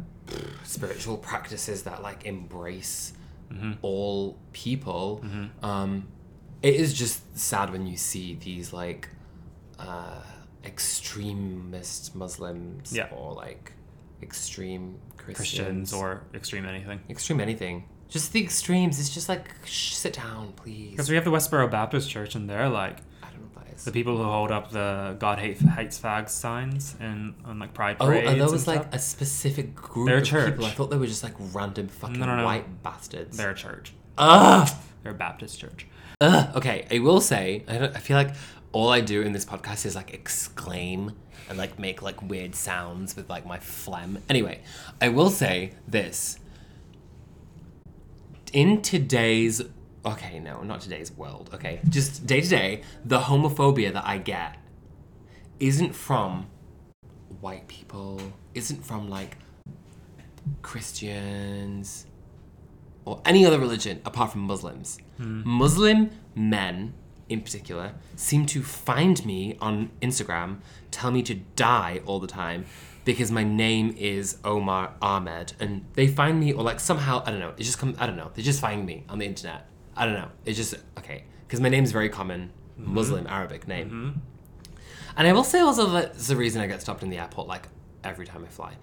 spiritual 0.63 1.17
practices 1.17 1.83
that 1.83 2.01
like 2.01 2.25
embrace 2.25 3.13
all 3.81 4.37
people. 4.53 5.23
Um, 5.63 6.07
it 6.61 6.75
is 6.75 6.93
just 6.93 7.37
sad 7.37 7.71
when 7.71 7.85
you 7.87 7.95
see 7.97 8.35
these 8.35 8.73
like 8.73 9.09
uh, 9.79 10.21
extremist 10.65 12.15
Muslims 12.15 12.91
Yeah. 12.93 13.07
or 13.11 13.33
like 13.33 13.73
extreme 14.21 14.97
Christians, 15.17 15.37
Christians 15.37 15.93
or 15.93 16.23
extreme 16.33 16.65
anything. 16.65 16.99
extreme 17.09 17.39
anything. 17.39 17.85
Just 18.09 18.31
the 18.33 18.41
extremes. 18.43 18.99
It's 18.99 19.09
just 19.09 19.27
like 19.29 19.45
shh, 19.65 19.93
sit 19.93 20.13
down, 20.13 20.53
please. 20.53 20.91
Because 20.91 21.09
we 21.09 21.15
have 21.15 21.25
the 21.25 21.31
Westboro 21.31 21.69
Baptist 21.69 22.09
Church, 22.09 22.35
and 22.35 22.49
they're 22.49 22.69
like 22.69 22.97
I 23.77 23.85
don't 23.85 23.85
know 23.85 23.85
what 23.85 23.85
that 23.85 23.85
is. 23.85 23.85
the 23.85 23.91
people 23.91 24.17
who 24.17 24.23
hold 24.23 24.51
up 24.51 24.71
the 24.71 25.15
God 25.19 25.39
hate, 25.39 25.59
hates 25.59 25.99
fags 25.99 26.29
signs 26.29 26.95
and 26.99 27.33
on 27.45 27.59
like 27.59 27.73
pride 27.73 27.97
Oh, 27.99 28.05
parades. 28.07 28.29
and 28.31 28.41
those 28.41 28.61
stuff. 28.63 28.75
like 28.75 28.93
a 28.93 28.99
specific 28.99 29.75
group 29.75 30.07
They're 30.07 30.17
a 30.17 30.19
of 30.47 30.51
people? 30.53 30.65
I 30.65 30.69
thought 30.71 30.89
they 30.89 30.97
were 30.97 31.07
just 31.07 31.23
like 31.23 31.33
random 31.53 31.87
fucking 31.87 32.19
No, 32.19 32.25
no, 32.25 32.37
no. 32.37 32.45
white 32.45 32.83
bastards. 32.83 33.37
They're 33.37 33.51
a 33.51 33.55
church. 33.55 33.93
Ugh! 34.17 34.67
They're 35.03 35.11
a 35.11 35.15
Baptist 35.15 35.59
church. 35.59 35.87
Ugh! 36.21 36.55
Okay, 36.57 36.87
I 36.91 36.99
will 36.99 37.21
say, 37.21 37.63
I, 37.67 37.77
don't, 37.77 37.95
I 37.95 37.99
feel 37.99 38.17
like 38.17 38.33
all 38.71 38.89
I 38.89 39.01
do 39.01 39.21
in 39.21 39.31
this 39.31 39.45
podcast 39.45 39.85
is 39.85 39.95
like 39.95 40.13
exclaim 40.13 41.13
and 41.49 41.57
like 41.57 41.77
make 41.79 42.01
like 42.01 42.21
weird 42.21 42.55
sounds 42.55 43.15
with 43.15 43.29
like 43.29 43.45
my 43.45 43.59
phlegm. 43.59 44.17
Anyway, 44.27 44.61
I 44.99 45.09
will 45.09 45.29
say 45.29 45.71
this. 45.87 46.39
In 48.53 48.81
today's 48.81 49.61
okay, 50.07 50.39
no, 50.39 50.61
not 50.61 50.81
today's 50.81 51.11
world, 51.11 51.49
okay, 51.53 51.79
just 51.89 52.25
day 52.25 52.41
to 52.41 52.47
day, 52.47 52.81
the 53.05 53.19
homophobia 53.19 53.93
that 53.93 54.05
I 54.05 54.17
get 54.17 54.57
isn't 55.59 55.93
from 55.93 56.47
white 57.41 57.67
people, 57.67 58.21
isn't 58.53 58.85
from 58.85 59.09
like 59.09 59.37
Christians 60.61 62.05
or 63.05 63.21
any 63.25 63.45
other 63.45 63.59
religion 63.59 64.01
apart 64.05 64.31
from 64.31 64.41
Muslims. 64.41 64.97
Hmm. 65.17 65.41
Muslim 65.45 66.11
men, 66.35 66.93
in 67.29 67.41
particular, 67.41 67.93
seem 68.15 68.45
to 68.47 68.61
find 68.61 69.25
me 69.25 69.57
on 69.59 69.91
Instagram, 70.01 70.59
tell 70.91 71.11
me 71.11 71.21
to 71.23 71.35
die 71.35 72.01
all 72.05 72.19
the 72.19 72.27
time 72.27 72.65
because 73.05 73.31
my 73.31 73.43
name 73.43 73.95
is 73.97 74.37
Omar 74.43 74.93
Ahmed, 75.01 75.53
and 75.61 75.85
they 75.93 76.07
find 76.07 76.39
me 76.41 76.51
or 76.51 76.61
like 76.61 76.79
somehow 76.79 77.23
I 77.25 77.31
don't 77.31 77.39
know. 77.39 77.53
It 77.57 77.63
just 77.63 77.79
comes. 77.79 77.97
I 77.99 78.05
don't 78.05 78.17
know. 78.17 78.31
They 78.33 78.41
just 78.41 78.59
find 78.59 78.85
me 78.85 79.05
on 79.07 79.19
the 79.19 79.25
internet. 79.25 79.65
I 79.97 80.05
don't 80.05 80.13
know. 80.13 80.29
It's 80.45 80.57
just 80.57 80.75
okay 80.99 81.23
because 81.45 81.59
my 81.59 81.69
name's 81.69 81.91
very 81.91 82.09
common 82.09 82.51
mm-hmm. 82.79 82.93
Muslim 82.93 83.27
Arabic 83.27 83.67
name. 83.67 83.89
Mm-hmm. 83.89 84.19
And 85.17 85.27
I 85.27 85.33
will 85.33 85.43
say 85.43 85.59
also 85.59 85.87
that 85.91 86.05
it's 86.15 86.27
the 86.27 86.35
reason 86.35 86.61
I 86.61 86.67
get 86.67 86.81
stopped 86.81 87.01
in 87.03 87.09
the 87.09 87.17
airport 87.17 87.47
like 87.47 87.67
every 88.03 88.25
time 88.25 88.45
I 88.45 88.47
fly. 88.47 88.73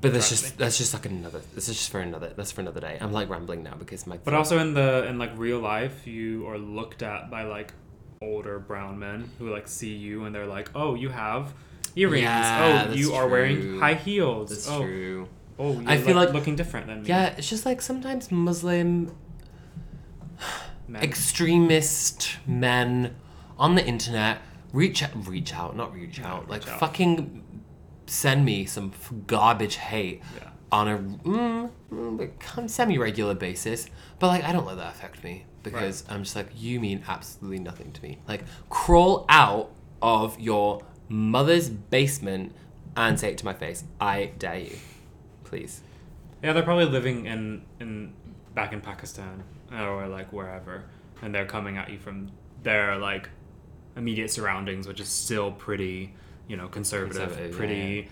But 0.00 0.12
that's 0.12 0.28
Trust 0.28 0.42
just 0.42 0.58
that's 0.58 0.76
just 0.76 0.92
like 0.92 1.06
another. 1.06 1.40
This 1.54 1.68
is 1.68 1.76
just 1.76 1.90
for 1.90 2.00
another. 2.00 2.34
That's 2.36 2.52
for 2.52 2.60
another 2.60 2.80
day. 2.80 2.98
I'm 3.00 3.12
like 3.12 3.30
rambling 3.30 3.62
now 3.62 3.74
because 3.74 4.06
my. 4.06 4.18
But 4.18 4.34
also 4.34 4.58
in 4.58 4.74
the 4.74 5.06
in 5.08 5.18
like 5.18 5.30
real 5.36 5.60
life, 5.60 6.06
you 6.06 6.46
are 6.46 6.58
looked 6.58 7.02
at 7.02 7.30
by 7.30 7.44
like 7.44 7.72
older 8.20 8.58
brown 8.58 8.98
men 8.98 9.30
who 9.38 9.50
like 9.50 9.66
see 9.66 9.94
you 9.94 10.24
and 10.24 10.34
they're 10.34 10.46
like, 10.46 10.70
"Oh, 10.74 10.94
you 10.94 11.08
have 11.08 11.54
earrings. 11.96 12.24
Yeah, 12.24 12.82
oh, 12.84 12.88
that's 12.88 13.00
you 13.00 13.14
are 13.14 13.26
wearing 13.26 13.80
high 13.80 13.94
heels. 13.94 14.50
that's 14.50 14.68
oh, 14.68 14.82
true. 14.82 15.28
oh, 15.58 15.82
I 15.86 15.96
feel 15.96 16.14
like, 16.14 16.26
like- 16.26 16.34
looking 16.34 16.56
different 16.56 16.86
than 16.86 17.02
me." 17.02 17.08
Yeah, 17.08 17.34
it's 17.38 17.48
just 17.48 17.64
like 17.64 17.80
sometimes 17.80 18.30
Muslim 18.30 19.16
Men. 20.86 21.02
extremist 21.02 22.36
men 22.46 23.14
on 23.58 23.74
the 23.74 23.84
internet 23.86 24.38
reach 24.72 25.02
out, 25.02 25.10
reach 25.28 25.54
out, 25.54 25.76
not 25.76 25.94
reach 25.94 26.20
out, 26.20 26.48
like 26.48 26.66
out. 26.68 26.80
fucking 26.80 27.42
send 28.06 28.44
me 28.44 28.64
some 28.66 28.92
f- 28.94 29.12
garbage 29.26 29.76
hate 29.76 30.20
Yeah. 30.36 30.48
on 30.72 30.88
a 30.88 30.98
mm, 30.98 31.70
mm, 31.92 32.70
semi-regular 32.70 33.34
basis. 33.34 33.86
But 34.18 34.28
like, 34.28 34.44
I 34.44 34.52
don't 34.52 34.66
let 34.66 34.76
that 34.76 34.94
affect 34.94 35.22
me 35.24 35.46
because 35.62 36.04
I'm 36.08 36.24
just 36.24 36.36
like, 36.36 36.48
you 36.54 36.80
mean 36.80 37.02
absolutely 37.08 37.60
nothing 37.60 37.92
to 37.92 38.02
me. 38.02 38.18
Like, 38.28 38.44
crawl 38.68 39.24
out 39.28 39.70
of 40.02 40.38
your 40.38 40.82
mother's 41.08 41.70
basement 41.70 42.52
and 42.96 43.18
say 43.18 43.30
it 43.30 43.38
to 43.38 43.44
my 43.44 43.54
face. 43.54 43.84
I 44.00 44.32
dare 44.38 44.58
you, 44.58 44.76
please. 45.44 45.80
Yeah, 46.42 46.52
they're 46.52 46.62
probably 46.62 46.84
living 46.86 47.26
in 47.26 47.62
in 47.80 48.12
back 48.54 48.72
in 48.72 48.80
Pakistan 48.80 49.44
or 49.74 50.06
like 50.08 50.32
wherever, 50.32 50.84
and 51.22 51.34
they're 51.34 51.46
coming 51.46 51.76
at 51.76 51.90
you 51.90 51.98
from 51.98 52.30
their 52.62 52.96
like 52.96 53.28
immediate 53.96 54.30
surroundings, 54.30 54.86
which 54.86 55.00
is 55.00 55.08
still 55.08 55.52
pretty, 55.52 56.14
you 56.48 56.56
know, 56.56 56.68
conservative, 56.68 57.22
Conservative, 57.22 57.50
yeah, 57.50 57.56
pretty. 57.56 58.08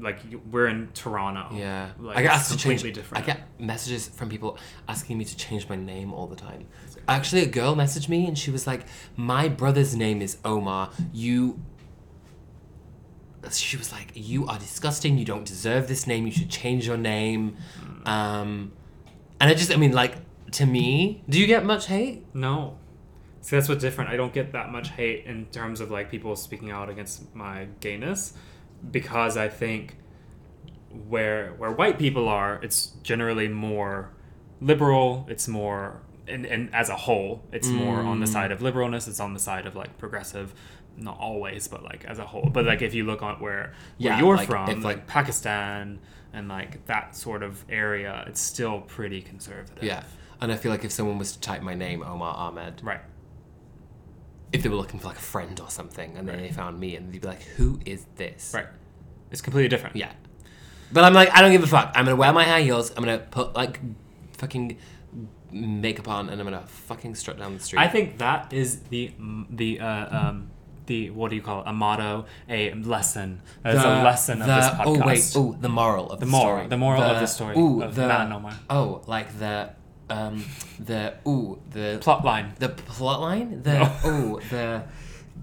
Like 0.00 0.20
we're 0.50 0.68
in 0.68 0.88
Toronto. 0.94 1.54
Yeah, 1.54 1.90
like, 1.98 2.16
I 2.16 2.22
get 2.22 2.30
it's 2.32 2.40
asked 2.40 2.52
to 2.52 2.56
change. 2.56 2.80
completely 2.80 2.92
different. 2.92 3.24
I 3.24 3.26
get 3.26 3.42
messages 3.60 4.08
from 4.08 4.30
people 4.30 4.56
asking 4.88 5.18
me 5.18 5.24
to 5.26 5.36
change 5.36 5.68
my 5.68 5.76
name 5.76 6.14
all 6.14 6.26
the 6.26 6.36
time. 6.36 6.66
Actually, 7.06 7.42
a 7.42 7.46
girl 7.46 7.74
messaged 7.76 8.08
me 8.08 8.26
and 8.26 8.38
she 8.38 8.50
was 8.50 8.66
like, 8.66 8.86
"My 9.16 9.48
brother's 9.48 9.94
name 9.94 10.22
is 10.22 10.38
Omar. 10.44 10.90
You." 11.12 11.60
She 13.50 13.76
was 13.76 13.92
like, 13.92 14.12
"You 14.14 14.46
are 14.46 14.58
disgusting. 14.58 15.18
You 15.18 15.26
don't 15.26 15.44
deserve 15.44 15.88
this 15.88 16.06
name. 16.06 16.24
You 16.24 16.32
should 16.32 16.48
change 16.48 16.86
your 16.86 16.96
name." 16.96 17.56
Um, 18.06 18.72
and 19.40 19.50
I 19.50 19.54
just, 19.54 19.70
I 19.72 19.76
mean, 19.76 19.92
like 19.92 20.14
to 20.52 20.66
me, 20.66 21.24
do 21.28 21.38
you 21.38 21.46
get 21.46 21.64
much 21.64 21.86
hate? 21.86 22.24
No. 22.34 22.78
See, 23.40 23.56
that's 23.56 23.68
what's 23.68 23.82
different. 23.82 24.10
I 24.10 24.16
don't 24.16 24.32
get 24.32 24.52
that 24.52 24.70
much 24.70 24.90
hate 24.90 25.26
in 25.26 25.46
terms 25.46 25.80
of 25.80 25.90
like 25.90 26.10
people 26.10 26.36
speaking 26.36 26.70
out 26.70 26.88
against 26.88 27.34
my 27.34 27.66
gayness 27.80 28.34
because 28.90 29.36
I 29.36 29.48
think 29.48 29.96
where 31.08 31.54
where 31.54 31.72
white 31.72 31.98
people 31.98 32.28
are, 32.28 32.60
it's 32.62 32.86
generally 33.02 33.48
more 33.48 34.10
liberal. 34.60 35.26
It's 35.28 35.48
more 35.48 36.02
and, 36.28 36.46
and 36.46 36.72
as 36.74 36.88
a 36.88 36.96
whole, 36.96 37.42
it's 37.52 37.66
more 37.68 37.98
on 37.98 38.20
the 38.20 38.26
mm. 38.26 38.32
side 38.32 38.52
of 38.52 38.60
liberalness. 38.60 39.08
It's 39.08 39.20
on 39.20 39.34
the 39.34 39.40
side 39.40 39.66
of 39.66 39.74
like 39.74 39.98
progressive. 39.98 40.54
Not 40.96 41.18
always, 41.18 41.68
but 41.68 41.82
like 41.82 42.04
as 42.04 42.18
a 42.18 42.26
whole. 42.26 42.48
But 42.52 42.64
like 42.64 42.82
if 42.82 42.94
you 42.94 43.04
look 43.04 43.22
on 43.22 43.40
where 43.40 43.52
where 43.52 43.72
Yeah, 43.98 44.20
you're 44.20 44.36
like, 44.36 44.48
from, 44.48 44.68
if, 44.68 44.76
like, 44.76 44.98
like- 44.98 45.06
Pakistan 45.06 45.98
and 46.32 46.48
like 46.48 46.86
that 46.86 47.16
sort 47.16 47.42
of 47.42 47.64
area, 47.68 48.24
it's 48.28 48.40
still 48.40 48.82
pretty 48.82 49.20
conservative. 49.20 49.82
Yeah. 49.82 50.04
And 50.42 50.52
I 50.52 50.56
feel 50.56 50.70
like 50.72 50.84
if 50.84 50.92
someone 50.92 51.16
was 51.18 51.32
to 51.32 51.40
type 51.40 51.62
my 51.62 51.74
name, 51.74 52.02
Omar 52.02 52.34
Ahmed, 52.34 52.80
Right. 52.82 53.00
if 54.52 54.62
they 54.62 54.68
were 54.68 54.76
looking 54.76 54.98
for 55.00 55.08
like 55.08 55.16
a 55.16 55.20
friend 55.34 55.58
or 55.60 55.70
something, 55.70 56.16
and 56.16 56.28
then 56.28 56.38
they 56.38 56.50
found 56.50 56.78
me, 56.78 56.96
and 56.96 57.12
they'd 57.12 57.20
be 57.22 57.28
like, 57.28 57.42
"Who 57.56 57.80
is 57.86 58.04
this?" 58.16 58.52
Right. 58.54 58.66
It's 59.30 59.40
completely 59.40 59.68
different. 59.68 59.96
Yeah. 59.96 60.10
But 60.92 61.04
I'm 61.04 61.14
like, 61.14 61.30
I 61.34 61.40
don't 61.40 61.52
give 61.52 61.62
a 61.62 61.66
fuck. 61.66 61.92
I'm 61.94 62.04
gonna 62.04 62.16
wear 62.16 62.32
my 62.34 62.44
high 62.44 62.62
heels. 62.62 62.90
I'm 62.96 63.02
gonna 63.04 63.18
put 63.20 63.54
like 63.54 63.80
fucking 64.36 64.76
makeup 65.50 66.08
on, 66.08 66.28
and 66.28 66.40
I'm 66.40 66.46
gonna 66.46 66.66
fucking 66.66 67.14
strut 67.14 67.38
down 67.38 67.54
the 67.56 67.62
street. 67.62 67.78
I 67.80 67.88
think 67.88 68.18
that 68.18 68.52
is 68.52 68.80
the 68.90 69.12
the 69.48 69.80
uh, 69.80 70.18
um 70.18 70.50
the 70.86 71.10
what 71.10 71.30
do 71.30 71.36
you 71.36 71.42
call 71.42 71.60
it? 71.60 71.68
A 71.68 71.72
motto, 71.72 72.26
a 72.48 72.74
lesson. 72.74 73.40
That's 73.62 73.78
a 73.84 74.02
lesson 74.02 74.42
of 74.42 74.48
this 74.48 74.66
podcast. 74.66 74.82
Oh 74.86 75.06
wait, 75.06 75.32
oh 75.36 75.56
the 75.60 75.68
moral 75.68 76.10
of 76.10 76.20
the, 76.20 76.26
moral- 76.26 76.56
story. 76.56 76.66
the 76.68 76.76
moral 76.76 77.02
of 77.02 77.20
the 77.20 77.26
story 77.26 77.56
Ooh, 77.56 77.82
of 77.82 77.94
the 77.94 78.06
Matt 78.08 78.22
and 78.22 78.32
Omar. 78.34 78.52
oh 78.68 79.02
like 79.06 79.38
the 79.38 79.70
um 80.12 80.44
the 80.78 81.14
ooh 81.26 81.60
the 81.70 81.98
plot 82.00 82.24
line, 82.24 82.52
the 82.58 82.68
plot 82.68 83.20
line 83.20 83.62
the 83.62 83.74
No. 83.78 84.10
ooh 84.10 84.40
the 84.50 84.82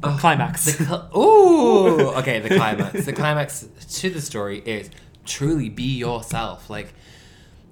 the 0.01 0.15
climax. 0.17 0.65
The 0.65 0.85
cl- 0.85 1.09
Ooh, 1.15 2.09
okay. 2.19 2.39
The 2.39 2.49
climax. 2.49 3.05
The 3.05 3.13
climax 3.13 3.67
to 3.99 4.09
the 4.09 4.21
story 4.21 4.59
is 4.59 4.89
truly 5.25 5.69
be 5.69 5.83
yourself. 5.97 6.69
Like, 6.69 6.93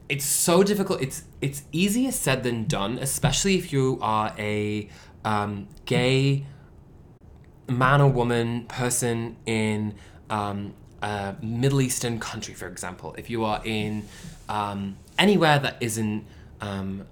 it's 0.09 0.25
so 0.25 0.63
difficult. 0.63 1.01
It's 1.01 1.23
it's 1.41 1.63
easier 1.71 2.11
said 2.11 2.43
than 2.43 2.65
done, 2.65 2.97
especially 2.99 3.55
if 3.57 3.71
you 3.71 3.97
are 4.01 4.33
a 4.37 4.89
um, 5.23 5.67
gay 5.85 6.45
man 7.69 8.01
or 8.01 8.09
woman 8.09 8.65
person 8.65 9.35
in 9.45 9.95
um, 10.29 10.73
a 11.01 11.35
Middle 11.41 11.81
Eastern 11.81 12.19
country, 12.19 12.53
for 12.53 12.67
example. 12.67 13.15
If 13.17 13.29
you 13.29 13.45
are 13.45 13.61
in 13.63 14.03
um, 14.49 14.97
anywhere 15.17 15.59
that 15.59 15.77
isn't 15.79 16.25
um, 16.61 17.05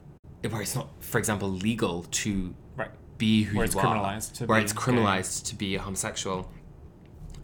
where 0.49 0.61
it's 0.61 0.75
not, 0.75 0.89
for 0.99 1.17
example, 1.17 1.49
legal 1.49 2.03
to 2.03 2.53
right. 2.75 2.91
be 3.17 3.43
who 3.43 3.57
Where 3.57 3.65
you 3.65 3.67
it's 3.67 3.75
are. 3.75 3.83
criminalized 3.83 4.33
to 4.33 4.45
where 4.45 4.59
be 4.59 4.63
it's 4.63 4.73
gay. 4.73 4.79
criminalized 4.81 5.45
to 5.47 5.55
be 5.55 5.75
a 5.75 5.81
homosexual. 5.81 6.49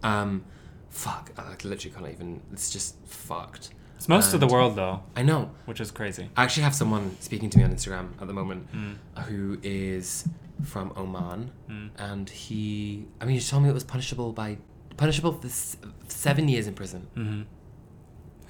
Um, 0.02 0.44
fuck, 0.90 1.30
I 1.38 1.50
literally 1.64 1.90
can't 1.94 2.08
even. 2.08 2.40
It's 2.52 2.70
just 2.70 2.96
fucked. 3.06 3.70
It's 3.96 4.08
most 4.08 4.34
of 4.34 4.40
the 4.40 4.48
world 4.48 4.74
though, 4.74 5.02
I 5.14 5.22
know. 5.22 5.50
which 5.66 5.80
is 5.80 5.90
crazy. 5.92 6.28
I 6.36 6.42
actually 6.42 6.64
have 6.64 6.74
someone 6.74 7.16
speaking 7.20 7.50
to 7.50 7.58
me 7.58 7.64
on 7.64 7.72
Instagram 7.72 8.20
at 8.20 8.26
the 8.26 8.32
moment 8.32 8.66
Mm. 8.72 8.96
who 9.26 9.58
is 9.62 10.28
from 10.64 10.92
Oman, 10.96 11.50
Mm. 11.70 11.90
and 11.98 12.28
he. 12.28 13.06
I 13.20 13.24
mean, 13.26 13.36
he 13.38 13.40
told 13.44 13.62
me 13.62 13.68
it 13.68 13.72
was 13.74 13.84
punishable 13.84 14.32
by 14.32 14.58
punishable 14.96 15.32
for 15.32 15.46
s- 15.46 15.76
seven 16.08 16.48
years 16.48 16.66
in 16.66 16.74
prison. 16.74 17.06
Mm-hmm. 17.16 17.42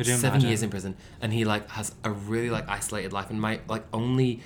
Could 0.04 0.12
you 0.12 0.18
seven 0.18 0.34
imagine? 0.34 0.48
years 0.50 0.62
in 0.62 0.70
prison, 0.70 0.96
and 1.20 1.32
he 1.32 1.44
like 1.44 1.68
has 1.70 1.94
a 2.04 2.10
really 2.10 2.50
like 2.50 2.68
isolated 2.68 3.12
life. 3.12 3.30
And 3.30 3.40
my 3.40 3.60
like 3.68 3.84
only 3.92 4.42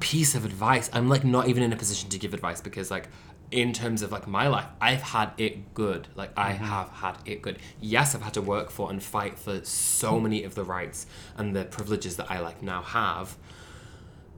piece 0.00 0.34
of 0.34 0.44
advice, 0.44 0.88
I'm 0.92 1.08
like 1.08 1.24
not 1.24 1.48
even 1.48 1.62
in 1.62 1.72
a 1.72 1.76
position 1.76 2.08
to 2.10 2.18
give 2.18 2.32
advice 2.34 2.60
because 2.60 2.90
like 2.90 3.08
in 3.50 3.72
terms 3.74 4.00
of 4.02 4.10
like 4.10 4.26
my 4.26 4.48
life, 4.48 4.64
I've 4.80 5.02
had 5.02 5.32
it 5.36 5.74
good. 5.74 6.08
Like 6.14 6.30
I 6.38 6.52
Mm-hmm. 6.52 6.64
have 6.64 6.88
had 6.88 7.18
it 7.26 7.42
good. 7.42 7.58
Yes, 7.80 8.14
I've 8.14 8.22
had 8.22 8.34
to 8.34 8.42
work 8.42 8.70
for 8.70 8.90
and 8.90 9.02
fight 9.02 9.38
for 9.38 9.62
so 9.64 10.18
many 10.18 10.42
of 10.44 10.54
the 10.54 10.64
rights 10.64 11.06
and 11.36 11.54
the 11.54 11.64
privileges 11.64 12.16
that 12.16 12.30
I 12.30 12.40
like 12.40 12.62
now 12.62 12.82
have. 12.82 13.36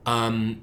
Um, 0.06 0.62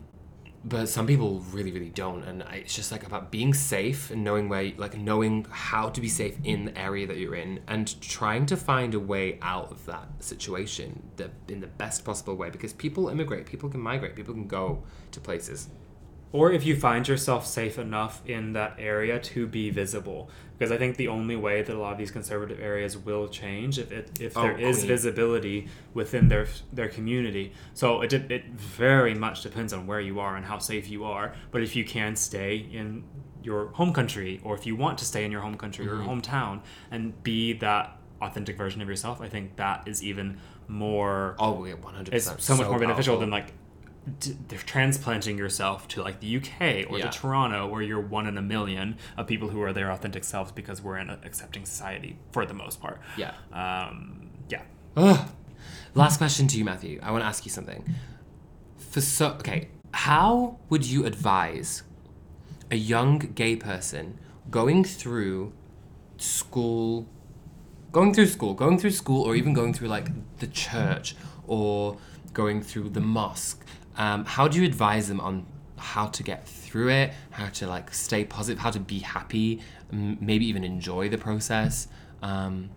but 0.63 0.87
some 0.87 1.07
people 1.07 1.39
really 1.51 1.71
really 1.71 1.89
don't. 1.89 2.23
And 2.23 2.43
it's 2.51 2.75
just 2.75 2.91
like 2.91 3.05
about 3.05 3.31
being 3.31 3.53
safe 3.53 4.11
and 4.11 4.23
knowing 4.23 4.49
where 4.49 4.71
like 4.77 4.97
knowing 4.97 5.45
how 5.49 5.89
to 5.89 6.01
be 6.01 6.07
safe 6.07 6.37
in 6.43 6.65
the 6.65 6.77
area 6.77 7.07
that 7.07 7.17
you're 7.17 7.35
in 7.35 7.59
and 7.67 7.99
trying 8.01 8.45
to 8.47 8.57
find 8.57 8.93
a 8.93 8.99
way 8.99 9.39
out 9.41 9.71
of 9.71 9.85
that 9.85 10.07
situation 10.19 11.09
the, 11.15 11.31
in 11.47 11.61
the 11.61 11.67
best 11.67 12.05
possible 12.05 12.35
way 12.35 12.49
because 12.49 12.73
people 12.73 13.09
immigrate 13.09 13.45
people 13.45 13.69
can 13.69 13.81
migrate 13.81 14.15
people 14.15 14.33
can 14.33 14.47
go 14.47 14.83
to 15.11 15.19
places 15.19 15.69
Or 16.33 16.51
if 16.51 16.65
you 16.65 16.75
find 16.79 17.07
yourself 17.07 17.45
safe 17.45 17.77
enough 17.77 18.21
in 18.25 18.53
that 18.53 18.75
area 18.79 19.19
to 19.19 19.47
be 19.47 19.69
visible. 19.69 20.29
Because 20.57 20.71
I 20.71 20.77
think 20.77 20.95
the 20.95 21.07
only 21.07 21.35
way 21.35 21.61
that 21.61 21.75
a 21.75 21.77
lot 21.79 21.91
of 21.93 21.97
these 21.97 22.11
conservative 22.11 22.59
areas 22.61 22.95
will 22.97 23.27
change 23.27 23.79
if 23.79 23.91
it, 23.91 24.11
if 24.21 24.37
Oh, 24.37 24.43
there 24.43 24.57
is 24.57 24.77
queen. 24.77 24.87
visibility 24.87 25.67
within 25.93 26.27
their 26.29 26.47
their 26.71 26.87
community. 26.87 27.51
So 27.73 28.01
it 28.01 28.13
it 28.13 28.45
very 28.45 29.13
much 29.15 29.41
depends 29.41 29.73
on 29.73 29.87
where 29.87 29.99
you 29.99 30.19
are 30.19 30.35
and 30.37 30.45
how 30.45 30.59
safe 30.59 30.87
you 30.89 31.03
are. 31.03 31.33
But 31.51 31.63
if 31.63 31.75
you 31.75 31.83
can 31.83 32.15
stay 32.15 32.55
in 32.57 33.03
your 33.43 33.67
home 33.69 33.91
country, 33.91 34.39
or 34.43 34.53
if 34.55 34.65
you 34.67 34.75
want 34.75 34.99
to 34.99 35.05
stay 35.05 35.25
in 35.25 35.31
your 35.31 35.41
home 35.41 35.57
country 35.57 35.87
or 35.87 35.95
Mm-hmm. 35.95 36.09
hometown 36.09 36.61
and 36.91 37.21
be 37.23 37.53
that 37.53 37.97
authentic 38.21 38.55
version 38.55 38.81
of 38.83 38.87
yourself, 38.87 39.19
I 39.19 39.29
think 39.29 39.55
that 39.55 39.87
is 39.87 40.03
even 40.03 40.37
more 40.67 41.35
oh 41.39 41.65
yeah 41.65 41.73
100% 41.73 42.13
it's 42.13 42.31
so 42.45 42.55
much 42.55 42.67
more 42.67 42.79
beneficial 42.79 43.15
powerful. 43.15 43.19
than 43.21 43.29
like 43.31 43.51
d- 44.19 44.35
they're 44.47 44.59
transplanting 44.59 45.37
yourself 45.37 45.87
to 45.89 46.01
like 46.01 46.19
the 46.19 46.37
UK 46.37 46.85
or 46.89 46.97
Yeah. 46.97 47.09
to 47.09 47.19
Toronto 47.19 47.67
where 47.67 47.81
you're 47.81 47.99
one 48.01 48.25
in 48.27 48.37
a 48.37 48.41
million 48.41 48.97
of 49.17 49.27
people 49.27 49.49
who 49.49 49.61
are 49.61 49.73
their 49.73 49.91
authentic 49.91 50.23
selves 50.23 50.51
because 50.51 50.81
we're 50.81 50.97
in 50.97 51.09
an 51.09 51.19
accepting 51.23 51.65
society 51.65 52.17
for 52.31 52.45
the 52.45 52.53
most 52.53 52.81
part. 52.81 52.99
yeah 53.17 53.33
Um, 53.53 54.29
yeah. 54.49 54.63
Ugh. 54.97 55.29
Last 55.93 56.17
question 56.17 56.47
to 56.47 56.57
you, 56.57 56.65
Matthew. 56.65 56.99
I 57.03 57.11
want 57.11 57.21
to 57.23 57.27
ask 57.27 57.45
you 57.45 57.51
something. 57.51 57.83
For 58.77 59.01
so 59.01 59.29
okay, 59.39 59.69
how 59.93 60.57
would 60.69 60.85
you 60.85 61.05
advise 61.05 61.83
a 62.71 62.75
young 62.77 63.19
gay 63.19 63.55
person 63.57 64.17
going 64.49 64.83
through 64.85 65.53
school, 66.17 67.07
going 67.91 68.13
through 68.13 68.27
school, 68.27 68.53
going 68.53 68.77
through 68.79 68.91
school, 68.91 69.21
or 69.23 69.35
even 69.35 69.53
going 69.53 69.73
through 69.73 69.89
like 69.89 70.09
the 70.39 70.47
church 70.47 71.15
or 71.47 71.97
going 72.33 72.61
through 72.61 72.89
the 72.89 73.01
mosque? 73.01 73.65
Um, 73.97 74.25
how 74.25 74.47
do 74.47 74.59
you 74.59 74.65
advise 74.65 75.07
them 75.07 75.19
on 75.19 75.45
how 75.77 76.07
to 76.07 76.23
get 76.23 76.47
through 76.47 76.89
it, 76.89 77.13
how 77.31 77.47
to 77.47 77.67
like 77.67 77.93
stay 77.93 78.23
positive, 78.23 78.59
how 78.59 78.71
to 78.71 78.79
be 78.79 78.99
happy, 78.99 79.61
m- 79.91 80.17
maybe 80.21 80.45
even 80.47 80.63
enjoy 80.63 81.09
the 81.09 81.17
process? 81.17 81.87
Um, 82.21 82.69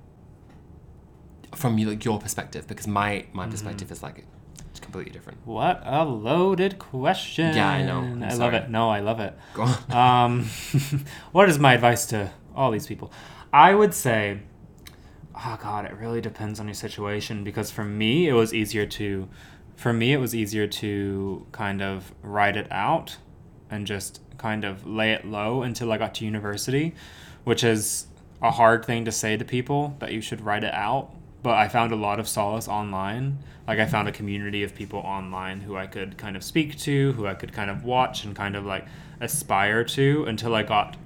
from 1.54 1.78
you, 1.78 1.88
like 1.88 2.04
your 2.04 2.18
perspective 2.18 2.66
because 2.66 2.86
my 2.86 3.26
my 3.32 3.46
perspective 3.46 3.90
is 3.92 4.02
like 4.02 4.24
it's 4.70 4.80
completely 4.80 5.12
different. 5.12 5.38
What 5.46 5.82
a 5.84 6.04
loaded 6.04 6.78
question. 6.78 7.54
Yeah, 7.54 7.68
I 7.68 7.82
know. 7.84 7.98
I'm 7.98 8.22
I 8.22 8.34
love 8.34 8.54
it. 8.54 8.70
No, 8.70 8.90
I 8.90 9.00
love 9.00 9.20
it. 9.20 9.36
Go 9.54 9.62
on. 9.62 9.92
um, 10.30 10.44
what 11.32 11.48
is 11.48 11.58
my 11.58 11.74
advice 11.74 12.06
to 12.06 12.32
all 12.56 12.70
these 12.70 12.86
people? 12.86 13.12
I 13.52 13.74
would 13.74 13.94
say, 13.94 14.40
oh 15.36 15.58
god, 15.62 15.84
it 15.84 15.92
really 15.94 16.20
depends 16.20 16.58
on 16.58 16.66
your 16.66 16.74
situation 16.74 17.44
because 17.44 17.70
for 17.70 17.84
me 17.84 18.28
it 18.28 18.32
was 18.32 18.52
easier 18.52 18.86
to, 18.86 19.28
for 19.76 19.92
me 19.92 20.12
it 20.12 20.18
was 20.18 20.34
easier 20.34 20.66
to 20.66 21.46
kind 21.52 21.82
of 21.82 22.12
write 22.22 22.56
it 22.56 22.68
out, 22.70 23.18
and 23.70 23.86
just 23.86 24.20
kind 24.38 24.64
of 24.64 24.86
lay 24.86 25.12
it 25.12 25.24
low 25.24 25.62
until 25.62 25.90
I 25.92 25.98
got 25.98 26.14
to 26.16 26.24
university, 26.24 26.94
which 27.44 27.64
is 27.64 28.06
a 28.42 28.50
hard 28.50 28.84
thing 28.84 29.04
to 29.04 29.12
say 29.12 29.36
to 29.36 29.44
people 29.44 29.96
that 30.00 30.12
you 30.12 30.20
should 30.20 30.40
write 30.40 30.64
it 30.64 30.74
out. 30.74 31.14
But 31.42 31.54
I 31.54 31.68
found 31.68 31.92
a 31.92 31.96
lot 31.96 32.20
of 32.20 32.28
solace 32.28 32.68
online. 32.68 33.38
Like 33.66 33.78
I 33.78 33.86
found 33.86 34.08
a 34.08 34.12
community 34.12 34.62
of 34.62 34.74
people 34.74 35.00
online 35.00 35.60
who 35.60 35.76
I 35.76 35.86
could 35.86 36.16
kind 36.18 36.36
of 36.36 36.44
speak 36.44 36.78
to, 36.80 37.12
who 37.12 37.26
I 37.26 37.34
could 37.34 37.52
kind 37.52 37.70
of 37.70 37.84
watch 37.84 38.24
and 38.24 38.34
kind 38.34 38.56
of 38.56 38.64
like 38.64 38.86
aspire 39.20 39.84
to 39.84 40.24
until 40.24 40.54
I 40.54 40.62
got 40.62 40.96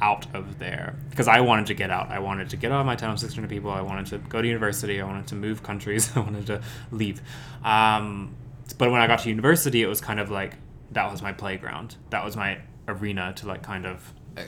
out 0.00 0.26
of 0.34 0.58
there 0.58 0.94
because 1.10 1.28
I 1.28 1.40
wanted 1.40 1.66
to 1.66 1.74
get 1.74 1.90
out. 1.90 2.10
I 2.10 2.18
wanted 2.20 2.50
to 2.50 2.56
get 2.56 2.70
out 2.72 2.80
of 2.80 2.86
my 2.86 2.94
town 2.96 3.12
of 3.12 3.18
600 3.20 3.48
people. 3.48 3.70
I 3.70 3.80
wanted 3.80 4.06
to 4.06 4.18
go 4.18 4.40
to 4.40 4.46
university. 4.46 5.00
I 5.00 5.04
wanted 5.04 5.26
to 5.28 5.34
move 5.34 5.62
countries. 5.62 6.10
I 6.16 6.20
wanted 6.20 6.46
to 6.46 6.60
leave. 6.90 7.20
Um, 7.64 8.34
but 8.78 8.90
when 8.90 9.00
I 9.00 9.06
got 9.06 9.20
to 9.20 9.28
university, 9.28 9.82
it 9.82 9.86
was 9.86 10.00
kind 10.00 10.20
of 10.20 10.30
like 10.30 10.54
that 10.92 11.10
was 11.10 11.22
my 11.22 11.32
playground. 11.32 11.96
That 12.10 12.24
was 12.24 12.36
my 12.36 12.58
arena 12.86 13.32
to 13.36 13.46
like 13.46 13.62
kind 13.62 13.86
of 13.86 14.12
Uh, 14.36 14.42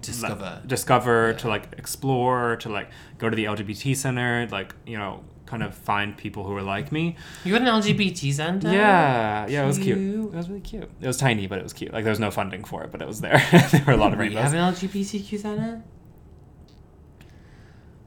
discover. 0.00 0.62
discover 0.66 1.34
to 1.34 1.48
like 1.48 1.66
explore 1.78 2.56
to 2.56 2.68
like 2.70 2.88
go 3.18 3.28
to 3.28 3.36
the 3.36 3.44
lgbt 3.44 3.94
center 3.94 4.48
like 4.50 4.74
you 4.86 4.96
know 4.96 5.22
kind 5.52 5.62
of 5.62 5.74
find 5.74 6.16
people 6.24 6.42
who 6.46 6.54
are 6.54 6.62
like 6.62 6.92
me 6.92 7.16
You 7.44 7.52
got 7.52 7.62
an 7.62 7.68
LGBT 7.80 8.32
center? 8.32 8.70
yeah 8.72 9.46
yeah 9.48 9.64
it 9.64 9.66
was 9.66 9.78
cute 9.78 9.98
Cute. 9.98 10.32
it 10.32 10.36
was 10.36 10.48
really 10.48 10.60
cute 10.60 10.90
it 11.00 11.06
was 11.06 11.16
tiny 11.16 11.46
but 11.46 11.58
it 11.58 11.64
was 11.68 11.72
cute 11.72 11.92
like 11.92 12.04
there 12.04 12.10
was 12.16 12.20
no 12.20 12.30
funding 12.30 12.62
for 12.64 12.84
it 12.84 12.90
but 12.92 13.00
it 13.02 13.08
was 13.08 13.20
there 13.20 13.38
there 13.72 13.84
were 13.86 13.94
a 13.94 13.96
lot 14.04 14.12
of 14.12 14.18
We 14.18 14.26
rainbows 14.26 14.52
have 14.52 14.54
an 14.54 14.74
LGBTQ 14.74 15.38
center? 15.46 15.82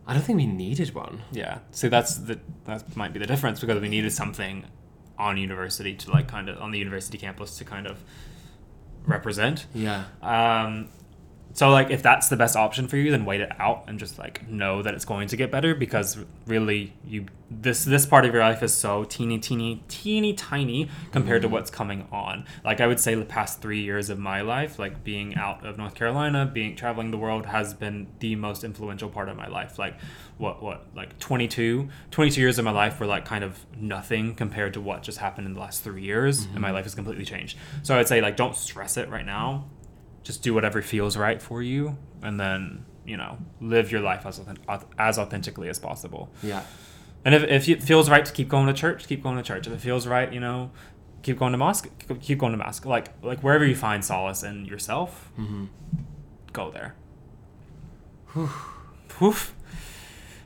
I 0.08 0.14
don't 0.14 0.24
think 0.24 0.38
we 0.38 0.46
needed 0.48 0.94
one. 0.94 1.22
Yeah. 1.32 1.60
So 1.72 1.88
that's 1.88 2.16
the 2.16 2.39
that 2.66 2.96
might 2.98 3.14
be 3.14 3.20
the 3.20 3.28
difference 3.28 3.60
because 3.62 3.80
we 3.82 3.88
needed 3.88 4.12
something 4.12 4.66
on 5.18 5.38
university 5.38 5.94
to 5.96 6.12
like 6.12 6.28
kind 6.28 6.50
of 6.50 6.60
on 6.62 6.72
the 6.72 6.80
university 6.80 7.18
campus 7.18 7.58
to 7.60 7.64
kind 7.64 7.88
of 7.88 8.04
represent. 9.06 9.68
Yeah. 9.74 10.06
Um, 10.22 10.89
so 11.54 11.70
like 11.70 11.89
if 11.89 12.02
that's 12.02 12.30
the 12.30 12.38
best 12.38 12.56
option 12.56 12.88
for 12.88 12.97
you, 12.97 13.12
then 13.12 13.26
wait 13.26 13.41
it 13.41 13.52
out 13.60 13.86
and 13.88 13.99
just 13.99 14.18
like 14.18 14.47
know 14.47 14.82
that 14.82 14.93
it's 14.93 15.06
going 15.06 15.28
to 15.30 15.38
get 15.38 15.52
better 15.52 15.76
because 15.76 16.18
really 16.45 16.93
you 17.06 17.26
this 17.49 17.84
this 17.84 18.06
part 18.06 18.26
of 18.26 18.34
your 18.34 18.41
life 18.41 18.64
is 18.64 18.74
so 18.74 19.04
teeny 19.04 19.38
teeny 19.38 19.84
teeny 19.89 20.34
tiny 20.34 20.89
compared 21.12 21.41
to 21.41 21.47
mm-hmm. 21.47 21.56
what's 21.56 21.70
coming 21.70 22.08
on. 22.12 22.45
Like 22.64 22.80
I 22.80 22.88
would 22.88 22.99
say 22.99 23.16
the 23.16 23.26
past 23.26 23.62
3 23.62 23.82
years 23.82 24.10
of 24.10 24.18
my 24.18 24.41
life, 24.41 24.80
like 24.80 25.04
being 25.04 25.36
out 25.36 25.66
of 25.66 25.78
North 25.78 25.95
Carolina, 25.95 26.45
being 26.45 26.76
traveling 26.76 27.12
the 27.12 27.18
world 27.18 27.45
has 27.47 27.74
been 27.74 28.08
the 28.20 28.36
most 28.36 28.64
influential 28.64 29.10
part 29.10 29.28
of 29.28 29.36
my 29.36 29.47
life. 29.47 29.78
Like 29.78 29.95
what 30.38 30.64
what 30.64 30.86
like 30.95 31.20
22 31.20 31.89
22 32.12 32.39
years 32.39 32.58
of 32.58 32.66
my 32.66 32.72
life 32.72 32.99
were 32.99 33.06
like 33.06 33.26
kind 33.26 33.43
of 33.43 33.66
nothing 33.76 34.36
compared 34.36 34.74
to 34.74 34.82
what 34.82 35.04
just 35.04 35.18
happened 35.18 35.47
in 35.47 35.54
the 35.54 35.60
last 35.60 35.84
3 35.84 36.02
years 36.02 36.45
and 36.45 36.60
my 36.60 36.68
mm-hmm. 36.68 36.76
life 36.76 36.86
has 36.86 36.95
completely 36.95 37.26
changed. 37.26 37.58
So 37.84 37.93
I 37.93 37.97
would 37.97 38.08
say 38.08 38.22
like 38.22 38.38
don't 38.38 38.56
stress 38.56 38.95
it 38.95 39.10
right 39.10 39.26
now 39.26 39.66
just 40.24 40.44
do 40.44 40.54
whatever 40.54 40.82
feels 40.82 41.18
right 41.18 41.42
for 41.42 41.62
you 41.64 41.98
and 42.24 42.40
then 42.40 42.86
you 43.06 43.18
know 43.18 43.38
live 43.60 43.92
your 43.92 44.02
life 44.02 44.26
as 44.26 44.40
as 44.98 45.18
authentically 45.18 45.68
as 45.70 45.80
possible 45.80 46.30
Yeah. 46.44 46.64
and 47.26 47.34
if, 47.36 47.44
if 47.44 47.68
it 47.70 47.82
feels 47.84 48.10
right 48.10 48.24
to 48.26 48.32
keep 48.32 48.48
going 48.50 48.68
to 48.68 48.74
church 48.74 49.08
keep 49.08 49.24
going 49.24 49.38
to 49.38 49.44
church 49.44 49.66
if 49.68 49.74
it 49.74 49.82
feels 49.82 50.06
right 50.08 50.32
you 50.32 50.40
know 50.40 50.72
keep 51.24 51.38
going 51.40 51.52
to 51.52 51.58
mosque 51.58 51.90
keep 52.22 52.38
going 52.40 52.52
to 52.52 52.58
mosque 52.58 52.86
like 52.86 53.10
like 53.24 53.42
wherever 53.42 53.66
you 53.66 53.76
find 53.76 54.06
solace 54.06 54.44
in 54.44 54.66
yourself 54.66 55.32
Mm-hmm. 55.40 55.66
go 56.54 56.70
there 56.72 56.96
Whew. 58.34 59.36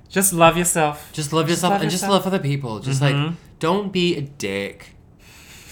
just 0.09 0.33
love 0.33 0.57
yourself 0.57 1.09
Just 1.13 1.31
love 1.33 1.49
yourself 1.49 1.71
love 1.73 1.81
and 1.81 1.91
just 1.91 2.07
love 2.07 2.25
other 2.25 2.39
people. 2.39 2.79
Just 2.79 3.01
Mhm. 3.01 3.25
like 3.27 3.33
don't 3.59 3.91
be 3.91 4.15
a 4.17 4.21
dick. 4.21 4.95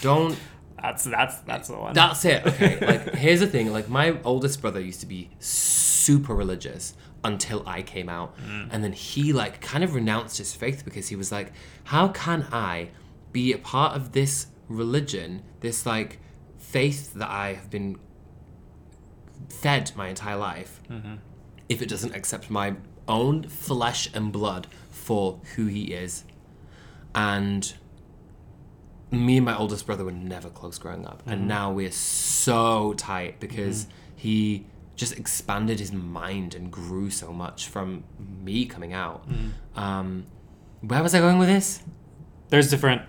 Don't 0.00 0.38
that's 0.84 1.04
that's 1.04 1.38
that's 1.38 1.68
the 1.68 1.78
one 1.78 1.94
That's 1.94 2.24
it. 2.26 2.46
Okay. 2.46 2.78
like 2.86 3.14
here's 3.14 3.40
the 3.40 3.46
thing. 3.46 3.72
Like 3.72 3.88
my 3.88 4.18
oldest 4.22 4.60
brother 4.60 4.80
used 4.80 5.00
to 5.00 5.06
be 5.06 5.30
super 5.38 6.34
religious 6.34 6.94
until 7.24 7.62
I 7.66 7.80
came 7.80 8.10
out, 8.10 8.36
mm. 8.36 8.68
and 8.70 8.84
then 8.84 8.92
he 8.92 9.32
like 9.32 9.62
kind 9.62 9.82
of 9.82 9.94
renounced 9.94 10.36
his 10.36 10.54
faith 10.54 10.84
because 10.84 11.08
he 11.08 11.16
was 11.16 11.32
like, 11.32 11.52
"How 11.84 12.08
can 12.08 12.46
I 12.52 12.90
be 13.32 13.52
a 13.54 13.58
part 13.58 13.96
of 13.96 14.12
this 14.12 14.48
religion, 14.68 15.42
this 15.60 15.86
like 15.86 16.20
faith 16.58 17.14
that 17.14 17.30
I 17.30 17.54
have 17.54 17.70
been 17.70 17.96
fed 19.48 19.90
my 19.96 20.08
entire 20.08 20.36
life, 20.36 20.82
mm-hmm. 20.90 21.14
if 21.70 21.80
it 21.80 21.88
doesn't 21.88 22.14
accept 22.14 22.50
my 22.50 22.74
own 23.08 23.48
flesh 23.48 24.10
and 24.12 24.30
blood 24.30 24.66
for 24.90 25.40
who 25.56 25.64
he 25.64 25.94
is?" 25.94 26.24
And 27.14 27.72
me 29.14 29.36
and 29.36 29.46
my 29.46 29.56
oldest 29.56 29.86
brother 29.86 30.04
were 30.04 30.12
never 30.12 30.50
close 30.50 30.78
growing 30.78 31.06
up, 31.06 31.22
and 31.26 31.40
mm-hmm. 31.40 31.48
now 31.48 31.72
we're 31.72 31.90
so 31.90 32.94
tight 32.94 33.40
because 33.40 33.84
mm-hmm. 33.84 33.92
he 34.16 34.66
just 34.96 35.18
expanded 35.18 35.80
his 35.80 35.92
mind 35.92 36.54
and 36.54 36.70
grew 36.70 37.10
so 37.10 37.32
much 37.32 37.68
from 37.68 38.04
me 38.42 38.64
coming 38.64 38.92
out. 38.92 39.28
Mm-hmm. 39.28 39.78
Um, 39.78 40.26
where 40.80 41.02
was 41.02 41.14
I 41.14 41.18
going 41.18 41.38
with 41.38 41.48
this? 41.48 41.82
There's 42.48 42.70
different 42.70 43.02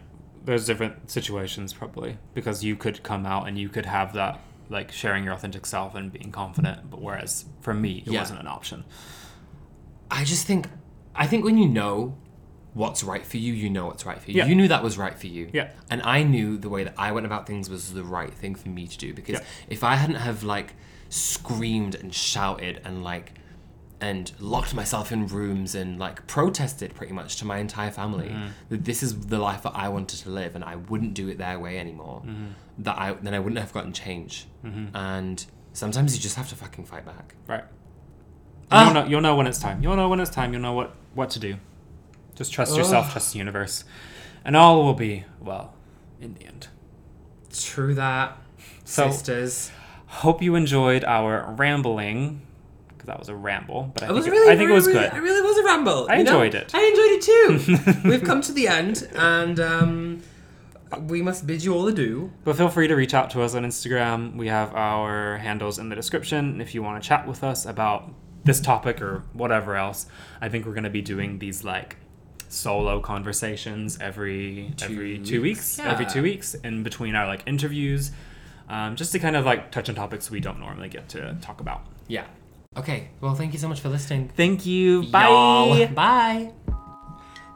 there's 0.46 0.66
different 0.66 1.10
situations 1.10 1.74
probably 1.74 2.18
because 2.36 2.64
you 2.64 2.76
could 2.76 3.02
come 3.02 3.26
out 3.26 3.48
and 3.48 3.58
you 3.58 3.68
could 3.68 3.86
have 3.86 4.14
that 4.14 4.40
like 4.70 4.92
sharing 4.92 5.24
your 5.24 5.34
authentic 5.34 5.66
self 5.66 5.96
and 5.96 6.12
being 6.12 6.32
confident, 6.32 6.90
but 6.90 7.02
whereas 7.02 7.46
for 7.62 7.74
me 7.74 8.04
it 8.06 8.12
Yeah. 8.12 8.20
wasn't 8.20 8.40
an 8.40 8.48
option. 8.48 8.84
I 10.10 10.24
just 10.24 10.46
think, 10.46 10.68
I 11.16 11.28
think 11.28 11.44
when 11.44 11.58
you 11.58 11.68
know 11.68 12.16
what's 12.76 13.04
right 13.04 13.26
for 13.26 13.38
you, 13.38 13.52
you 13.54 13.70
know 13.70 13.88
what's 13.88 14.06
right 14.06 14.20
for 14.22 14.30
you. 14.30 14.38
Yeah. 14.38 14.46
You 14.46 14.54
knew 14.56 14.68
that 14.68 14.84
was 14.84 14.98
right 14.98 15.18
for 15.18 15.28
you. 15.28 15.50
Yeah. 15.54 15.70
And 15.90 16.02
I 16.04 16.22
knew 16.24 16.58
the 16.58 16.70
way 16.70 16.84
that 16.84 16.94
I 16.98 17.12
went 17.14 17.26
about 17.26 17.48
things 17.48 17.70
was 17.70 17.94
the 17.94 18.04
right 18.04 18.34
thing 18.34 18.54
for 18.54 18.70
me 18.70 18.86
to 18.88 18.98
do 18.98 19.14
because 19.14 19.40
Yeah. 19.40 19.46
if 19.70 19.82
I 19.84 19.96
hadn't 19.96 20.18
have 20.18 20.44
like 20.44 20.74
screamed 21.10 21.96
and 21.96 22.14
shouted 22.14 22.82
and 22.84 23.04
like 23.04 23.34
and 24.02 24.34
locked 24.40 24.74
myself 24.76 25.10
in 25.14 25.26
rooms 25.26 25.74
and 25.74 25.98
like 25.98 26.28
protested 26.28 26.94
pretty 26.94 27.14
much 27.14 27.38
to 27.38 27.46
my 27.46 27.58
entire 27.60 27.92
family 27.92 28.28
Mm-hmm. 28.28 28.48
that 28.70 28.84
this 28.84 29.02
is 29.02 29.28
the 29.28 29.40
life 29.40 29.64
that 29.64 29.72
I 29.74 29.88
wanted 29.88 30.20
to 30.24 30.30
live 30.30 30.54
and 30.56 30.64
I 30.64 30.76
wouldn't 30.76 31.14
do 31.14 31.30
it 31.30 31.38
their 31.38 31.58
way 31.58 31.80
anymore 31.80 32.22
Mm-hmm. 32.26 32.48
that 32.80 32.98
I 32.98 33.14
then 33.14 33.34
I 33.34 33.40
wouldn't 33.40 33.60
have 33.60 33.72
gotten 33.74 33.94
change 33.94 34.48
and 34.94 35.46
sometimes 35.72 36.14
you 36.16 36.22
just 36.22 36.36
have 36.36 36.50
to 36.50 36.56
fucking 36.56 36.86
fight 36.86 37.06
back 37.06 37.36
Right. 37.48 37.64
Ah. 38.70 38.84
You'll 38.86 38.94
know 38.96 39.06
you'll 39.10 39.22
know 39.22 39.36
when 39.38 39.48
it's 39.48 39.60
time. 39.60 39.82
You'll 39.82 39.96
know 39.96 40.10
when 40.10 40.20
it's 40.20 40.32
time. 40.32 40.52
You'll 40.52 40.62
know 40.64 40.74
what 40.74 40.96
what 41.14 41.30
to 41.32 41.40
do. 41.40 41.56
Just 42.36 42.52
trust 42.54 42.76
yourself, 42.76 43.12
trust 43.12 43.34
the 43.34 43.40
universe. 43.40 43.84
And 44.44 44.56
all 44.56 44.84
will 44.84 44.94
be 44.94 45.26
well 45.40 45.74
in 46.22 46.34
the 46.36 46.46
end. 46.46 46.68
true 47.54 47.94
that 47.96 48.38
So- 48.84 49.10
sisters 49.10 49.72
Hope 50.08 50.42
you 50.42 50.56
enjoyed 50.56 51.04
our 51.04 51.54
rambling 51.58 52.42
because 52.90 53.08
that 53.08 53.18
was 53.20 53.28
a 53.28 53.36
ramble, 53.36 53.92
but 53.94 54.04
I 54.04 54.06
It 54.06 54.10
think 54.10 54.16
was 54.18 54.28
it, 54.28 54.32
really, 54.32 54.52
I 54.54 54.56
think 54.58 54.70
it 54.70 54.74
was 54.74 54.88
really- 54.88 55.00
good. 55.00 55.14
It 55.14 55.22
really 55.22 55.42
was 55.42 55.58
a 55.58 55.64
ramble. 55.64 56.08
I 56.10 56.18
you 56.18 56.24
know? 56.24 56.42
enjoyed 56.42 56.56
it. 56.56 56.72
I 56.74 56.84
enjoyed 56.86 57.12
it 57.18 58.04
too. 58.04 58.10
We've 58.10 58.24
come 58.24 58.42
to 58.42 58.52
the 58.54 58.68
end, 58.70 59.10
and 59.16 59.60
um, 59.60 60.22
we 61.02 61.22
must 61.22 61.46
bid 61.48 61.64
you 61.66 61.74
all 61.74 61.88
adieu. 61.88 62.32
But 62.46 62.56
feel 62.56 62.70
free 62.70 62.88
to 62.88 62.96
reach 62.96 63.14
out 63.14 63.30
to 63.32 63.42
us 63.42 63.56
on 63.56 63.64
Instagram. 63.64 64.36
We 64.38 64.48
have 64.48 64.74
our 64.74 65.38
handles 65.38 65.80
in 65.80 65.90
the 65.90 65.96
description. 65.96 66.62
If 66.62 66.74
you 66.74 66.82
want 66.84 67.02
to 67.02 67.06
chat 67.08 67.28
with 67.28 67.44
us 67.44 67.66
about 67.66 68.10
this 68.46 68.62
topic 68.62 69.02
or 69.02 69.24
whatever 69.34 69.76
else, 69.76 70.06
I 70.40 70.48
think 70.50 70.66
we're 70.66 70.74
going 70.74 70.84
to 70.86 70.90
be 70.90 71.02
doing 71.02 71.40
these 71.40 71.64
like 71.66 71.98
solo 72.56 73.00
conversations 73.00 73.98
every 74.00 74.74
every 74.82 75.20
two 75.20 75.42
weeks, 75.42 75.78
weeks. 75.78 75.80
every 75.80 76.06
two 76.06 76.24
weeks 76.24 76.54
in 76.56 76.84
between 76.84 77.16
our 77.16 77.28
like 77.28 77.44
interviews, 77.46 78.12
um, 78.70 78.96
just 78.96 79.12
to 79.12 79.20
kind 79.20 79.36
of 79.36 79.46
like 79.46 79.72
touch 79.72 79.90
on 79.90 79.96
topics 79.96 80.32
we 80.32 80.40
don't 80.40 80.60
normally 80.60 80.90
get 80.90 81.10
to 81.10 81.38
talk 81.42 81.62
about. 81.62 81.86
Yeah. 82.08 82.26
Okay. 82.78 83.10
Well, 83.22 83.36
thank 83.36 83.54
you 83.54 83.60
so 83.60 83.68
much 83.68 83.80
for 83.80 83.90
listening. 83.90 84.30
Thank 84.36 84.66
you. 84.66 85.02
Y'all. 85.04 85.88
Bye. 85.88 86.52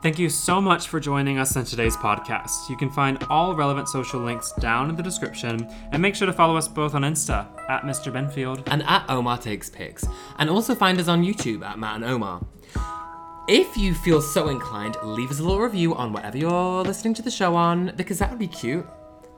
Thank 0.01 0.17
you 0.17 0.29
so 0.29 0.61
much 0.61 0.87
for 0.87 1.01
joining 1.01 1.39
us 1.39 1.57
on 1.57 1.65
today's 1.65 1.97
podcast. 1.97 2.69
You 2.69 2.77
can 2.77 2.89
find 2.89 3.21
all 3.29 3.53
relevant 3.53 3.89
social 3.89 4.21
links 4.21 4.53
down 4.53 4.89
in 4.89 4.95
the 4.95 5.03
description, 5.03 5.67
and 5.91 6.01
make 6.01 6.15
sure 6.15 6.25
to 6.25 6.31
follow 6.31 6.55
us 6.55 6.69
both 6.69 6.95
on 6.95 7.01
Insta 7.01 7.45
at 7.67 7.81
Mr. 7.81 8.09
Benfield. 8.09 8.63
And 8.67 8.81
at 8.83 9.03
Omar 9.09 9.39
Takes 9.39 9.69
Pics. 9.69 10.05
And 10.37 10.49
also 10.49 10.73
find 10.73 10.97
us 11.01 11.09
on 11.09 11.21
YouTube 11.21 11.65
at 11.65 11.77
Matt 11.77 11.95
and 11.95 12.05
Omar. 12.05 12.45
If 13.51 13.75
you 13.75 13.95
feel 13.95 14.21
so 14.21 14.49
inclined, 14.49 14.95
leave 15.01 15.31
us 15.31 15.39
a 15.39 15.43
little 15.43 15.59
review 15.59 15.95
on 15.95 16.13
whatever 16.13 16.37
you're 16.37 16.83
listening 16.83 17.15
to 17.15 17.23
the 17.23 17.31
show 17.31 17.55
on, 17.55 17.93
because 17.95 18.19
that 18.19 18.29
would 18.29 18.37
be 18.37 18.47
cute. 18.47 18.85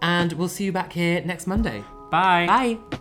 And 0.01 0.33
we'll 0.33 0.49
see 0.49 0.65
you 0.65 0.73
back 0.73 0.91
here 0.91 1.21
next 1.23 1.47
Monday. 1.47 1.81
Bye. 2.11 2.45
Bye. 2.45 2.99